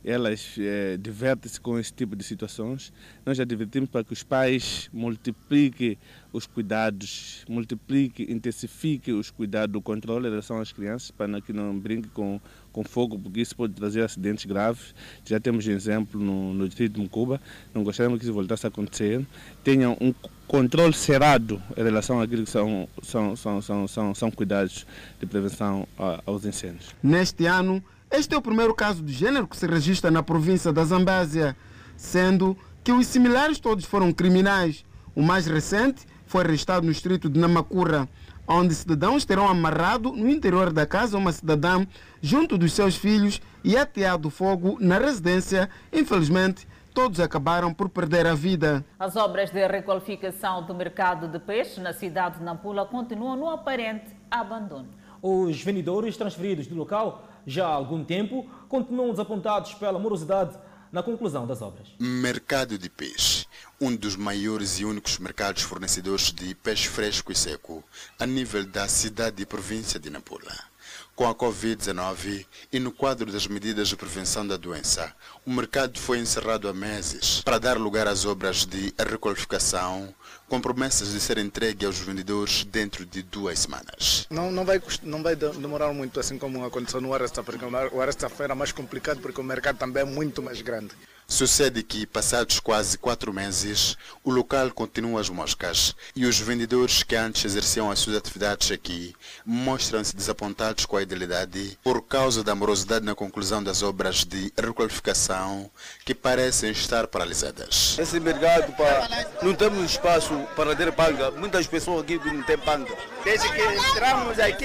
elas 0.04 0.54
eh, 0.58 0.96
divertem-se 1.00 1.60
com 1.60 1.78
esse 1.78 1.92
tipo 1.92 2.14
de 2.14 2.24
situações. 2.24 2.92
Nós 3.26 3.36
já 3.36 3.44
divertimos 3.44 3.90
para 3.90 4.04
que 4.04 4.12
os 4.12 4.22
pais 4.22 4.88
multipliquem 4.92 5.98
os 6.32 6.46
cuidados, 6.46 7.44
multipliquem, 7.48 8.30
intensifiquem 8.30 9.14
os 9.14 9.30
cuidados 9.30 9.72
do 9.72 9.80
controle 9.80 10.26
em 10.26 10.30
relação 10.30 10.60
às 10.60 10.72
crianças, 10.72 11.10
para 11.10 11.40
que 11.40 11.52
não 11.52 11.76
brinquem 11.78 12.10
com, 12.12 12.40
com 12.72 12.84
fogo, 12.84 13.18
porque 13.18 13.40
isso 13.40 13.56
pode 13.56 13.72
trazer 13.72 14.02
acidentes 14.02 14.44
graves. 14.44 14.94
Já 15.24 15.40
temos 15.40 15.66
exemplo 15.66 16.20
no, 16.20 16.54
no 16.54 16.68
distrito 16.68 16.94
de 16.94 17.00
Mucuba, 17.00 17.40
não 17.74 17.82
gostaríamos 17.82 18.18
que 18.18 18.24
isso 18.24 18.34
voltasse 18.34 18.66
a 18.66 18.68
acontecer. 18.68 19.26
Tenham 19.64 19.96
um 20.00 20.12
controle 20.46 20.94
cerrado 20.94 21.62
em 21.76 21.82
relação 21.82 22.20
àquilo 22.20 22.44
que 22.44 22.50
são, 22.50 22.88
são, 23.02 23.36
são, 23.36 23.60
são, 23.60 23.88
são, 23.88 24.14
são 24.14 24.30
cuidados 24.30 24.86
de 25.18 25.26
prevenção 25.26 25.86
aos 26.24 26.44
incêndios. 26.44 26.94
Neste 27.02 27.46
ano, 27.46 27.82
este 28.10 28.34
é 28.34 28.38
o 28.38 28.42
primeiro 28.42 28.74
caso 28.74 29.02
do 29.02 29.10
gênero 29.10 29.46
que 29.46 29.56
se 29.56 29.66
registra 29.66 30.10
na 30.10 30.22
província 30.22 30.72
da 30.72 30.84
Zambésia, 30.84 31.56
sendo 31.96 32.56
que 32.82 32.90
os 32.90 33.06
similares 33.06 33.58
todos 33.58 33.84
foram 33.84 34.12
criminais. 34.12 34.84
O 35.14 35.22
mais 35.22 35.46
recente 35.46 36.06
foi 36.26 36.42
arrestado 36.44 36.86
no 36.86 36.92
distrito 36.92 37.28
de 37.28 37.38
Namacura, 37.38 38.08
onde 38.46 38.74
cidadãos 38.74 39.24
terão 39.24 39.46
amarrado 39.46 40.12
no 40.12 40.28
interior 40.28 40.72
da 40.72 40.86
casa 40.86 41.18
uma 41.18 41.32
cidadã 41.32 41.86
junto 42.22 42.56
dos 42.56 42.72
seus 42.72 42.96
filhos 42.96 43.42
e 43.62 43.76
ateado 43.76 44.30
fogo 44.30 44.78
na 44.80 44.98
residência. 44.98 45.68
Infelizmente, 45.92 46.66
todos 46.94 47.20
acabaram 47.20 47.74
por 47.74 47.90
perder 47.90 48.26
a 48.26 48.34
vida. 48.34 48.84
As 48.98 49.16
obras 49.16 49.50
de 49.50 49.66
requalificação 49.66 50.64
do 50.64 50.74
mercado 50.74 51.28
de 51.28 51.38
peixe 51.38 51.78
na 51.80 51.92
cidade 51.92 52.38
de 52.38 52.44
Nampula 52.44 52.86
continuam 52.86 53.36
no 53.36 53.50
aparente 53.50 54.16
abandono. 54.30 54.88
Os 55.20 55.60
vendedores 55.62 56.16
transferidos 56.16 56.66
do 56.66 56.74
local 56.74 57.27
já 57.46 57.66
há 57.66 57.72
algum 57.72 58.04
tempo 58.04 58.48
continuam 58.68 59.10
desapontados 59.10 59.74
pela 59.74 59.98
morosidade 59.98 60.56
na 60.90 61.02
conclusão 61.02 61.46
das 61.46 61.60
obras. 61.62 61.88
Mercado 61.98 62.78
de 62.78 62.88
peixe, 62.88 63.46
um 63.80 63.94
dos 63.94 64.16
maiores 64.16 64.80
e 64.80 64.84
únicos 64.84 65.18
mercados 65.18 65.62
fornecedores 65.62 66.32
de 66.32 66.54
peixe 66.54 66.88
fresco 66.88 67.30
e 67.30 67.34
seco 67.34 67.84
a 68.18 68.26
nível 68.26 68.64
da 68.66 68.88
cidade 68.88 69.42
e 69.42 69.46
província 69.46 70.00
de 70.00 70.10
Nampula. 70.10 70.68
Com 71.14 71.26
a 71.26 71.34
Covid-19 71.34 72.46
e 72.72 72.78
no 72.78 72.92
quadro 72.92 73.30
das 73.30 73.46
medidas 73.46 73.88
de 73.88 73.96
prevenção 73.96 74.46
da 74.46 74.56
doença, 74.56 75.12
o 75.44 75.50
mercado 75.50 75.98
foi 75.98 76.20
encerrado 76.20 76.68
há 76.68 76.72
meses 76.72 77.42
para 77.42 77.58
dar 77.58 77.76
lugar 77.76 78.06
às 78.06 78.24
obras 78.24 78.64
de 78.64 78.94
requalificação, 78.96 80.14
com 80.48 80.60
promessas 80.60 81.12
de 81.12 81.20
ser 81.20 81.38
entregue 81.38 81.84
aos 81.84 81.98
vendedores 81.98 82.64
dentro 82.64 83.04
de 83.04 83.22
duas 83.22 83.58
semanas. 83.58 84.26
Não, 84.30 84.50
não, 84.50 84.64
vai, 84.64 84.80
não 85.02 85.22
vai 85.22 85.36
demorar 85.36 85.92
muito, 85.92 86.18
assim 86.18 86.38
como 86.38 86.64
aconteceu 86.64 87.00
no 87.00 87.12
Aresta, 87.12 87.42
porque 87.42 87.64
o 87.64 88.00
Aresta 88.00 88.28
foi 88.28 88.48
mais 88.48 88.72
complicado, 88.72 89.20
porque 89.20 89.40
o 89.40 89.44
mercado 89.44 89.78
também 89.78 90.02
é 90.02 90.06
muito 90.06 90.42
mais 90.42 90.62
grande. 90.62 90.90
Sucede 91.30 91.82
que, 91.82 92.06
passados 92.06 92.58
quase 92.58 92.96
quatro 92.96 93.34
meses, 93.34 93.98
o 94.24 94.30
local 94.30 94.70
continua 94.70 95.20
as 95.20 95.28
moscas 95.28 95.94
e 96.16 96.24
os 96.24 96.40
vendedores 96.40 97.02
que 97.02 97.14
antes 97.14 97.44
exerciam 97.44 97.90
as 97.90 97.98
suas 97.98 98.16
atividades 98.16 98.72
aqui 98.72 99.14
mostram-se 99.44 100.16
desapontados 100.16 100.86
com 100.86 100.96
a 100.96 101.02
idealidade 101.02 101.78
por 101.84 102.00
causa 102.00 102.42
da 102.42 102.54
morosidade 102.54 103.04
na 103.04 103.14
conclusão 103.14 103.62
das 103.62 103.82
obras 103.82 104.24
de 104.24 104.50
requalificação 104.56 105.70
que 106.02 106.14
parecem 106.14 106.70
estar 106.70 107.06
paralisadas. 107.06 107.98
Esse 107.98 108.18
mercado, 108.18 108.72
pá, 108.72 109.06
não 109.42 109.54
temos 109.54 109.84
espaço 109.84 110.32
para 110.56 110.74
ter 110.74 110.90
panga. 110.92 111.30
Muitas 111.32 111.66
pessoas 111.66 112.04
aqui 112.04 112.18
não 112.24 112.42
têm 112.42 112.56
panga. 112.56 112.96
Desde 113.22 113.46
que 113.52 113.60
entramos 113.60 114.38
aqui, 114.40 114.64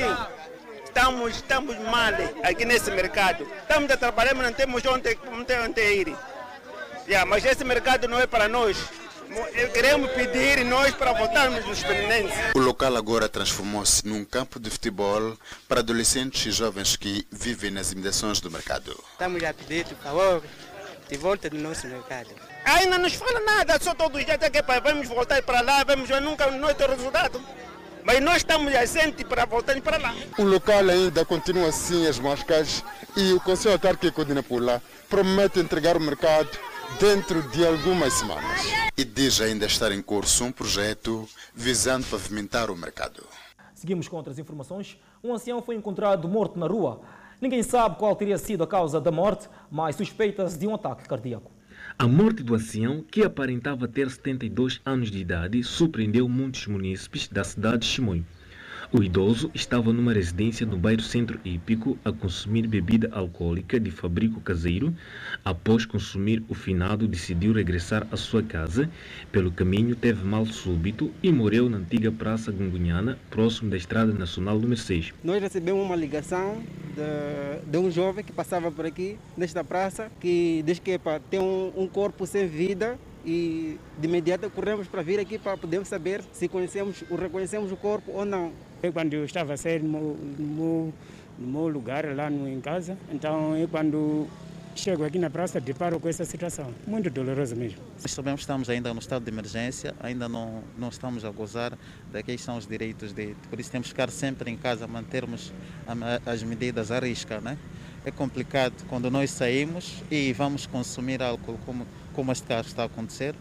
estamos, 0.86 1.36
estamos 1.36 1.78
mal 1.80 2.14
aqui 2.42 2.64
nesse 2.64 2.90
mercado. 2.90 3.46
Estamos 3.64 3.92
a 3.92 3.98
trabalhar, 3.98 4.34
mas 4.34 4.48
não 4.48 4.54
temos 4.54 4.82
onde, 4.86 5.20
onde, 5.30 5.54
onde 5.60 5.94
ir. 5.94 6.16
Yeah, 7.08 7.30
mas 7.30 7.44
esse 7.44 7.64
mercado 7.66 8.08
não 8.08 8.20
é 8.20 8.26
para 8.26 8.48
nós. 8.48 8.78
Queremos 9.74 10.12
pedir 10.12 10.64
nós 10.64 10.94
para 10.94 11.12
votarmos 11.12 11.66
nos 11.66 11.84
permanentes. 11.84 12.38
O 12.56 12.60
local 12.60 12.96
agora 12.96 13.28
transformou-se 13.28 14.08
num 14.08 14.24
campo 14.24 14.60
de 14.60 14.70
futebol 14.70 15.36
para 15.68 15.80
adolescentes 15.80 16.46
e 16.46 16.52
jovens 16.52 16.96
que 16.96 17.26
vivem 17.32 17.72
nas 17.72 17.92
imediações 17.92 18.40
do 18.40 18.52
mercado. 18.52 18.98
Estamos 19.12 19.44
a 19.44 19.54
pedir, 19.54 19.86
por 19.86 19.98
favor, 19.98 20.44
de 21.10 21.18
volta 21.18 21.50
do 21.50 21.58
nosso 21.58 21.88
mercado. 21.88 22.30
Ainda 22.64 22.98
não 22.98 23.00
nos 23.00 23.16
fala 23.16 23.40
nada, 23.40 23.78
só 23.82 23.94
todos 23.94 24.20
os 24.20 24.26
dias 24.26 24.38
que 24.38 24.58
é 24.58 24.82
vamos 24.82 25.08
voltar 25.08 25.42
para 25.42 25.62
lá, 25.62 25.84
vamos 25.84 26.08
ver 26.08 26.22
nunca 26.22 26.50
não 26.52 26.74
tem 26.74 26.88
resultado. 26.88 27.42
Mas 28.04 28.20
nós 28.22 28.38
estamos 28.38 28.74
assentes 28.76 29.24
para 29.24 29.46
voltar 29.46 29.80
para 29.82 29.98
lá. 29.98 30.14
O 30.38 30.44
local 30.44 30.90
ainda 30.90 31.26
continua 31.26 31.70
assim 31.70 32.06
as 32.08 32.20
moscas 32.20 32.84
e 33.16 33.34
o 33.34 33.40
Conselho 33.40 33.74
Autárquico 33.74 34.24
de 34.24 34.34
Nampula 34.34 34.82
promete 35.10 35.60
entregar 35.60 35.98
o 35.98 36.00
mercado 36.00 36.50
dentro 37.00 37.42
de 37.50 37.66
algumas 37.66 38.14
semanas. 38.14 38.62
E 38.98 39.04
diz 39.04 39.42
ainda 39.42 39.66
estar 39.66 39.92
em 39.92 40.02
curso 40.02 40.44
um 40.44 40.52
projeto 40.52 41.28
visando 41.54 42.06
pavimentar 42.06 42.70
o 42.70 42.76
mercado. 42.76 43.24
Seguimos 43.74 44.08
com 44.08 44.18
outras 44.18 44.40
informações. 44.40 44.98
Um 45.24 45.34
ancião 45.34 45.62
foi 45.62 45.76
encontrado 45.76 46.28
morto 46.28 46.60
na 46.60 46.68
rua. 46.68 47.02
Ninguém 47.42 47.64
sabe 47.64 47.98
qual 47.98 48.16
teria 48.16 48.38
sido 48.38 48.64
a 48.64 48.68
causa 48.68 49.02
da 49.02 49.12
morte, 49.12 49.50
mas 49.70 49.96
suspeita-se 49.96 50.58
de 50.58 50.68
um 50.68 50.76
ataque 50.76 51.08
cardíaco. 51.08 51.52
A 51.98 52.08
morte 52.08 52.42
do 52.42 52.56
ancião, 52.56 53.02
que 53.02 53.24
aparentava 53.24 53.88
ter 53.88 54.10
72 54.10 54.82
anos 54.86 55.12
de 55.12 55.20
idade, 55.20 55.64
surpreendeu 55.64 56.28
muitos 56.30 56.66
munícipes 56.68 57.28
da 57.28 57.44
cidade 57.44 57.80
de 57.80 57.86
Chimoio. 57.86 58.26
O 58.96 59.02
idoso 59.02 59.50
estava 59.56 59.92
numa 59.92 60.14
residência 60.14 60.68
no 60.68 60.78
bairro 60.78 61.02
Centro 61.02 61.40
Hípico 61.44 61.98
a 62.06 62.12
consumir 62.12 62.68
bebida 62.68 63.10
alcoólica 63.12 63.80
de 63.80 63.90
fabrico 63.90 64.40
caseiro. 64.40 64.94
Após 65.44 65.84
consumir, 65.84 66.44
o 66.48 66.54
finado 66.54 67.08
decidiu 67.08 67.54
regressar 67.54 68.06
à 68.12 68.18
sua 68.18 68.44
casa. 68.44 68.88
Pelo 69.32 69.52
caminho, 69.52 69.96
teve 69.96 70.24
mal 70.24 70.46
súbito 70.46 71.12
e 71.24 71.32
morreu 71.32 71.68
na 71.72 71.78
antiga 71.78 72.12
Praça 72.12 72.52
Gungunhana, 72.52 73.18
próximo 73.32 73.72
da 73.72 73.78
Estrada 73.78 74.14
Nacional 74.14 74.60
número 74.60 74.80
6. 74.80 75.12
Nós 75.24 75.42
recebemos 75.42 75.84
uma 75.84 75.96
ligação 75.96 76.62
de, 76.96 77.72
de 77.72 77.78
um 77.80 77.90
jovem 77.90 78.24
que 78.24 78.32
passava 78.32 78.72
por 78.72 78.86
aqui, 78.86 79.18
nesta 79.36 79.64
praça, 79.64 80.12
que 80.20 80.62
diz 80.68 80.78
que 80.78 80.92
epa, 80.92 81.20
tem 81.32 81.40
um, 81.40 81.74
um 81.76 81.88
corpo 81.88 82.28
sem 82.28 82.46
vida 82.48 83.00
e 83.26 83.78
de 83.98 84.08
imediato 84.08 84.50
corremos 84.50 84.88
para 84.88 85.02
vir 85.02 85.20
aqui 85.20 85.38
para 85.38 85.58
poder 85.58 85.86
saber 85.86 86.24
se 86.32 86.48
conhecemos, 86.48 87.04
o 87.10 87.16
reconhecemos 87.16 87.72
o 87.72 87.78
corpo 87.78 88.12
ou 88.12 88.26
não. 88.26 88.52
Eu, 88.82 88.92
quando 88.92 89.14
eu 89.14 89.24
estava 89.24 89.54
a 89.54 89.58
sair 89.58 89.82
no 89.82 89.90
meu, 89.90 90.18
no 90.38 90.48
meu, 90.48 90.94
no 91.40 91.48
meu 91.48 91.68
lugar 91.68 92.06
lá 92.16 92.30
no, 92.30 92.48
em 92.48 92.60
casa, 92.60 92.98
então 93.12 93.56
eu 93.56 93.68
quando 93.68 94.28
chego 94.76 95.06
aqui 95.06 95.20
na 95.20 95.30
praça 95.30 95.60
deparo 95.60 96.00
com 96.00 96.10
essa 96.10 96.26
situação, 96.26 96.74
muito 96.86 97.10
dolorosa 97.10 97.56
mesmo. 97.56 97.80
Nós 98.02 98.12
sabemos 98.12 98.40
que 98.40 98.44
estamos 98.44 98.70
ainda 98.70 98.94
no 98.94 99.00
estado 99.00 99.24
de 99.24 99.32
emergência, 99.32 99.94
ainda 100.00 100.28
não, 100.28 100.64
não 100.78 100.90
estamos 100.90 101.24
a 101.24 101.30
gozar 101.30 101.78
daqueles 102.12 102.42
são 102.42 102.58
os 102.58 102.68
direitos 102.68 103.14
de, 103.14 103.36
por 103.50 103.60
isso 103.60 103.72
temos 103.72 103.88
que 103.88 103.92
ficar 103.92 104.10
sempre 104.10 104.50
em 104.52 104.58
casa, 104.58 104.88
mantermos 104.88 105.54
as 106.26 106.44
medidas 106.44 106.92
à 106.92 107.00
risca, 107.00 107.40
né? 107.40 107.58
É 108.06 108.12
complicado 108.12 108.74
quando 108.90 109.10
nós 109.10 109.32
saímos 109.32 110.04
e 110.12 110.34
vamos 110.34 110.66
consumir 110.66 111.22
álcool, 111.22 111.58
como, 111.66 111.88
como 112.14 112.32
este 112.32 112.48
caso 112.48 112.68
está 112.68 112.84
a 112.84 112.86
acontecer. 112.86 113.36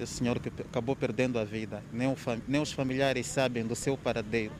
O 0.00 0.06
senhor 0.06 0.38
que 0.38 0.48
acabou 0.48 0.94
perdendo 0.94 1.38
a 1.38 1.44
vida, 1.44 1.82
nem, 1.92 2.06
o, 2.06 2.16
nem 2.46 2.60
os 2.60 2.72
familiares 2.72 3.26
sabem 3.26 3.66
do 3.66 3.74
seu 3.74 3.96
paradeiro. 3.96 4.52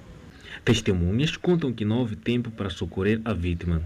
Testemunhas 0.64 1.36
contam 1.36 1.72
que 1.72 1.84
não 1.84 1.98
houve 1.98 2.16
tempo 2.16 2.50
para 2.50 2.70
socorrer 2.70 3.20
a 3.24 3.34
vítima. 3.34 3.82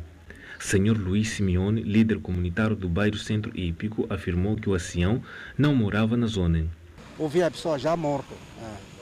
Senhor 0.61 0.97
Luiz 0.97 1.31
Simeone, 1.31 1.83
líder 1.83 2.21
comunitário 2.21 2.77
do 2.77 2.89
bairro 2.89 3.17
Centro 3.17 3.51
Hípico, 3.59 4.07
afirmou 4.11 4.57
que 4.57 4.69
o 4.69 4.75
ancião 4.75 5.23
não 5.57 5.75
morava 5.75 6.17
na 6.17 6.27
zona. 6.27 6.67
Ouvi 7.19 7.43
a 7.43 7.51
pessoa 7.51 7.79
já 7.79 7.97
morta. 7.97 8.35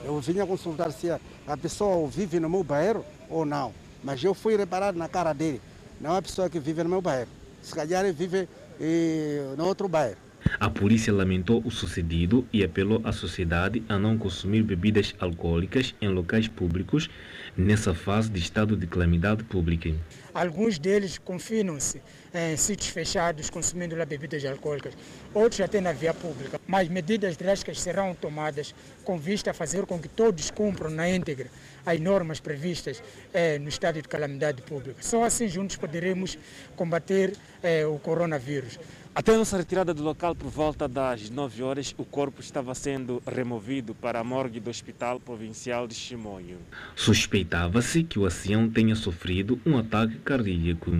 Eu 0.03 0.19
vinha 0.21 0.45
consultar 0.45 0.91
se 0.91 1.09
a 1.11 1.57
pessoa 1.57 2.07
vive 2.09 2.39
no 2.39 2.49
meu 2.49 2.63
bairro 2.63 3.05
ou 3.29 3.45
não. 3.45 3.73
Mas 4.03 4.23
eu 4.23 4.33
fui 4.33 4.55
reparar 4.55 4.93
na 4.93 5.09
cara 5.09 5.33
dele. 5.33 5.61
Não 5.99 6.11
é 6.11 6.13
uma 6.13 6.21
pessoa 6.21 6.49
que 6.49 6.59
vive 6.59 6.83
no 6.83 6.89
meu 6.89 7.01
bairro. 7.01 7.27
Se 7.61 7.75
calhar 7.75 8.05
ele 8.05 8.13
vive 8.13 8.47
eh, 8.79 9.53
no 9.57 9.65
outro 9.65 9.89
bairro. 9.89 10.17
A 10.59 10.69
polícia 10.69 11.13
lamentou 11.13 11.61
o 11.65 11.71
sucedido 11.71 12.47
e 12.51 12.63
apelou 12.63 13.01
à 13.03 13.11
sociedade 13.11 13.83
a 13.87 13.97
não 13.97 14.17
consumir 14.17 14.63
bebidas 14.63 15.15
alcoólicas 15.19 15.95
em 16.01 16.09
locais 16.09 16.47
públicos 16.47 17.09
nessa 17.55 17.93
fase 17.93 18.29
de 18.29 18.39
estado 18.39 18.75
de 18.75 18.87
calamidade 18.87 19.43
pública. 19.43 19.93
Alguns 20.33 20.77
deles 20.77 21.17
confinam-se 21.17 22.01
em 22.33 22.55
sítios 22.55 22.89
fechados 22.89 23.49
consumindo 23.49 23.95
bebidas 24.05 24.45
alcoólicas, 24.45 24.93
outros 25.33 25.59
até 25.61 25.81
na 25.81 25.91
via 25.91 26.13
pública. 26.13 26.59
Mas 26.67 26.87
medidas 26.87 27.35
drásticas 27.35 27.81
serão 27.81 28.13
tomadas 28.13 28.73
com 29.03 29.17
vista 29.17 29.51
a 29.51 29.53
fazer 29.53 29.85
com 29.85 29.99
que 29.99 30.07
todos 30.07 30.51
cumpram 30.51 30.89
na 30.89 31.09
íntegra 31.09 31.47
as 31.85 31.99
normas 31.99 32.39
previstas 32.39 33.01
eh, 33.33 33.57
no 33.57 33.69
estado 33.69 34.01
de 34.01 34.07
calamidade 34.07 34.61
pública. 34.61 35.01
Só 35.01 35.23
assim 35.23 35.47
juntos 35.47 35.75
poderemos 35.75 36.37
combater 36.75 37.35
eh, 37.63 37.85
o 37.85 37.97
coronavírus. 37.97 38.79
Até 39.19 39.35
a 39.35 39.37
nossa 39.37 39.57
retirada 39.57 39.93
do 39.93 40.01
local 40.01 40.33
por 40.33 40.49
volta 40.49 40.87
das 40.87 41.29
9 41.29 41.61
horas, 41.61 41.93
o 41.97 42.05
corpo 42.05 42.39
estava 42.39 42.73
sendo 42.73 43.21
removido 43.27 43.93
para 43.93 44.21
a 44.21 44.23
morgue 44.23 44.61
do 44.61 44.69
Hospital 44.69 45.19
Provincial 45.19 45.85
de 45.89 45.93
Chimoio. 45.93 46.57
Suspeitava-se 46.95 48.01
que 48.05 48.17
o 48.17 48.25
ancião 48.25 48.69
tenha 48.69 48.95
sofrido 48.95 49.59
um 49.65 49.77
ataque 49.77 50.19
cardíaco. 50.19 50.91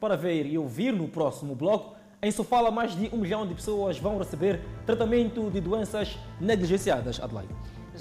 Para 0.00 0.16
ver 0.16 0.46
e 0.46 0.56
ouvir 0.56 0.90
no 0.90 1.06
próximo 1.06 1.54
bloco, 1.54 1.94
em 2.22 2.30
Sofala 2.30 2.70
mais 2.70 2.96
de 2.96 3.10
um 3.12 3.18
milhão 3.18 3.46
de 3.46 3.52
pessoas 3.52 3.98
vão 3.98 4.16
receber 4.16 4.58
tratamento 4.86 5.50
de 5.50 5.60
doenças 5.60 6.16
negligenciadas. 6.40 7.20
Adelaide. 7.20 7.54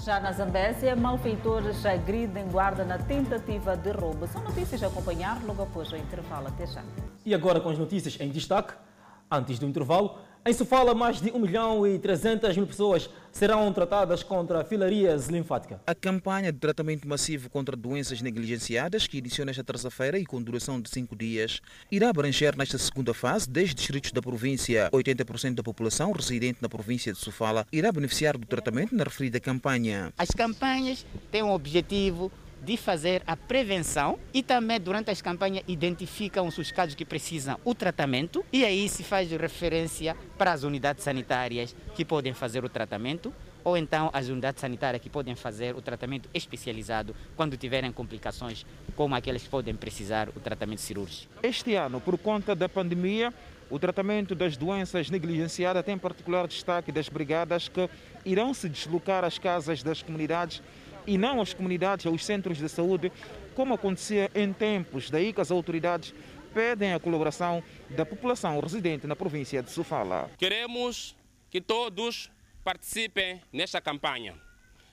Já 0.06 0.22
na 0.22 0.32
Zambésia, 0.32 0.96
malfeitores 0.96 1.86
agridem 1.86 2.48
guarda 2.48 2.86
na 2.86 2.98
tentativa 2.98 3.76
de 3.76 3.92
roubo. 3.92 4.26
São 4.26 4.42
notícias 4.42 4.82
a 4.84 4.88
acompanhar 4.88 5.44
logo 5.44 5.64
após 5.64 5.92
o 5.92 5.98
intervalo. 5.98 6.48
Até 6.48 6.66
já. 6.66 6.82
E 7.26 7.36
agora 7.36 7.60
com 7.60 7.68
as 7.68 7.78
notícias 7.78 8.18
em 8.22 8.30
destaque. 8.30 8.74
Antes 9.36 9.60
do 9.60 9.66
intervalo, 9.66 10.18
em 10.46 10.54
Sofala, 10.54 10.96
mais 10.96 11.20
de 11.20 11.30
1 11.30 11.40
milhão 11.40 11.86
e 11.86 12.00
300 12.00 12.56
mil 12.56 12.66
pessoas 12.66 13.10
serão 13.34 13.74
tratadas 13.74 14.24
contra 14.24 14.64
filarias 14.64 15.28
linfática. 15.28 15.82
A 15.86 15.94
campanha 15.94 16.54
de 16.54 16.58
tratamento 16.58 17.06
massivo 17.06 17.50
contra 17.50 17.76
doenças 17.76 18.22
negligenciadas, 18.22 19.08
que 19.08 19.18
iniciou 19.18 19.46
nesta 19.46 19.62
terça-feira 19.62 20.18
e 20.18 20.26
com 20.26 20.42
duração 20.42 20.80
de 20.80 20.90
cinco 20.90 21.18
dias, 21.18 21.60
irá 21.92 22.12
abranger 22.12 22.56
nesta 22.56 22.78
segunda 22.78 23.14
fase 23.14 23.50
10 23.50 23.76
distritos 23.76 24.12
da 24.14 24.22
província. 24.22 24.90
80% 24.94 25.56
da 25.56 25.64
população 25.64 26.14
residente 26.14 26.60
na 26.62 26.70
província 26.70 27.12
de 27.12 27.20
Sofala 27.20 27.68
irá 27.74 27.92
beneficiar 27.92 28.38
do 28.38 28.48
tratamento 28.48 28.96
na 28.96 29.04
referida 29.04 29.38
campanha. 29.42 30.14
As 30.18 30.30
campanhas 30.30 31.06
têm 31.30 31.44
um 31.44 31.52
objetivo 31.52 32.32
de 32.66 32.76
fazer 32.76 33.22
a 33.28 33.38
prevenção 33.38 34.18
e 34.34 34.42
também 34.42 34.82
durante 34.82 35.12
as 35.12 35.22
campanhas 35.22 35.64
identificam 35.68 36.48
os 36.48 36.72
casos 36.72 36.96
que 36.96 37.06
precisam 37.06 37.60
o 37.64 37.76
tratamento 37.76 38.44
e 38.52 38.66
aí 38.66 38.90
se 38.90 39.04
faz 39.04 39.30
referência 39.30 40.18
para 40.36 40.52
as 40.52 40.64
unidades 40.64 41.04
sanitárias 41.04 41.76
que 41.94 42.04
podem 42.04 42.34
fazer 42.34 42.66
o 42.66 42.70
tratamento 42.70 43.32
ou 43.64 43.78
então 43.78 44.10
as 44.12 44.30
unidades 44.30 44.62
sanitárias 44.62 45.02
que 45.02 45.10
podem 45.10 45.36
fazer 45.36 45.76
o 45.76 45.82
tratamento 45.82 46.28
especializado 46.34 47.16
quando 47.36 47.56
tiverem 47.56 47.92
complicações 47.92 48.66
como 48.96 49.14
aquelas 49.14 49.44
que 49.44 49.50
podem 49.50 49.76
precisar 49.76 50.30
o 50.30 50.40
tratamento 50.40 50.82
cirúrgico. 50.82 51.32
Este 51.44 51.76
ano, 51.76 52.02
por 52.02 52.18
conta 52.18 52.56
da 52.56 52.68
pandemia, 52.68 53.32
O 53.70 53.80
tratamento 53.80 54.36
das 54.36 54.56
doenças 54.56 55.10
negligenciadas 55.10 55.84
tem 55.84 55.98
particular 55.98 56.48
destaque 56.48 56.92
das 56.92 57.10
brigadas 57.10 57.68
que 57.68 57.90
irão 58.24 58.54
se 58.54 58.70
deslocar 58.70 59.24
às 59.24 59.40
casas 59.40 59.82
das 59.82 60.04
comunidades 60.04 60.62
e 61.08 61.18
não 61.18 61.42
às 61.42 61.54
comunidades, 61.54 62.06
aos 62.06 62.26
centros 62.26 62.58
de 62.58 62.70
saúde, 62.70 63.12
como 63.54 63.74
acontecia 63.74 64.30
em 64.36 64.52
tempos. 64.52 65.10
Daí 65.10 65.32
que 65.34 65.42
as 65.42 65.52
autoridades 65.52 66.14
pedem 66.54 66.94
a 66.94 67.00
colaboração 67.00 67.62
da 67.90 68.06
população 68.06 68.60
residente 68.60 69.06
na 69.06 69.16
província 69.16 69.62
de 69.62 69.70
Sofala. 69.70 70.32
Queremos 70.38 71.16
que 71.50 71.60
todos 71.60 72.32
participem 72.64 73.42
nesta 73.52 73.82
campanha. 73.82 74.34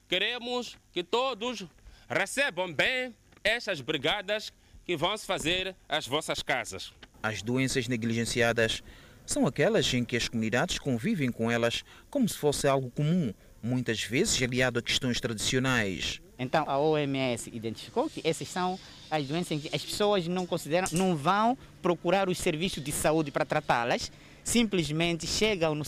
Queremos 0.09 0.77
que 0.93 1.03
todos 1.03 1.65
recebam 2.09 2.73
bem 2.73 3.15
estas 3.43 3.81
brigadas 3.81 4.53
que 4.85 4.97
vão 4.97 5.17
se 5.17 5.25
fazer 5.25 5.75
às 5.89 6.07
vossas 6.07 6.43
casas. 6.43 6.93
As 7.23 7.41
doenças 7.41 7.89
negligenciadas 7.89 8.83
são 9.25 9.47
aquelas 9.47 9.93
em 9.95 10.05
que 10.05 10.17
as 10.17 10.29
comunidades 10.29 10.79
convivem 10.79 11.31
com 11.31 11.51
elas 11.51 11.85
como 12.11 12.29
se 12.29 12.37
fosse 12.37 12.67
algo 12.67 12.91
comum, 12.91 13.33
muitas 13.63 14.03
vezes 14.03 14.43
aliado 14.43 14.79
a 14.79 14.83
questões 14.83 15.21
tradicionais. 15.21 16.21
Então 16.39 16.65
a 16.69 16.79
OMS 16.79 17.51
identificou 17.53 18.11
que 18.11 18.21
essas 18.25 18.49
são 18.49 18.79
as 19.11 19.27
doenças 19.27 19.53
em 19.53 19.61
que 19.61 19.75
as 19.75 19.85
pessoas 19.85 20.27
não 20.27 20.45
consideram, 20.45 20.89
não 20.93 21.15
vão 21.15 21.57
procurar 21.81 22.29
os 22.29 22.39
serviços 22.39 22.83
de 22.83 22.91
saúde 22.91 23.31
para 23.31 23.45
tratá-las, 23.45 24.11
simplesmente 24.43 25.27
chegam 25.27 25.75
no, 25.75 25.85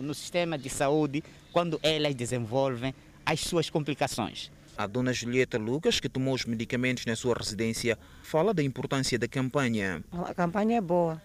no 0.00 0.14
sistema 0.14 0.56
de 0.56 0.70
saúde 0.70 1.22
quando 1.52 1.78
elas 1.82 2.14
desenvolvem 2.14 2.94
as 3.26 3.40
suas 3.40 3.68
complicações. 3.68 4.50
A 4.78 4.86
dona 4.86 5.12
Julieta 5.12 5.58
Lucas, 5.58 5.98
que 5.98 6.08
tomou 6.08 6.34
os 6.34 6.44
medicamentos 6.44 7.04
na 7.04 7.16
sua 7.16 7.34
residência, 7.36 7.98
fala 8.22 8.54
da 8.54 8.62
importância 8.62 9.18
da 9.18 9.26
campanha. 9.26 10.02
A 10.12 10.32
campanha 10.32 10.78
é 10.78 10.80
boa, 10.80 11.20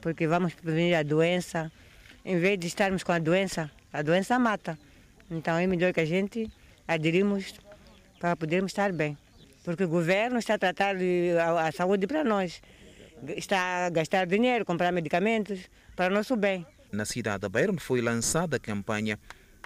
porque 0.00 0.26
vamos 0.26 0.54
prevenir 0.54 0.94
a 0.94 1.02
doença. 1.02 1.70
Em 2.24 2.38
vez 2.38 2.58
de 2.58 2.68
estarmos 2.68 3.02
com 3.02 3.10
a 3.10 3.18
doença, 3.18 3.68
a 3.92 4.02
doença 4.02 4.38
mata. 4.38 4.78
Então 5.32 5.56
é 5.56 5.66
melhor 5.66 5.94
que 5.94 6.00
a 6.00 6.04
gente 6.04 6.50
aderimos 6.86 7.54
para 8.20 8.36
podermos 8.36 8.70
estar 8.70 8.92
bem. 8.92 9.16
Porque 9.64 9.84
o 9.84 9.88
governo 9.88 10.38
está 10.38 10.54
a 10.54 10.58
tratar 10.58 10.94
a, 10.94 11.68
a 11.68 11.72
saúde 11.72 12.06
para 12.06 12.22
nós. 12.22 12.60
Está 13.28 13.86
a 13.86 13.90
gastar 13.90 14.26
dinheiro, 14.26 14.64
comprar 14.64 14.92
medicamentos 14.92 15.70
para 15.96 16.12
o 16.12 16.14
nosso 16.14 16.36
bem. 16.36 16.66
Na 16.92 17.06
cidade 17.06 17.42
de 17.42 17.48
Beira, 17.48 17.72
onde 17.72 17.80
foi 17.80 18.02
lançada 18.02 18.56
a 18.56 18.60
campanha, 18.60 19.18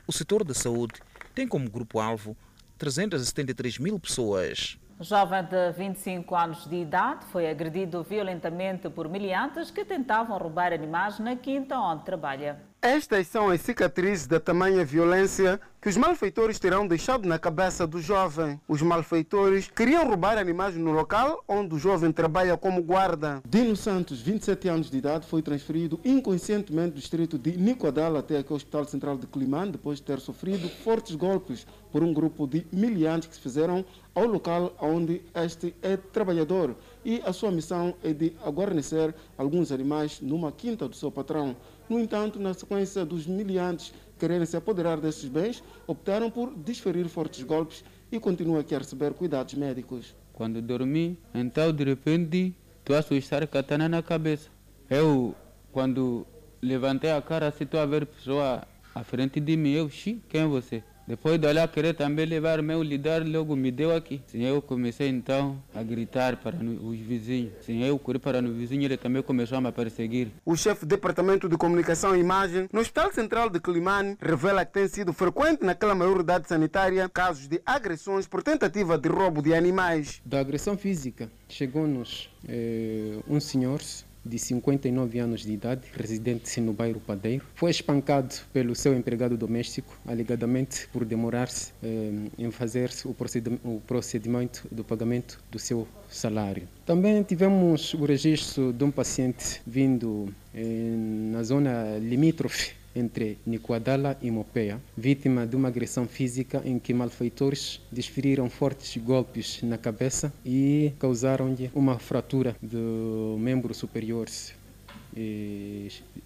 o 0.06 0.12
setor 0.12 0.44
da 0.44 0.54
saúde 0.54 0.94
tem 1.34 1.48
como 1.48 1.68
grupo-alvo 1.68 2.36
373 2.78 3.78
mil 3.78 3.98
pessoas. 3.98 4.78
O 5.00 5.04
jovem 5.04 5.42
de 5.44 5.72
25 5.72 6.34
anos 6.36 6.66
de 6.66 6.76
idade 6.76 7.26
foi 7.26 7.50
agredido 7.50 8.02
violentamente 8.02 8.88
por 8.88 9.08
miliantes 9.08 9.70
que 9.70 9.84
tentavam 9.84 10.38
roubar 10.38 10.72
animais 10.72 11.18
na 11.18 11.34
quinta 11.34 11.78
onde 11.78 12.04
trabalha. 12.04 12.60
Estas 12.82 13.26
são 13.26 13.48
as 13.48 13.62
cicatrizes 13.62 14.26
da 14.26 14.38
tamanha 14.38 14.84
violência 14.84 15.60
que 15.80 15.88
os 15.88 15.96
malfeitores 15.96 16.58
terão 16.58 16.86
deixado 16.86 17.26
na 17.26 17.38
cabeça 17.38 17.86
do 17.86 18.00
jovem. 18.00 18.60
Os 18.68 18.82
malfeitores 18.82 19.68
queriam 19.68 20.06
roubar 20.06 20.36
animais 20.36 20.76
no 20.76 20.92
local 20.92 21.42
onde 21.48 21.74
o 21.74 21.78
jovem 21.78 22.12
trabalha 22.12 22.56
como 22.56 22.82
guarda. 22.82 23.42
Dino 23.48 23.74
Santos, 23.74 24.20
27 24.20 24.68
anos 24.68 24.90
de 24.90 24.98
idade, 24.98 25.26
foi 25.26 25.42
transferido 25.42 25.98
inconscientemente 26.04 26.90
do 26.90 27.00
distrito 27.00 27.38
de 27.38 27.56
Nicoadal 27.56 28.16
até 28.16 28.38
aqui 28.38 28.52
ao 28.52 28.56
Hospital 28.56 28.84
Central 28.84 29.16
de 29.16 29.26
Climane 29.26 29.72
depois 29.72 29.98
de 29.98 30.04
ter 30.04 30.20
sofrido 30.20 30.68
fortes 30.68 31.14
golpes 31.16 31.66
por 31.90 32.02
um 32.02 32.12
grupo 32.12 32.46
de 32.46 32.66
miliantes 32.72 33.28
que 33.28 33.34
se 33.34 33.40
fizeram 33.40 33.84
ao 34.14 34.26
local 34.26 34.74
onde 34.80 35.22
este 35.34 35.74
é 35.82 35.96
trabalhador 35.96 36.74
e 37.04 37.22
a 37.24 37.32
sua 37.32 37.50
missão 37.50 37.94
é 38.02 38.12
de 38.12 38.32
aguarnecer 38.44 39.14
alguns 39.38 39.70
animais 39.70 40.20
numa 40.20 40.50
quinta 40.50 40.88
do 40.88 40.96
seu 40.96 41.10
patrão. 41.10 41.54
No 41.88 42.00
entanto, 42.00 42.40
na 42.40 42.52
sequência 42.52 43.04
dos 43.04 43.26
miliantes 43.26 43.92
quererem 44.18 44.46
se 44.46 44.56
apoderar 44.56 45.00
desses 45.00 45.28
bens, 45.28 45.62
optaram 45.86 46.30
por 46.30 46.54
desferir 46.54 47.08
fortes 47.08 47.42
golpes 47.44 47.84
e 48.10 48.18
continuam 48.18 48.58
aqui 48.58 48.74
a 48.74 48.78
receber 48.78 49.12
cuidados 49.14 49.54
médicos. 49.54 50.14
Quando 50.32 50.60
dormi, 50.60 51.18
então 51.34 51.72
de 51.72 51.84
repente, 51.84 52.54
a 52.88 52.98
assustar 52.98 53.46
katana 53.46 53.88
na 53.88 54.02
cabeça. 54.02 54.50
Eu, 54.88 55.34
quando 55.72 56.26
levantei 56.62 57.10
a 57.10 57.20
cara, 57.22 57.48
assim, 57.48 57.64
estou 57.64 57.80
a 57.80 57.86
ver 57.86 58.06
pessoa 58.06 58.66
à 58.94 59.02
frente 59.04 59.40
de 59.40 59.56
mim. 59.56 59.72
Eu, 59.72 59.88
quem 59.88 60.42
é 60.42 60.46
você? 60.46 60.82
Depois 61.06 61.38
de 61.38 61.46
olhar, 61.46 61.68
querer 61.68 61.94
também 61.94 62.26
levar 62.26 62.60
meu 62.62 62.82
líder, 62.82 63.24
logo 63.24 63.54
me 63.54 63.70
deu 63.70 63.94
aqui. 63.94 64.20
Sim, 64.26 64.42
eu 64.42 64.60
comecei 64.60 65.08
então 65.08 65.62
a 65.72 65.80
gritar 65.80 66.36
para 66.36 66.56
os 66.56 66.98
vizinhos. 66.98 67.52
Sim, 67.60 67.84
eu 67.84 67.96
corri 67.96 68.18
para 68.18 68.40
o 68.40 68.52
vizinho, 68.52 68.82
ele 68.82 68.96
também 68.96 69.22
começou 69.22 69.58
a 69.58 69.60
me 69.60 69.70
perseguir. 69.70 70.32
O 70.44 70.56
chefe 70.56 70.84
do 70.84 70.88
Departamento 70.88 71.48
de 71.48 71.56
Comunicação 71.56 72.16
e 72.16 72.20
Imagem 72.20 72.68
no 72.72 72.80
Hospital 72.80 73.12
Central 73.12 73.48
de 73.48 73.60
Climane 73.60 74.16
revela 74.20 74.64
que 74.64 74.72
tem 74.72 74.88
sido 74.88 75.12
frequente 75.12 75.64
naquela 75.64 75.94
maioridade 75.94 76.48
sanitária 76.48 77.08
casos 77.08 77.46
de 77.46 77.62
agressões 77.64 78.26
por 78.26 78.42
tentativa 78.42 78.98
de 78.98 79.08
roubo 79.08 79.40
de 79.40 79.54
animais. 79.54 80.20
Da 80.24 80.40
agressão 80.40 80.76
física, 80.76 81.30
chegou-nos 81.48 82.28
eh, 82.48 83.18
um 83.28 83.38
senhor 83.38 83.80
de 84.26 84.38
59 84.38 85.18
anos 85.18 85.42
de 85.42 85.52
idade, 85.52 85.82
residente 85.94 86.60
no 86.60 86.72
bairro 86.72 87.00
Padeiro, 87.00 87.44
foi 87.54 87.70
espancado 87.70 88.34
pelo 88.52 88.74
seu 88.74 88.94
empregado 88.94 89.36
doméstico, 89.36 89.96
alegadamente 90.06 90.88
por 90.92 91.04
demorar-se 91.04 91.72
eh, 91.82 92.12
em 92.38 92.50
fazer 92.50 92.90
o 93.04 93.80
procedimento 93.80 94.66
do 94.70 94.84
pagamento 94.84 95.38
do 95.50 95.58
seu 95.58 95.86
salário. 96.08 96.68
Também 96.84 97.22
tivemos 97.22 97.94
o 97.94 98.04
registro 98.04 98.72
de 98.72 98.84
um 98.84 98.90
paciente 98.90 99.60
vindo 99.66 100.28
eh, 100.54 100.94
na 101.32 101.42
zona 101.42 101.98
limítrofe 101.98 102.74
entre 102.96 103.38
Nicoadala 103.46 104.16
e 104.22 104.30
Mopeia, 104.30 104.80
vítima 104.96 105.46
de 105.46 105.54
uma 105.54 105.68
agressão 105.68 106.06
física 106.08 106.62
em 106.64 106.78
que 106.78 106.94
malfeitores 106.94 107.80
desferiram 107.92 108.48
fortes 108.48 108.96
golpes 108.96 109.62
na 109.62 109.76
cabeça 109.76 110.32
e 110.44 110.92
causaram-lhe 110.98 111.70
uma 111.74 111.98
fratura 111.98 112.56
do 112.62 113.36
membro 113.38 113.74
superior 113.74 114.26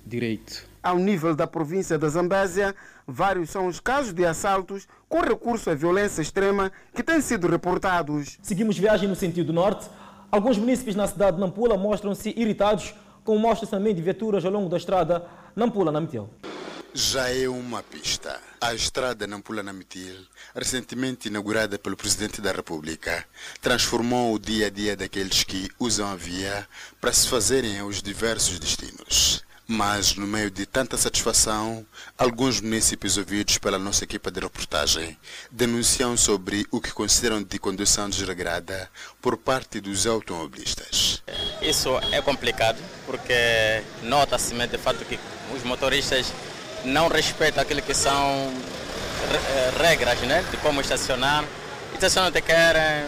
direito. 0.07 0.69
Ao 0.83 0.99
nível 0.99 1.35
da 1.35 1.47
província 1.47 1.99
da 1.99 2.09
Zambésia, 2.09 2.75
vários 3.07 3.51
são 3.51 3.67
os 3.67 3.79
casos 3.79 4.13
de 4.13 4.25
assaltos 4.25 4.89
com 5.09 5.21
recurso 5.21 5.71
à 5.71 5.75
violência 5.75 6.23
extrema 6.23 6.73
que 6.95 7.03
têm 7.03 7.21
sido 7.21 7.47
reportados. 7.47 8.39
Seguimos 8.43 8.79
viagem 8.79 9.09
no 9.09 9.15
sentido 9.15 9.53
norte. 9.53 9.89
Alguns 10.31 10.59
municípios 10.59 10.97
na 10.97 11.07
cidade 11.07 11.37
de 11.37 11.41
Nampula 11.41 11.77
mostram-se 11.77 12.31
irritados 12.37 12.95
com 13.25 13.37
mostras 13.39 13.71
também 13.71 13.95
de 13.95 14.01
viaturas 14.03 14.45
ao 14.45 14.51
longo 14.51 14.69
da 14.69 14.77
estrada 14.77 15.25
Já 16.95 17.29
é 17.29 17.47
uma 17.47 17.83
pista. 17.83 18.41
A 18.59 18.73
estrada 18.73 19.27
Nampula-Namitil, 19.27 20.17
recentemente 20.55 21.29
inaugurada 21.29 21.79
pelo 21.79 21.99
Presidente 21.99 22.41
da 22.41 22.51
República, 22.51 23.27
transformou 23.61 24.33
o 24.33 24.39
dia 24.39 24.69
a 24.69 24.71
dia 24.71 24.97
daqueles 24.97 25.45
que 25.45 25.69
usam 25.79 26.09
a 26.09 26.17
via 26.17 26.67
para 26.99 27.13
se 27.13 27.29
fazerem 27.29 27.79
aos 27.79 28.03
diversos 28.03 28.59
destinos. 28.59 29.45
Mas, 29.69 30.15
no 30.15 30.27
meio 30.27 30.51
de 30.51 30.65
tanta 30.65 30.97
satisfação, 30.97 31.87
alguns 32.17 32.59
municípios 32.59 33.19
ouvidos 33.19 33.59
pela 33.59 33.79
nossa 33.79 34.05
equipa 34.05 34.31
de 34.31 34.41
reportagem 34.41 35.15
denunciam 35.51 36.17
sobre 36.17 36.67
o 36.71 36.81
que 36.81 36.91
consideram 36.91 37.43
de 37.43 37.59
condução 37.59 38.09
desregrada 38.09 38.91
por 39.21 39.37
parte 39.37 39.79
dos 39.79 40.07
automobilistas. 40.07 41.10
Isso 41.63 41.91
é 42.13 42.21
complicado, 42.23 42.79
porque 43.07 43.83
nota-se 44.03 44.55
de 44.55 44.79
fato 44.79 45.05
que 45.05 45.19
os 45.55 45.63
motoristas 45.63 46.33
não 46.85 47.09
respeita 47.09 47.61
aquilo 47.61 47.83
que 47.83 47.95
são 47.95 48.53
eh, 49.33 49.73
regras 49.79 50.19
né, 50.21 50.45
de 50.51 50.57
como 50.59 50.81
estacionar. 50.81 51.45
Estacionam 51.95 52.31
de 52.31 52.41
querem 52.41 53.05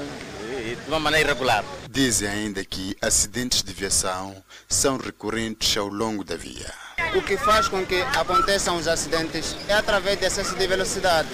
de 0.74 0.88
uma 0.88 1.00
maneira 1.00 1.30
irregular. 1.30 1.64
Dizem 1.90 2.28
ainda 2.28 2.64
que 2.64 2.96
acidentes 3.00 3.62
de 3.62 3.72
viação 3.72 4.34
são 4.68 4.96
recorrentes 4.96 5.76
ao 5.76 5.88
longo 5.88 6.24
da 6.24 6.36
via. 6.36 6.72
O 7.14 7.22
que 7.22 7.36
faz 7.36 7.68
com 7.68 7.84
que 7.84 8.00
aconteçam 8.16 8.76
os 8.76 8.88
acidentes 8.88 9.57
é 9.68 9.74
através 9.74 10.18
de 10.18 10.24
excesso 10.24 10.55
de 10.55 10.66
velocidade. 10.66 11.28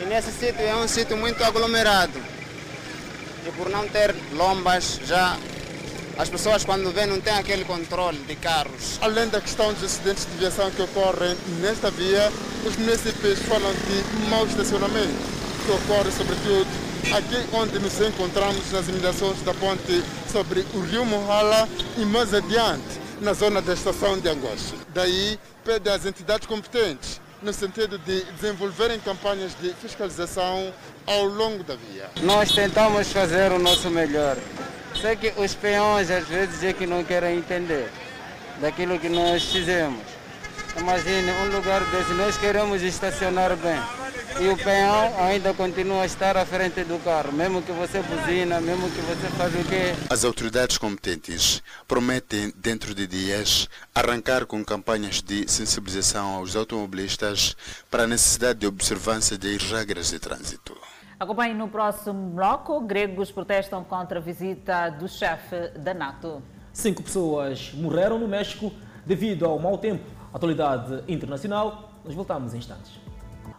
E 0.00 0.04
nesse 0.04 0.30
sítio 0.32 0.60
é 0.60 0.76
um 0.76 0.86
sítio 0.86 1.16
muito 1.16 1.42
aglomerado. 1.42 2.20
E 3.46 3.50
por 3.52 3.68
não 3.68 3.88
ter 3.88 4.14
lombas 4.32 5.00
já 5.04 5.36
as 6.20 6.28
pessoas 6.28 6.66
quando 6.66 6.92
vêm 6.92 7.06
não 7.06 7.18
têm 7.18 7.32
aquele 7.32 7.64
controle 7.64 8.18
de 8.18 8.36
carros. 8.36 8.98
Além 9.00 9.26
da 9.28 9.40
questão 9.40 9.72
dos 9.72 9.82
acidentes 9.82 10.26
de 10.26 10.36
viação 10.36 10.70
que 10.70 10.82
ocorrem 10.82 11.34
nesta 11.62 11.90
via, 11.90 12.30
os 12.66 12.76
municípios 12.76 13.38
falam 13.38 13.72
de 13.72 14.28
mau 14.28 14.44
estacionamento, 14.44 15.14
que 15.64 15.72
ocorre 15.72 16.12
sobretudo 16.12 16.68
aqui 17.16 17.56
onde 17.56 17.78
nos 17.78 17.98
encontramos 18.02 18.70
nas 18.70 18.86
imediações 18.88 19.40
da 19.40 19.54
ponte 19.54 20.04
sobre 20.30 20.60
o 20.74 20.80
rio 20.80 21.06
Mohala 21.06 21.66
e 21.96 22.04
mais 22.04 22.34
adiante, 22.34 23.00
na 23.22 23.32
zona 23.32 23.62
da 23.62 23.72
estação 23.72 24.18
de 24.18 24.28
Angoche. 24.28 24.74
Daí 24.92 25.40
pede 25.64 25.88
às 25.88 26.04
entidades 26.04 26.46
competentes 26.46 27.18
no 27.40 27.54
sentido 27.54 27.96
de 27.96 28.24
desenvolverem 28.32 29.00
campanhas 29.00 29.52
de 29.58 29.72
fiscalização 29.72 30.70
ao 31.06 31.24
longo 31.24 31.64
da 31.64 31.76
via. 31.76 32.10
Nós 32.20 32.52
tentamos 32.52 33.10
fazer 33.10 33.50
o 33.52 33.58
nosso 33.58 33.88
melhor. 33.88 34.36
Sei 35.00 35.16
que 35.16 35.32
os 35.40 35.54
peões 35.54 36.10
às 36.10 36.26
vezes 36.26 36.62
é 36.62 36.72
que 36.72 36.86
não 36.86 37.02
querem 37.02 37.38
entender. 37.38 37.90
daquilo 38.60 38.98
que 38.98 39.08
nós 39.08 39.44
fizemos. 39.44 40.02
Imagine 40.76 41.30
um 41.32 41.56
lugar 41.56 41.82
desse, 41.86 42.12
nós 42.12 42.36
queremos 42.36 42.82
estacionar 42.82 43.56
bem. 43.56 43.80
E 44.38 44.48
o 44.48 44.56
peão 44.56 45.24
ainda 45.24 45.52
continua 45.52 46.02
a 46.02 46.06
estar 46.06 46.36
à 46.36 46.46
frente 46.46 46.84
do 46.84 47.02
carro, 47.02 47.32
mesmo 47.32 47.60
que 47.60 47.72
você 47.72 48.00
buzina, 48.00 48.60
mesmo 48.60 48.88
que 48.90 49.00
você 49.00 49.28
faz 49.36 49.52
o 49.54 49.64
quê. 49.64 49.94
As 50.08 50.24
autoridades 50.24 50.78
competentes 50.78 51.62
prometem, 51.88 52.52
dentro 52.56 52.94
de 52.94 53.06
dias, 53.06 53.68
arrancar 53.94 54.46
com 54.46 54.64
campanhas 54.64 55.20
de 55.20 55.50
sensibilização 55.50 56.36
aos 56.36 56.54
automobilistas 56.54 57.56
para 57.90 58.04
a 58.04 58.06
necessidade 58.06 58.60
de 58.60 58.66
observância 58.66 59.36
das 59.36 59.62
regras 59.62 60.10
de 60.10 60.18
trânsito. 60.18 60.76
Acompanhe 61.20 61.52
no 61.52 61.68
próximo 61.68 62.30
bloco. 62.30 62.80
Gregos 62.80 63.30
protestam 63.30 63.84
contra 63.84 64.18
a 64.18 64.22
visita 64.22 64.88
do 64.88 65.06
chefe 65.06 65.68
da 65.78 65.92
NATO. 65.92 66.42
Cinco 66.72 67.02
pessoas 67.02 67.74
morreram 67.74 68.18
no 68.18 68.26
México 68.26 68.72
devido 69.04 69.44
ao 69.44 69.58
mau 69.58 69.76
tempo. 69.76 70.02
Atualidade 70.32 71.04
internacional. 71.06 71.90
Nós 72.06 72.14
voltamos 72.14 72.54
em 72.54 72.56
instantes. 72.56 72.98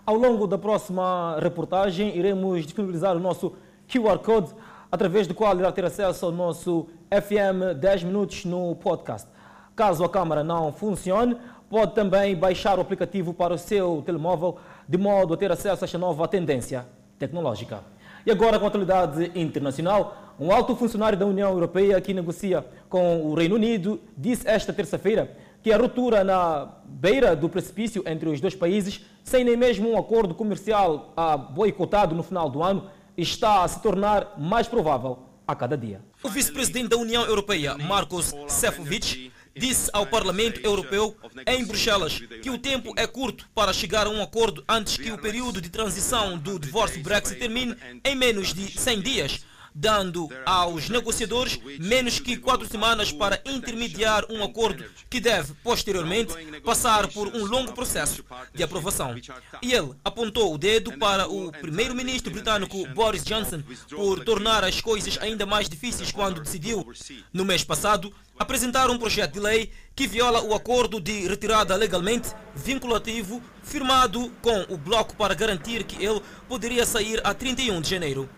Ao 0.03 0.15
longo 0.15 0.47
da 0.47 0.57
próxima 0.57 1.37
reportagem, 1.39 2.17
iremos 2.17 2.63
disponibilizar 2.63 3.15
o 3.15 3.19
nosso 3.19 3.53
QR 3.87 4.17
Code, 4.17 4.55
através 4.91 5.27
do 5.27 5.35
qual 5.35 5.55
irá 5.55 5.71
ter 5.71 5.85
acesso 5.85 6.25
ao 6.25 6.31
nosso 6.31 6.87
FM 7.11 7.79
10 7.79 8.05
Minutos 8.05 8.43
no 8.43 8.75
podcast. 8.75 9.29
Caso 9.75 10.03
a 10.03 10.09
câmara 10.09 10.43
não 10.43 10.73
funcione, 10.73 11.37
pode 11.69 11.93
também 11.93 12.35
baixar 12.35 12.79
o 12.79 12.81
aplicativo 12.81 13.35
para 13.35 13.53
o 13.53 13.57
seu 13.59 14.01
telemóvel, 14.03 14.57
de 14.89 14.97
modo 14.97 15.35
a 15.35 15.37
ter 15.37 15.51
acesso 15.51 15.83
a 15.83 15.85
esta 15.85 15.99
nova 15.99 16.27
tendência 16.27 16.87
tecnológica. 17.21 17.83
E 18.25 18.31
agora, 18.31 18.57
com 18.59 18.65
a 18.65 18.67
atualidade 18.67 19.31
internacional, 19.35 20.33
um 20.39 20.51
alto 20.51 20.75
funcionário 20.75 21.17
da 21.17 21.25
União 21.25 21.51
Europeia 21.51 22.01
que 22.01 22.13
negocia 22.13 22.65
com 22.89 23.21
o 23.21 23.35
Reino 23.35 23.55
Unido 23.55 24.01
disse 24.17 24.47
esta 24.47 24.73
terça-feira 24.73 25.37
que 25.63 25.71
a 25.71 25.77
ruptura 25.77 26.23
na 26.23 26.67
beira 26.85 27.35
do 27.35 27.47
precipício 27.47 28.03
entre 28.07 28.27
os 28.27 28.41
dois 28.41 28.55
países, 28.55 29.05
sem 29.23 29.43
nem 29.43 29.55
mesmo 29.55 29.91
um 29.91 29.97
acordo 29.97 30.33
comercial 30.33 31.13
boicotado 31.51 32.15
no 32.15 32.23
final 32.23 32.49
do 32.49 32.63
ano, 32.63 32.89
está 33.15 33.63
a 33.63 33.67
se 33.67 33.79
tornar 33.81 34.35
mais 34.39 34.67
provável 34.67 35.19
a 35.47 35.55
cada 35.55 35.77
dia. 35.77 36.01
O 36.23 36.29
vice-presidente 36.29 36.89
da 36.89 36.97
União 36.97 37.23
Europeia, 37.23 37.77
Marcos 37.77 38.33
Sefcovic, 38.47 39.30
disse 39.55 39.89
ao 39.93 40.05
Parlamento 40.05 40.59
Europeu 40.61 41.15
em 41.47 41.65
Bruxelas 41.65 42.19
que 42.41 42.49
o 42.49 42.57
tempo 42.57 42.93
é 42.97 43.05
curto 43.05 43.49
para 43.53 43.73
chegar 43.73 44.07
a 44.07 44.09
um 44.09 44.21
acordo 44.21 44.63
antes 44.67 44.97
que 44.97 45.11
o 45.11 45.17
período 45.17 45.61
de 45.61 45.69
transição 45.69 46.37
do 46.37 46.59
divórcio 46.59 47.01
Brexit 47.01 47.39
termine 47.39 47.75
em 48.03 48.15
menos 48.15 48.53
de 48.53 48.79
100 48.79 49.01
dias, 49.01 49.45
dando 49.73 50.29
aos 50.45 50.89
negociadores 50.89 51.59
menos 51.79 52.19
que 52.19 52.37
quatro 52.37 52.67
semanas 52.67 53.11
para 53.11 53.41
intermediar 53.45 54.25
um 54.29 54.43
acordo 54.43 54.83
que 55.09 55.19
deve, 55.19 55.53
posteriormente, 55.63 56.33
passar 56.61 57.07
por 57.07 57.27
um 57.27 57.45
longo 57.45 57.73
processo 57.73 58.23
de 58.53 58.63
aprovação. 58.63 59.15
E 59.61 59.73
ele 59.73 59.93
apontou 60.03 60.53
o 60.53 60.57
dedo 60.57 60.97
para 60.97 61.27
o 61.27 61.51
primeiro-ministro 61.51 62.31
britânico 62.31 62.87
Boris 62.89 63.23
Johnson 63.23 63.63
por 63.89 64.23
tornar 64.23 64.63
as 64.63 64.81
coisas 64.81 65.17
ainda 65.21 65.45
mais 65.45 65.69
difíceis 65.69 66.11
quando 66.11 66.41
decidiu, 66.41 66.85
no 67.33 67.45
mês 67.45 67.63
passado, 67.63 68.13
apresentar 68.37 68.89
um 68.89 68.97
projeto 68.97 69.33
de 69.33 69.39
lei 69.39 69.71
que 69.95 70.07
viola 70.07 70.41
o 70.41 70.53
acordo 70.53 70.99
de 70.99 71.27
retirada 71.27 71.75
legalmente 71.75 72.29
vinculativo 72.55 73.41
firmado 73.63 74.31
com 74.41 74.65
o 74.67 74.77
bloco 74.77 75.15
para 75.15 75.33
garantir 75.33 75.83
que 75.83 76.03
ele 76.03 76.21
poderia 76.47 76.85
sair 76.85 77.21
a 77.23 77.33
31 77.33 77.81
de 77.81 77.89
janeiro. 77.89 78.29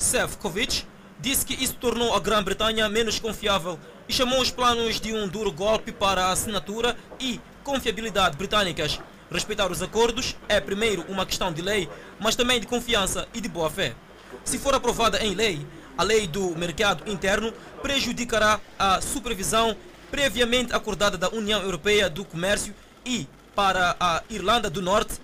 Sefcovic 0.00 0.86
disse 1.20 1.44
que 1.44 1.52
isso 1.62 1.74
tornou 1.74 2.14
a 2.14 2.18
Grã-Bretanha 2.18 2.88
menos 2.88 3.18
confiável 3.18 3.78
e 4.08 4.12
chamou 4.12 4.40
os 4.40 4.50
planos 4.50 4.98
de 4.98 5.12
um 5.12 5.28
duro 5.28 5.52
golpe 5.52 5.92
para 5.92 6.24
a 6.24 6.32
assinatura 6.32 6.96
e 7.20 7.38
confiabilidade 7.62 8.36
britânicas. 8.36 8.98
Respeitar 9.30 9.70
os 9.70 9.82
acordos 9.82 10.34
é 10.48 10.58
primeiro 10.58 11.04
uma 11.06 11.26
questão 11.26 11.52
de 11.52 11.60
lei, 11.60 11.86
mas 12.18 12.34
também 12.34 12.58
de 12.58 12.66
confiança 12.66 13.28
e 13.34 13.42
de 13.42 13.48
boa-fé. 13.48 13.94
Se 14.42 14.58
for 14.58 14.74
aprovada 14.74 15.22
em 15.22 15.34
lei, 15.34 15.64
a 15.98 16.02
lei 16.02 16.26
do 16.26 16.56
mercado 16.56 17.08
interno 17.08 17.52
prejudicará 17.82 18.58
a 18.78 19.02
supervisão 19.02 19.76
previamente 20.10 20.74
acordada 20.74 21.18
da 21.18 21.28
União 21.28 21.60
Europeia 21.60 22.08
do 22.08 22.24
Comércio 22.24 22.74
e 23.04 23.28
para 23.54 23.94
a 24.00 24.22
Irlanda 24.30 24.70
do 24.70 24.80
Norte, 24.80 25.20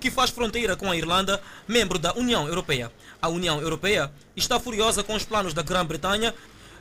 que 0.00 0.10
faz 0.10 0.30
fronteira 0.30 0.74
com 0.74 0.90
a 0.90 0.96
Irlanda, 0.96 1.40
membro 1.68 1.98
da 1.98 2.14
União 2.14 2.48
Europeia. 2.48 2.90
A 3.20 3.28
União 3.28 3.60
Europeia 3.60 4.10
está 4.34 4.58
furiosa 4.58 5.04
com 5.04 5.14
os 5.14 5.24
planos 5.24 5.52
da 5.52 5.62
Grã-Bretanha 5.62 6.34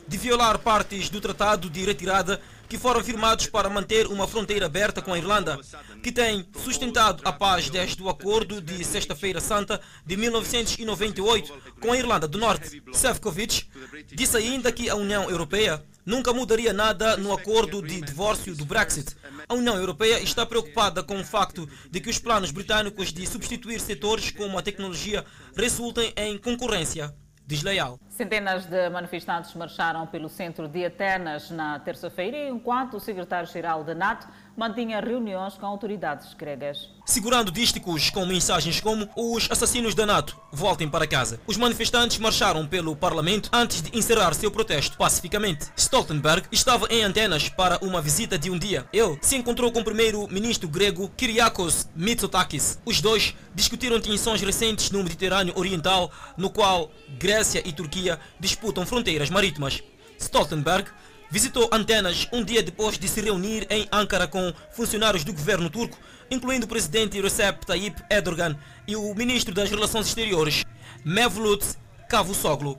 de 0.08 0.18
violar 0.18 0.58
partes 0.58 1.10
do 1.10 1.22
Tratado 1.22 1.70
de 1.70 1.84
Retirada 1.86 2.42
que 2.70 2.78
foram 2.78 3.04
firmados 3.04 3.48
para 3.48 3.68
manter 3.68 4.06
uma 4.08 4.28
fronteira 4.28 4.68
aberta 4.68 5.02
com 5.02 5.12
a 5.12 5.18
Irlanda, 5.18 5.60
que 6.04 6.12
tem 6.12 6.48
sustentado 6.64 7.22
a 7.26 7.34
paz 7.34 7.68
desde 7.68 8.02
o 8.02 8.10
acordo 8.10 8.62
de 8.62 8.84
Sexta-feira 8.86 9.42
Santa 9.42 9.82
de 10.06 10.16
1998 10.16 11.52
com 11.82 11.92
a 11.92 11.98
Irlanda 11.98 12.28
do 12.28 12.38
Norte. 12.38 12.82
Sefcovic 12.94 13.68
disse 14.14 14.38
ainda 14.38 14.72
que 14.72 14.88
a 14.88 14.96
União 14.96 15.28
Europeia 15.30 15.84
nunca 16.06 16.32
mudaria 16.32 16.72
nada 16.72 17.18
no 17.18 17.34
acordo 17.34 17.82
de 17.82 18.02
divórcio 18.02 18.56
do 18.56 18.66
Brexit. 18.66 19.16
A 19.52 19.56
União 19.56 19.76
Europeia 19.76 20.20
está 20.20 20.46
preocupada 20.46 21.02
com 21.02 21.20
o 21.20 21.24
facto 21.24 21.68
de 21.90 22.00
que 22.00 22.08
os 22.08 22.20
planos 22.20 22.52
britânicos 22.52 23.12
de 23.12 23.26
substituir 23.26 23.80
setores 23.80 24.30
como 24.30 24.60
a 24.60 24.62
tecnologia 24.62 25.26
resultem 25.58 26.14
em 26.16 26.38
concorrência 26.38 27.12
desleal. 27.48 28.00
Centenas 28.10 28.68
de 28.68 28.92
manifestantes 28.92 29.56
marcharam 29.56 30.06
pelo 30.06 30.30
centro 30.30 30.68
de 30.68 30.86
Atenas 30.86 31.50
na 31.50 31.80
terça-feira, 31.80 32.48
enquanto 32.48 32.98
o 32.98 33.00
secretário-geral 33.00 33.84
da 33.84 33.96
NATO 33.96 34.28
mantinha 34.60 35.00
reuniões 35.00 35.54
com 35.54 35.66
autoridades 35.66 36.34
gregas. 36.34 36.90
Segurando 37.06 37.50
dísticos 37.50 38.10
com 38.10 38.26
mensagens 38.26 38.82
como 38.82 39.10
os 39.16 39.50
assassinos 39.50 39.96
da 39.96 40.06
NATO 40.06 40.38
voltem 40.52 40.90
para 40.90 41.08
casa. 41.08 41.40
Os 41.48 41.56
manifestantes 41.56 42.18
marcharam 42.18 42.68
pelo 42.68 42.94
parlamento 42.94 43.50
antes 43.54 43.82
de 43.82 43.98
encerrar 43.98 44.34
seu 44.34 44.52
protesto 44.52 44.98
pacificamente. 44.98 45.68
Stoltenberg 45.78 46.46
estava 46.52 46.88
em 46.90 47.06
Atenas 47.06 47.48
para 47.48 47.80
uma 47.82 48.02
visita 48.02 48.38
de 48.38 48.52
um 48.52 48.60
dia. 48.60 48.86
Ele 48.92 49.18
se 49.22 49.38
encontrou 49.38 49.72
com 49.72 49.80
o 49.80 49.84
primeiro-ministro 49.84 50.68
grego 50.68 51.10
Kyriakos 51.16 51.88
Mitsotakis. 51.96 52.80
Os 52.86 53.00
dois 53.00 53.34
discutiram 53.56 54.02
tensões 54.02 54.42
recentes 54.42 54.92
no 54.92 55.02
Mediterrâneo 55.02 55.58
Oriental, 55.58 56.12
no 56.36 56.50
qual 56.50 56.92
Grécia 57.18 57.66
e 57.66 57.72
Turquia 57.72 58.20
disputam 58.38 58.86
fronteiras 58.86 59.30
marítimas. 59.30 59.82
Stoltenberg 60.20 60.92
visitou 61.30 61.70
Antenas 61.72 62.28
um 62.34 62.44
dia 62.44 62.64
depois 62.64 62.98
de 62.98 63.08
se 63.08 63.22
reunir 63.22 63.68
em 63.70 63.88
Ankara 63.92 64.28
com 64.28 64.54
funcionários 64.72 65.24
do 65.24 65.34
governo 65.34 65.70
turco, 65.70 65.98
incluindo 66.32 66.66
o 66.66 66.70
presidente 66.70 67.22
Recep 67.22 67.66
Tayyip 67.66 68.02
Erdogan 68.10 68.58
e 68.88 68.96
o 68.96 69.14
ministro 69.14 69.54
das 69.54 69.70
Relações 69.70 70.08
Exteriores, 70.08 70.66
Mevlut 71.06 71.66
Cavusoglu. 72.10 72.78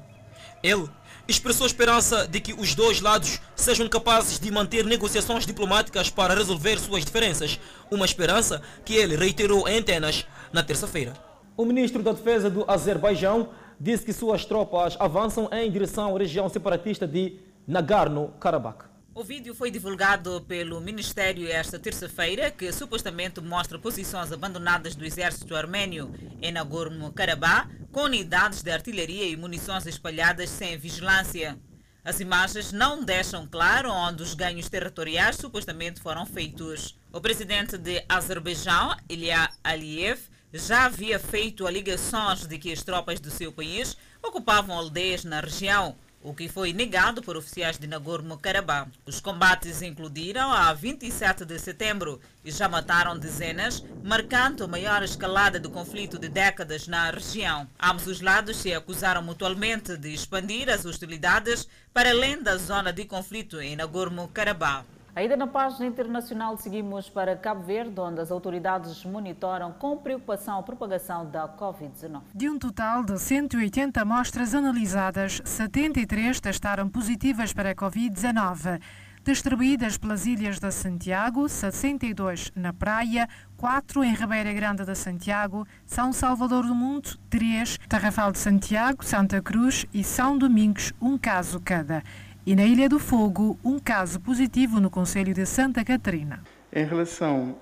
Ele 0.62 0.88
expressou 1.28 1.66
esperança 1.66 2.26
de 2.26 2.40
que 2.40 2.52
os 2.52 2.74
dois 2.74 3.00
lados 3.00 3.40
sejam 3.54 3.88
capazes 3.88 4.40
de 4.40 4.50
manter 4.50 4.84
negociações 4.84 5.46
diplomáticas 5.46 6.10
para 6.10 6.34
resolver 6.34 6.78
suas 6.78 7.04
diferenças, 7.04 7.60
uma 7.90 8.04
esperança 8.04 8.60
que 8.84 8.94
ele 8.94 9.16
reiterou 9.16 9.68
em 9.68 9.78
Antenas 9.78 10.26
na 10.52 10.62
terça-feira. 10.62 11.14
O 11.56 11.64
ministro 11.64 12.02
da 12.02 12.12
Defesa 12.12 12.50
do 12.50 12.64
Azerbaijão 12.68 13.50
disse 13.78 14.04
que 14.04 14.12
suas 14.12 14.44
tropas 14.44 14.96
avançam 14.98 15.48
em 15.52 15.70
direção 15.70 16.16
à 16.16 16.18
região 16.18 16.48
separatista 16.48 17.06
de 17.06 17.38
Nagorno-Karabakh. 17.70 18.86
O 19.14 19.22
vídeo 19.22 19.54
foi 19.54 19.70
divulgado 19.70 20.40
pelo 20.48 20.80
Ministério 20.80 21.46
esta 21.48 21.78
terça-feira, 21.78 22.50
que 22.50 22.72
supostamente 22.72 23.40
mostra 23.40 23.78
posições 23.78 24.32
abandonadas 24.32 24.96
do 24.96 25.04
exército 25.04 25.54
armênio 25.54 26.12
em 26.42 26.50
Nagorno-Karabakh, 26.50 27.68
com 27.92 28.00
unidades 28.00 28.64
de 28.64 28.72
artilharia 28.72 29.28
e 29.28 29.36
munições 29.36 29.86
espalhadas 29.86 30.50
sem 30.50 30.76
vigilância. 30.76 31.56
As 32.04 32.18
imagens 32.18 32.72
não 32.72 33.04
deixam 33.04 33.46
claro 33.46 33.88
onde 33.88 34.24
os 34.24 34.34
ganhos 34.34 34.68
territoriais 34.68 35.36
supostamente 35.36 36.00
foram 36.00 36.26
feitos. 36.26 36.98
O 37.12 37.20
presidente 37.20 37.78
de 37.78 38.04
Azerbaijão, 38.08 38.96
Ilya 39.08 39.48
Aliyev, 39.62 40.18
já 40.52 40.86
havia 40.86 41.20
feito 41.20 41.68
alegações 41.68 42.48
de 42.48 42.58
que 42.58 42.72
as 42.72 42.82
tropas 42.82 43.20
do 43.20 43.30
seu 43.30 43.52
país 43.52 43.96
ocupavam 44.20 44.76
aldeias 44.76 45.24
na 45.24 45.38
região, 45.38 45.94
o 46.22 46.34
que 46.34 46.48
foi 46.48 46.72
negado 46.72 47.22
por 47.22 47.36
oficiais 47.36 47.78
de 47.78 47.86
Nagorno-Karabakh. 47.86 48.88
Os 49.06 49.20
combates 49.20 49.80
incluíram 49.80 50.50
a 50.50 50.72
27 50.72 51.44
de 51.44 51.58
setembro 51.58 52.20
e 52.44 52.50
já 52.50 52.68
mataram 52.68 53.18
dezenas, 53.18 53.82
marcando 54.02 54.64
a 54.64 54.68
maior 54.68 55.02
escalada 55.02 55.58
do 55.58 55.70
conflito 55.70 56.18
de 56.18 56.28
décadas 56.28 56.86
na 56.86 57.10
região. 57.10 57.66
Ambos 57.80 58.06
os 58.06 58.20
lados 58.20 58.58
se 58.58 58.74
acusaram 58.74 59.22
mutualmente 59.22 59.96
de 59.96 60.12
expandir 60.12 60.68
as 60.68 60.84
hostilidades 60.84 61.66
para 61.92 62.10
além 62.10 62.42
da 62.42 62.56
zona 62.56 62.92
de 62.92 63.04
conflito 63.04 63.60
em 63.60 63.76
Nagorno-Karabakh. 63.76 64.99
Ainda 65.14 65.36
na 65.36 65.46
página 65.46 65.86
internacional, 65.86 66.56
seguimos 66.56 67.10
para 67.10 67.36
Cabo 67.36 67.64
Verde, 67.64 67.98
onde 68.00 68.20
as 68.20 68.30
autoridades 68.30 69.04
monitoram 69.04 69.72
com 69.72 69.96
preocupação 69.96 70.58
a 70.58 70.62
propagação 70.62 71.28
da 71.28 71.48
Covid-19. 71.48 72.22
De 72.32 72.48
um 72.48 72.56
total 72.56 73.02
de 73.02 73.18
180 73.18 74.00
amostras 74.00 74.54
analisadas, 74.54 75.42
73 75.44 76.40
testaram 76.40 76.88
positivas 76.88 77.52
para 77.52 77.70
a 77.70 77.74
Covid-19. 77.74 78.80
distribuídas 79.22 79.98
pelas 79.98 80.24
ilhas 80.24 80.58
de 80.58 80.70
Santiago, 80.72 81.46
62 81.46 82.50
na 82.56 82.72
Praia, 82.72 83.28
4 83.58 84.02
em 84.02 84.14
Ribeira 84.14 84.52
Grande 84.52 84.84
de 84.84 84.94
Santiago, 84.94 85.66
São 85.84 86.10
Salvador 86.10 86.64
do 86.64 86.74
Mundo, 86.74 87.18
3, 87.28 87.78
Tarrafal 87.86 88.32
de 88.32 88.38
Santiago, 88.38 89.04
Santa 89.04 89.42
Cruz 89.42 89.84
e 89.92 90.02
São 90.02 90.38
Domingos, 90.38 90.94
um 91.00 91.18
caso 91.18 91.60
cada. 91.60 92.02
E 92.46 92.56
na 92.56 92.64
Ilha 92.64 92.88
do 92.88 92.98
Fogo, 92.98 93.58
um 93.62 93.78
caso 93.78 94.18
positivo 94.18 94.80
no 94.80 94.88
Conselho 94.88 95.34
de 95.34 95.44
Santa 95.44 95.84
Catarina. 95.84 96.42
Em 96.72 96.84
relação 96.84 97.56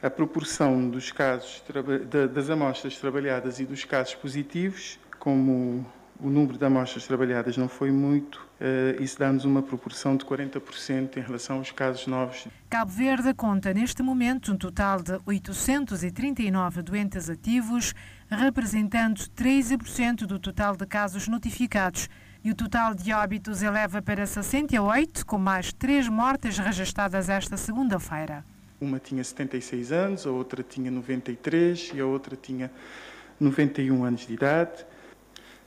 à 0.00 0.08
proporção 0.08 0.88
dos 0.88 1.10
casos 1.10 1.62
das 2.32 2.50
amostras 2.50 2.96
trabalhadas 2.98 3.58
e 3.58 3.64
dos 3.64 3.84
casos 3.84 4.14
positivos, 4.14 5.00
como 5.18 5.84
o 6.20 6.30
número 6.30 6.56
de 6.56 6.64
amostras 6.64 7.04
trabalhadas 7.06 7.56
não 7.56 7.68
foi 7.68 7.90
muito, 7.90 8.46
isso 9.00 9.18
dá-nos 9.18 9.44
uma 9.44 9.60
proporção 9.60 10.16
de 10.16 10.24
40% 10.24 11.16
em 11.16 11.20
relação 11.20 11.56
aos 11.56 11.72
casos 11.72 12.06
novos. 12.06 12.46
Cabo 12.70 12.92
Verde 12.92 13.34
conta 13.34 13.74
neste 13.74 14.02
momento 14.04 14.52
um 14.52 14.56
total 14.56 15.02
de 15.02 15.18
839 15.26 16.80
doentes 16.82 17.28
ativos, 17.28 17.92
representando 18.30 19.18
13% 19.18 20.26
do 20.26 20.38
total 20.38 20.76
de 20.76 20.86
casos 20.86 21.26
notificados 21.26 22.08
e 22.44 22.50
o 22.50 22.54
total 22.54 22.94
de 22.94 23.10
óbitos 23.10 23.62
eleva 23.62 24.02
para 24.02 24.26
68, 24.26 25.24
com 25.24 25.38
mais 25.38 25.72
três 25.72 26.06
mortes 26.06 26.58
registradas 26.58 27.30
esta 27.30 27.56
segunda-feira. 27.56 28.44
Uma 28.78 28.98
tinha 28.98 29.24
76 29.24 29.90
anos, 29.90 30.26
a 30.26 30.30
outra 30.30 30.62
tinha 30.62 30.90
93 30.90 31.92
e 31.94 32.00
a 32.00 32.06
outra 32.06 32.36
tinha 32.36 32.70
91 33.40 34.04
anos 34.04 34.26
de 34.26 34.34
idade. 34.34 34.84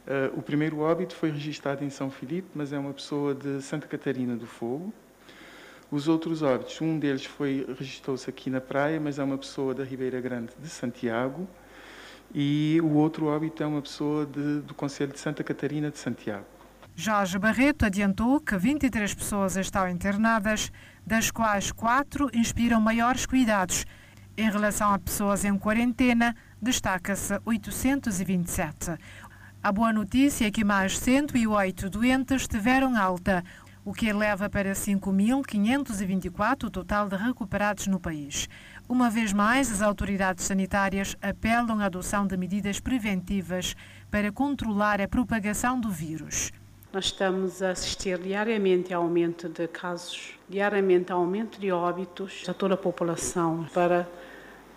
Uh, 0.06 0.38
o 0.38 0.42
primeiro 0.44 0.80
óbito 0.80 1.16
foi 1.16 1.32
registrado 1.32 1.84
em 1.84 1.90
São 1.90 2.12
Filipe, 2.12 2.48
mas 2.54 2.72
é 2.72 2.78
uma 2.78 2.94
pessoa 2.94 3.34
de 3.34 3.60
Santa 3.64 3.88
Catarina 3.88 4.36
do 4.36 4.46
Fogo. 4.46 4.94
Os 5.90 6.08
outros 6.08 6.44
óbitos, 6.44 6.80
um 6.80 7.00
deles 7.00 7.26
foi 7.26 7.66
registrou-se 7.80 8.30
aqui 8.30 8.52
na 8.52 8.62
praia, 8.62 9.00
mas 9.00 9.18
é 9.18 9.24
uma 9.24 9.38
pessoa 9.38 9.74
da 9.74 9.84
Ribeira 9.84 10.22
Grande 10.22 10.52
de 10.60 10.70
Santiago. 10.70 11.48
E 12.36 12.80
o 12.84 12.94
outro 12.94 13.26
óbito 13.26 13.64
é 13.64 13.66
uma 13.66 13.82
pessoa 13.82 14.28
de, 14.28 14.60
do 14.60 14.76
Conselho 14.76 15.12
de 15.12 15.20
Santa 15.20 15.44
Catarina 15.44 15.90
de 15.90 15.98
Santiago. 15.98 16.57
Jorge 17.00 17.38
Barreto 17.38 17.86
adiantou 17.86 18.41
que 18.41 18.58
23 18.58 19.14
pessoas 19.14 19.56
estão 19.56 19.88
internadas, 19.88 20.72
das 21.06 21.30
quais 21.30 21.72
4 21.72 22.32
inspiram 22.34 22.82
maiores 22.82 23.24
cuidados. 23.24 23.86
Em 24.36 24.50
relação 24.50 24.91
a 24.91 24.98
pessoas 24.98 25.45
em 25.45 25.56
quarentena, 25.60 26.36
destaca-se 26.60 27.39
827. 27.45 28.98
A 29.62 29.72
boa 29.72 29.93
notícia 29.93 30.48
é 30.48 30.52
que 30.52 30.64
mais 30.64 30.98
108 30.98 31.88
doentes 31.88 32.48
tiveram 32.48 32.98
alta, 32.98 33.43
o 33.86 33.93
que 33.93 34.08
eleva 34.08 34.50
para 34.50 34.72
5.524 34.72 36.64
o 36.64 36.72
total 36.72 37.08
de 37.08 37.16
recuperados 37.16 37.86
no 37.86 38.00
país. 38.00 38.50
Uma 38.89 39.12
vez 39.12 39.32
mais, 39.32 39.72
as 39.72 39.84
autoridades 39.84 40.45
sanitárias 40.45 41.16
apelam 41.22 41.80
à 41.80 41.86
adoção 41.86 42.26
de 42.26 42.36
medidas 42.36 42.80
preventivas 42.80 43.76
para 44.10 44.32
controlar 44.32 45.00
a 45.00 45.08
propagação 45.08 45.80
do 45.80 45.91
vírus. 45.91 46.52
Nós 46.92 47.06
estamos 47.06 47.62
a 47.62 47.72
assistir 47.72 48.18
diariamente 48.18 48.94
ao 48.94 49.04
aumento 49.04 49.50
de 49.50 49.68
casos, 49.68 50.34
diariamente 50.48 51.12
ao 51.12 51.20
aumento 51.20 51.60
de 51.60 51.72
óbitos 51.72 52.44
a 52.48 52.54
toda 52.54 52.76
a 52.76 52.78
população 52.78 53.68
para 53.74 54.08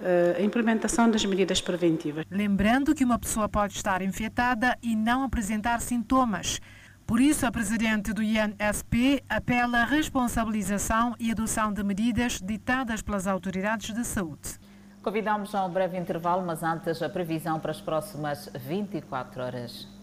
eh, 0.03 0.37
a 0.39 0.43
implementação 0.43 1.09
das 1.09 1.25
medidas 1.25 1.61
preventivas. 1.61 2.25
Lembrando 2.29 2.95
que 2.95 3.05
uma 3.05 3.19
pessoa 3.19 3.49
pode 3.49 3.75
estar 3.75 4.03
infectada 4.03 4.77
e 4.83 4.97
não 4.97 5.23
apresentar 5.23 5.81
sintomas. 5.81 6.61
Por 7.07 7.21
isso, 7.21 7.47
a 7.47 7.51
presidente 7.53 8.13
do 8.13 8.23
INSP 8.23 9.23
apela 9.29 9.79
à 9.83 9.85
responsabilização 9.85 11.15
e 11.19 11.31
adoção 11.31 11.73
de 11.73 11.85
medidas 11.85 12.41
ditadas 12.41 13.03
pelas 13.03 13.29
autoridades 13.29 13.95
de 13.95 14.05
saúde. 14.05 14.59
Convidamos 15.01 15.55
a 15.55 15.65
um 15.65 15.71
breve 15.71 15.97
intervalo, 15.97 16.45
mas 16.45 16.63
antes 16.63 17.01
a 17.03 17.09
previsão 17.09 17.61
para 17.61 17.71
as 17.71 17.81
próximas 17.81 18.51
24 18.55 19.43
horas. 19.43 20.00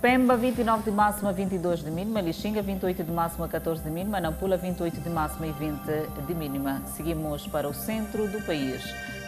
Pemba, 0.00 0.36
29 0.36 0.84
de 0.84 0.90
máxima, 0.90 1.32
22 1.32 1.82
de 1.82 1.90
mínima. 1.90 2.20
Lixinga, 2.20 2.60
28 2.60 3.02
de 3.02 3.12
máxima, 3.12 3.48
14 3.48 3.82
de 3.82 3.90
mínima. 3.90 4.20
Nampula, 4.20 4.56
28 4.56 5.00
de 5.00 5.08
máxima 5.10 5.46
e 5.46 5.52
20 5.52 5.80
de 6.26 6.34
mínima. 6.34 6.82
Seguimos 6.94 7.46
para 7.46 7.66
o 7.66 7.72
centro 7.72 8.28
do 8.28 8.40
país. 8.42 8.82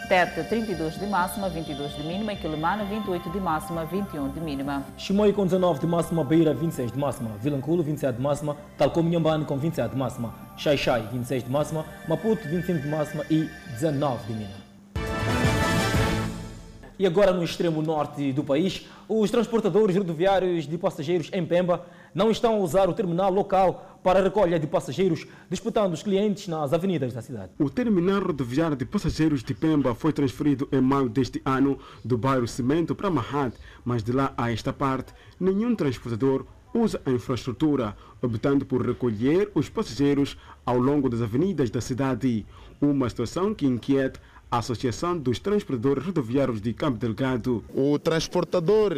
Tete, 0.07 0.43
32 0.43 0.99
de 0.99 1.07
máxima, 1.07 1.49
22 1.49 1.93
de 1.95 2.03
mínima. 2.03 2.35
Quilimana, 2.35 2.83
28 2.83 3.29
de 3.31 3.39
máxima, 3.39 3.83
21 3.85 4.29
de 4.29 4.39
mínima. 4.39 4.83
Chimoio 4.95 5.33
com 5.33 5.43
19 5.43 5.79
de 5.79 5.87
máxima. 5.87 6.23
Beira, 6.23 6.53
26 6.53 6.91
de 6.91 6.99
máxima. 6.99 7.31
Vilanculo, 7.41 7.83
27 7.83 8.17
de 8.17 8.21
máxima. 8.21 8.55
Tal 8.77 8.91
como 8.91 9.09
Inhambane, 9.09 9.45
com 9.45 9.57
27 9.57 9.91
de 9.91 9.97
máxima. 9.97 10.33
Xai-Xai, 10.55 11.07
26 11.11 11.43
de 11.43 11.49
máxima. 11.49 11.85
Maputo, 12.07 12.47
25 12.47 12.79
de 12.79 12.87
máxima 12.87 13.23
e 13.29 13.49
19 13.73 14.23
de 14.27 14.33
mínima. 14.33 14.58
E 16.99 17.07
agora 17.07 17.31
no 17.31 17.45
extremo 17.45 17.81
norte 17.81 18.33
do 18.33 18.43
país, 18.43 18.85
os 19.07 19.31
transportadores 19.31 19.95
rodoviários 19.95 20.67
de 20.67 20.77
passageiros 20.77 21.29
em 21.31 21.45
Pemba 21.45 21.85
não 22.13 22.29
estão 22.29 22.55
a 22.55 22.57
usar 22.57 22.89
o 22.89 22.93
terminal 22.93 23.31
local 23.31 24.01
para 24.03 24.19
a 24.19 24.21
recolha 24.21 24.59
de 24.59 24.67
passageiros, 24.67 25.25
disputando 25.49 25.93
os 25.93 26.03
clientes 26.03 26.49
nas 26.49 26.73
avenidas 26.73 27.13
da 27.13 27.21
cidade. 27.21 27.53
O 27.57 27.69
terminal 27.69 28.21
rodoviário 28.21 28.75
de 28.75 28.83
passageiros 28.83 29.41
de 29.41 29.53
Pemba 29.53 29.95
foi 29.95 30.11
transferido 30.11 30.67
em 30.73 30.81
maio 30.81 31.07
deste 31.07 31.41
ano 31.45 31.79
do 32.03 32.17
bairro 32.17 32.45
Cimento 32.49 32.93
para 32.93 33.09
Mahat, 33.09 33.55
mas 33.85 34.03
de 34.03 34.11
lá 34.11 34.33
a 34.35 34.51
esta 34.51 34.73
parte, 34.73 35.13
nenhum 35.39 35.75
transportador 35.75 36.45
usa 36.73 37.01
a 37.05 37.11
infraestrutura, 37.11 37.95
optando 38.21 38.65
por 38.65 38.85
recolher 38.85 39.49
os 39.55 39.69
passageiros 39.69 40.37
ao 40.65 40.77
longo 40.77 41.07
das 41.07 41.21
avenidas 41.21 41.69
da 41.69 41.79
cidade. 41.79 42.45
Uma 42.81 43.09
situação 43.09 43.53
que 43.53 43.65
inquieta 43.65 44.19
Associação 44.51 45.15
dos 45.15 45.37
Transportadores 45.37 46.03
Rodoviários 46.03 46.59
de 46.59 46.73
Campo 46.73 46.97
Delgado. 46.97 47.63
O 47.71 47.99
transportador, 47.99 48.93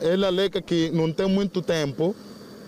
ele 0.00 0.26
alega 0.26 0.60
que 0.60 0.90
não 0.90 1.12
tem 1.12 1.28
muito 1.28 1.62
tempo 1.62 2.14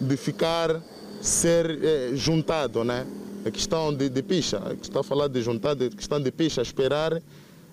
de 0.01 0.17
ficar, 0.17 0.81
ser 1.21 1.83
eh, 1.83 2.11
juntado, 2.15 2.85
né? 2.85 3.05
A 3.45 3.51
questão 3.51 3.93
de, 3.93 4.09
de 4.09 4.23
picha, 4.23 4.61
está 4.81 5.01
a 5.01 5.03
falar 5.03 5.27
de 5.27 5.43
juntar, 5.43 5.75
de 5.75 5.91
questão 5.91 6.23
de 6.23 6.31
picha, 6.31 6.63
esperar 6.63 7.21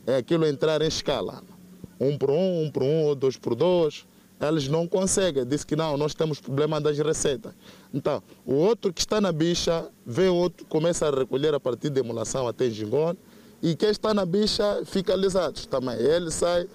é, 0.08 0.18
aquilo 0.18 0.48
entrar 0.48 0.82
em 0.82 0.88
escala. 0.88 1.44
Um 2.00 2.18
por 2.18 2.32
um, 2.32 2.64
um 2.64 2.72
por 2.72 2.82
um, 2.82 3.04
ou 3.04 3.14
dois 3.16 3.38
por 3.38 3.54
dois. 3.54 4.06
Eles 4.42 4.68
não 4.68 4.88
conseguem, 4.88 5.46
diz 5.46 5.64
que 5.64 5.76
não, 5.76 5.96
nós 5.96 6.14
temos 6.16 6.40
problema 6.40 6.82
das 6.82 6.98
receitas. 6.98 7.54
Então, 7.94 8.22
o 8.46 8.54
outro 8.56 8.92
que 8.92 9.00
está 9.00 9.22
na 9.22 9.32
bicha, 9.32 9.88
vê 10.06 10.28
outro, 10.28 10.66
começa 10.66 11.08
a 11.08 11.12
recolher 11.12 11.54
a 11.54 11.60
partir 11.60 11.90
de 11.90 12.00
emulação 12.00 12.48
até 12.48 12.70
Gingone, 12.70 13.18
e 13.66 13.76
quem 13.76 13.90
está 13.90 14.14
na 14.14 14.28
bicha 14.28 14.84
fica 14.86 15.16
lisado 15.16 15.60
também. 15.66 15.96
Ele 15.96 16.30
sai, 16.30 16.68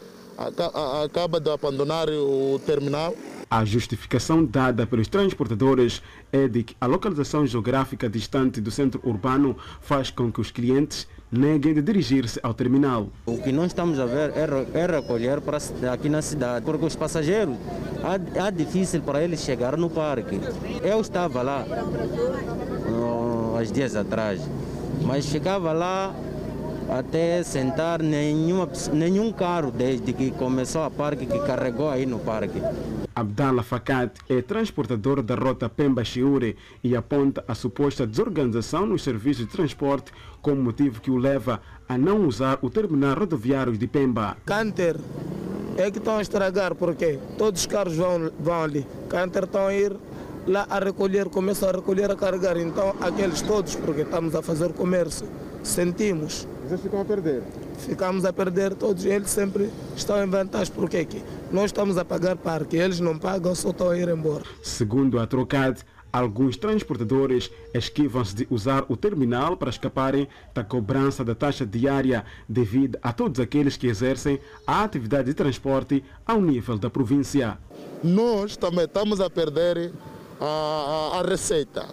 acaba 1.04 1.38
de 1.38 1.48
abandonar 1.48 2.08
o 2.08 2.60
terminal. 2.66 3.14
A 3.48 3.64
justificação 3.64 4.44
dada 4.44 4.84
pelos 4.88 5.06
transportadores 5.06 6.02
é 6.32 6.48
de 6.48 6.64
que 6.64 6.76
a 6.80 6.86
localização 6.86 7.46
geográfica 7.46 8.08
distante 8.08 8.60
do 8.60 8.72
centro 8.72 9.00
urbano 9.04 9.56
faz 9.80 10.10
com 10.10 10.32
que 10.32 10.40
os 10.40 10.50
clientes 10.50 11.06
neguem 11.30 11.74
de 11.74 11.80
dirigir-se 11.80 12.40
ao 12.42 12.52
terminal. 12.52 13.08
O 13.24 13.38
que 13.38 13.52
nós 13.52 13.66
estamos 13.66 14.00
a 14.00 14.06
ver 14.06 14.32
é, 14.74 14.86
recolher 14.86 15.40
para 15.40 15.58
aqui 15.92 16.08
na 16.08 16.20
cidade, 16.20 16.64
porque 16.64 16.84
os 16.84 16.96
passageiros, 16.96 17.54
é 18.34 18.50
difícil 18.50 19.00
para 19.02 19.22
eles 19.22 19.40
chegar 19.40 19.76
no 19.76 19.88
parque. 19.88 20.40
Eu 20.82 21.00
estava 21.00 21.40
lá 21.40 21.64
há 23.56 23.62
dias 23.62 23.94
atrás, 23.94 24.40
mas 25.04 25.24
chegava 25.24 25.72
lá 25.72 26.12
até 26.88 27.42
sentar 27.42 28.02
nenhuma, 28.02 28.68
nenhum 28.92 29.32
carro 29.32 29.70
desde 29.70 30.12
que 30.12 30.30
começou 30.32 30.82
a 30.82 30.90
parque 30.90 31.26
que 31.26 31.38
carregou 31.40 31.88
aí 31.88 32.06
no 32.06 32.18
parque. 32.18 32.60
Abdallah 33.14 33.62
Fakat 33.62 34.12
é 34.28 34.40
transportador 34.40 35.22
da 35.22 35.34
rota 35.34 35.68
Pemba-Chiure 35.68 36.56
e 36.82 36.96
aponta 36.96 37.44
a 37.46 37.54
suposta 37.54 38.06
desorganização 38.06 38.86
nos 38.86 39.02
serviços 39.02 39.46
de 39.46 39.52
transporte 39.52 40.12
como 40.40 40.62
motivo 40.62 41.00
que 41.00 41.10
o 41.10 41.16
leva 41.16 41.60
a 41.88 41.98
não 41.98 42.24
usar 42.26 42.58
o 42.62 42.70
terminal 42.70 43.14
rodoviário 43.14 43.76
de 43.76 43.86
Pemba. 43.86 44.36
Canter 44.46 44.96
é 45.76 45.90
que 45.90 45.98
estão 45.98 46.18
a 46.18 46.22
estragar 46.22 46.74
porque 46.74 47.18
todos 47.36 47.60
os 47.60 47.66
carros 47.66 47.96
vão, 47.96 48.30
vão 48.38 48.62
ali. 48.62 48.86
Canter 49.08 49.44
estão 49.44 49.66
a 49.66 49.74
ir 49.74 49.96
lá 50.46 50.66
a 50.70 50.78
recolher, 50.78 51.28
começam 51.28 51.68
a 51.68 51.72
recolher, 51.72 52.10
a 52.10 52.16
carregar. 52.16 52.56
Então 52.56 52.94
aqueles 53.00 53.42
todos, 53.42 53.74
porque 53.76 54.02
estamos 54.02 54.34
a 54.34 54.42
fazer 54.42 54.72
comércio, 54.72 55.26
sentimos. 55.62 56.46
Vocês 56.66 56.80
ficam 56.80 57.00
a 57.00 57.04
perder? 57.04 57.42
Ficamos 57.78 58.24
a 58.24 58.32
perder, 58.32 58.74
todos 58.74 59.04
eles 59.04 59.30
sempre 59.30 59.70
estão 59.96 60.22
em 60.22 60.26
vantagem. 60.26 60.72
Por 60.72 60.88
quê? 60.88 61.06
Nós 61.50 61.66
estamos 61.66 61.98
a 61.98 62.04
pagar 62.04 62.36
parque, 62.36 62.76
eles 62.76 63.00
não 63.00 63.18
pagam, 63.18 63.54
só 63.54 63.70
estão 63.70 63.90
a 63.90 63.98
ir 63.98 64.08
embora. 64.08 64.44
Segundo 64.62 65.18
a 65.18 65.26
Trocad, 65.26 65.78
alguns 66.12 66.56
transportadores 66.56 67.50
esquivam-se 67.74 68.34
de 68.34 68.46
usar 68.50 68.84
o 68.88 68.96
terminal 68.96 69.56
para 69.56 69.70
escaparem 69.70 70.28
da 70.54 70.62
cobrança 70.62 71.24
da 71.24 71.34
taxa 71.34 71.66
diária 71.66 72.24
devido 72.48 72.98
a 73.02 73.12
todos 73.12 73.40
aqueles 73.40 73.76
que 73.76 73.86
exercem 73.86 74.38
a 74.66 74.84
atividade 74.84 75.28
de 75.28 75.34
transporte 75.34 76.04
ao 76.26 76.40
nível 76.40 76.78
da 76.78 76.90
província. 76.90 77.58
Nós 78.02 78.56
também 78.56 78.84
estamos 78.84 79.20
a 79.20 79.28
perder 79.28 79.92
a, 80.40 81.14
a, 81.14 81.20
a 81.20 81.22
receita 81.22 81.86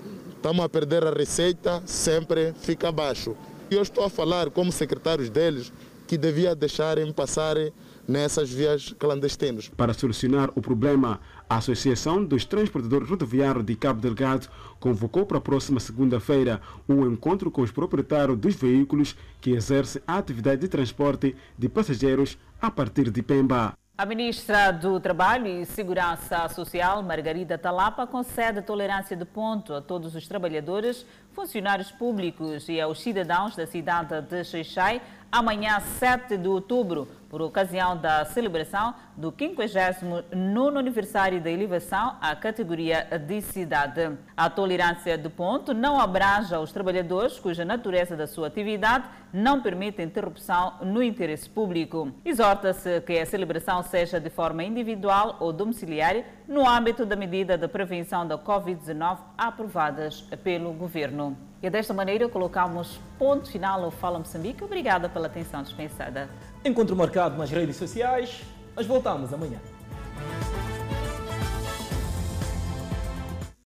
estamos 0.47 0.63
a 0.63 0.69
perder 0.69 1.05
a 1.05 1.11
receita, 1.11 1.81
sempre 1.85 2.53
fica 2.53 2.87
abaixo. 2.87 3.35
Eu 3.69 3.81
estou 3.81 4.05
a 4.05 4.09
falar 4.09 4.49
como 4.49 4.71
secretários 4.71 5.29
deles 5.29 5.73
que 6.07 6.17
devia 6.17 6.55
deixarem 6.55 7.11
passarem 7.11 7.73
nessas 8.07 8.49
vias 8.49 8.95
clandestinas. 8.97 9.67
Para 9.67 9.93
solucionar 9.93 10.49
o 10.55 10.61
problema, 10.61 11.19
a 11.49 11.57
Associação 11.57 12.23
dos 12.23 12.45
Transportadores 12.45 13.09
Rodoviários 13.09 13.65
de 13.65 13.75
Cabo 13.75 13.99
Delgado 13.99 14.47
convocou 14.79 15.25
para 15.25 15.39
a 15.39 15.41
próxima 15.41 15.81
segunda-feira 15.81 16.61
um 16.87 17.05
encontro 17.05 17.51
com 17.51 17.61
os 17.61 17.69
proprietários 17.69 18.37
dos 18.37 18.55
veículos 18.55 19.17
que 19.41 19.51
exercem 19.51 20.01
a 20.07 20.17
atividade 20.17 20.61
de 20.61 20.69
transporte 20.69 21.35
de 21.57 21.67
passageiros 21.67 22.37
a 22.61 22.71
partir 22.71 23.11
de 23.11 23.21
Pemba. 23.21 23.77
A 23.99 24.05
ministra 24.05 24.69
do 24.69 24.99
Trabalho 24.99 25.47
e 25.47 25.65
Segurança 25.65 26.47
Social, 26.49 27.01
Margarida 27.01 27.57
Talapa, 27.57 28.05
concede 28.05 28.61
tolerância 28.61 29.17
de 29.17 29.25
ponto 29.25 29.73
a 29.73 29.81
todos 29.81 30.13
os 30.13 30.27
trabalhadores, 30.27 31.03
funcionários 31.33 31.89
públicos 31.89 32.69
e 32.69 32.79
aos 32.79 33.01
cidadãos 33.01 33.55
da 33.55 33.65
cidade 33.65 34.21
de 34.21 34.43
Xeixai 34.43 35.01
amanhã, 35.37 35.79
7 35.79 36.35
de 36.35 36.47
outubro, 36.47 37.07
por 37.29 37.41
ocasião 37.41 37.95
da 37.95 38.25
celebração 38.25 38.95
do 39.15 39.31
59º 39.31 40.77
aniversário 40.77 41.41
da 41.41 41.51
elevação 41.51 42.15
à 42.21 42.35
categoria 42.35 43.05
de 43.27 43.41
cidade. 43.41 44.17
A 44.35 44.49
tolerância 44.49 45.17
de 45.17 45.29
ponto 45.29 45.73
não 45.73 45.99
abrange 45.99 46.55
aos 46.55 46.71
trabalhadores 46.71 47.39
cuja 47.39 47.65
natureza 47.65 48.15
da 48.15 48.25
sua 48.25 48.47
atividade 48.47 49.05
não 49.31 49.61
permite 49.61 50.01
interrupção 50.01 50.73
no 50.81 51.03
interesse 51.03 51.49
público. 51.49 52.11
Exorta-se 52.23 53.01
que 53.01 53.19
a 53.19 53.25
celebração 53.25 53.83
seja 53.83 54.19
de 54.19 54.29
forma 54.29 54.63
individual 54.63 55.35
ou 55.39 55.51
domiciliar 55.51 56.23
no 56.47 56.67
âmbito 56.67 57.05
da 57.05 57.15
medida 57.15 57.57
de 57.57 57.67
prevenção 57.67 58.25
da 58.25 58.37
Covid-19 58.37 59.17
aprovadas 59.37 60.21
pelo 60.43 60.71
governo. 60.73 61.37
E 61.61 61.69
desta 61.69 61.93
maneira 61.93 62.29
colocamos 62.29 62.99
ponto 63.17 63.49
final 63.49 63.83
ao 63.83 63.91
Fala 63.91 64.19
Moçambique. 64.19 64.63
Obrigada 64.63 65.09
pela 65.09 65.27
atenção 65.27 65.63
dispensada. 65.63 66.29
Encontro 66.63 66.95
marcado 66.95 67.37
nas 67.37 67.49
redes 67.49 67.75
sociais. 67.75 68.41
Nós 68.75 68.85
voltamos 68.85 69.33
amanhã. 69.33 69.59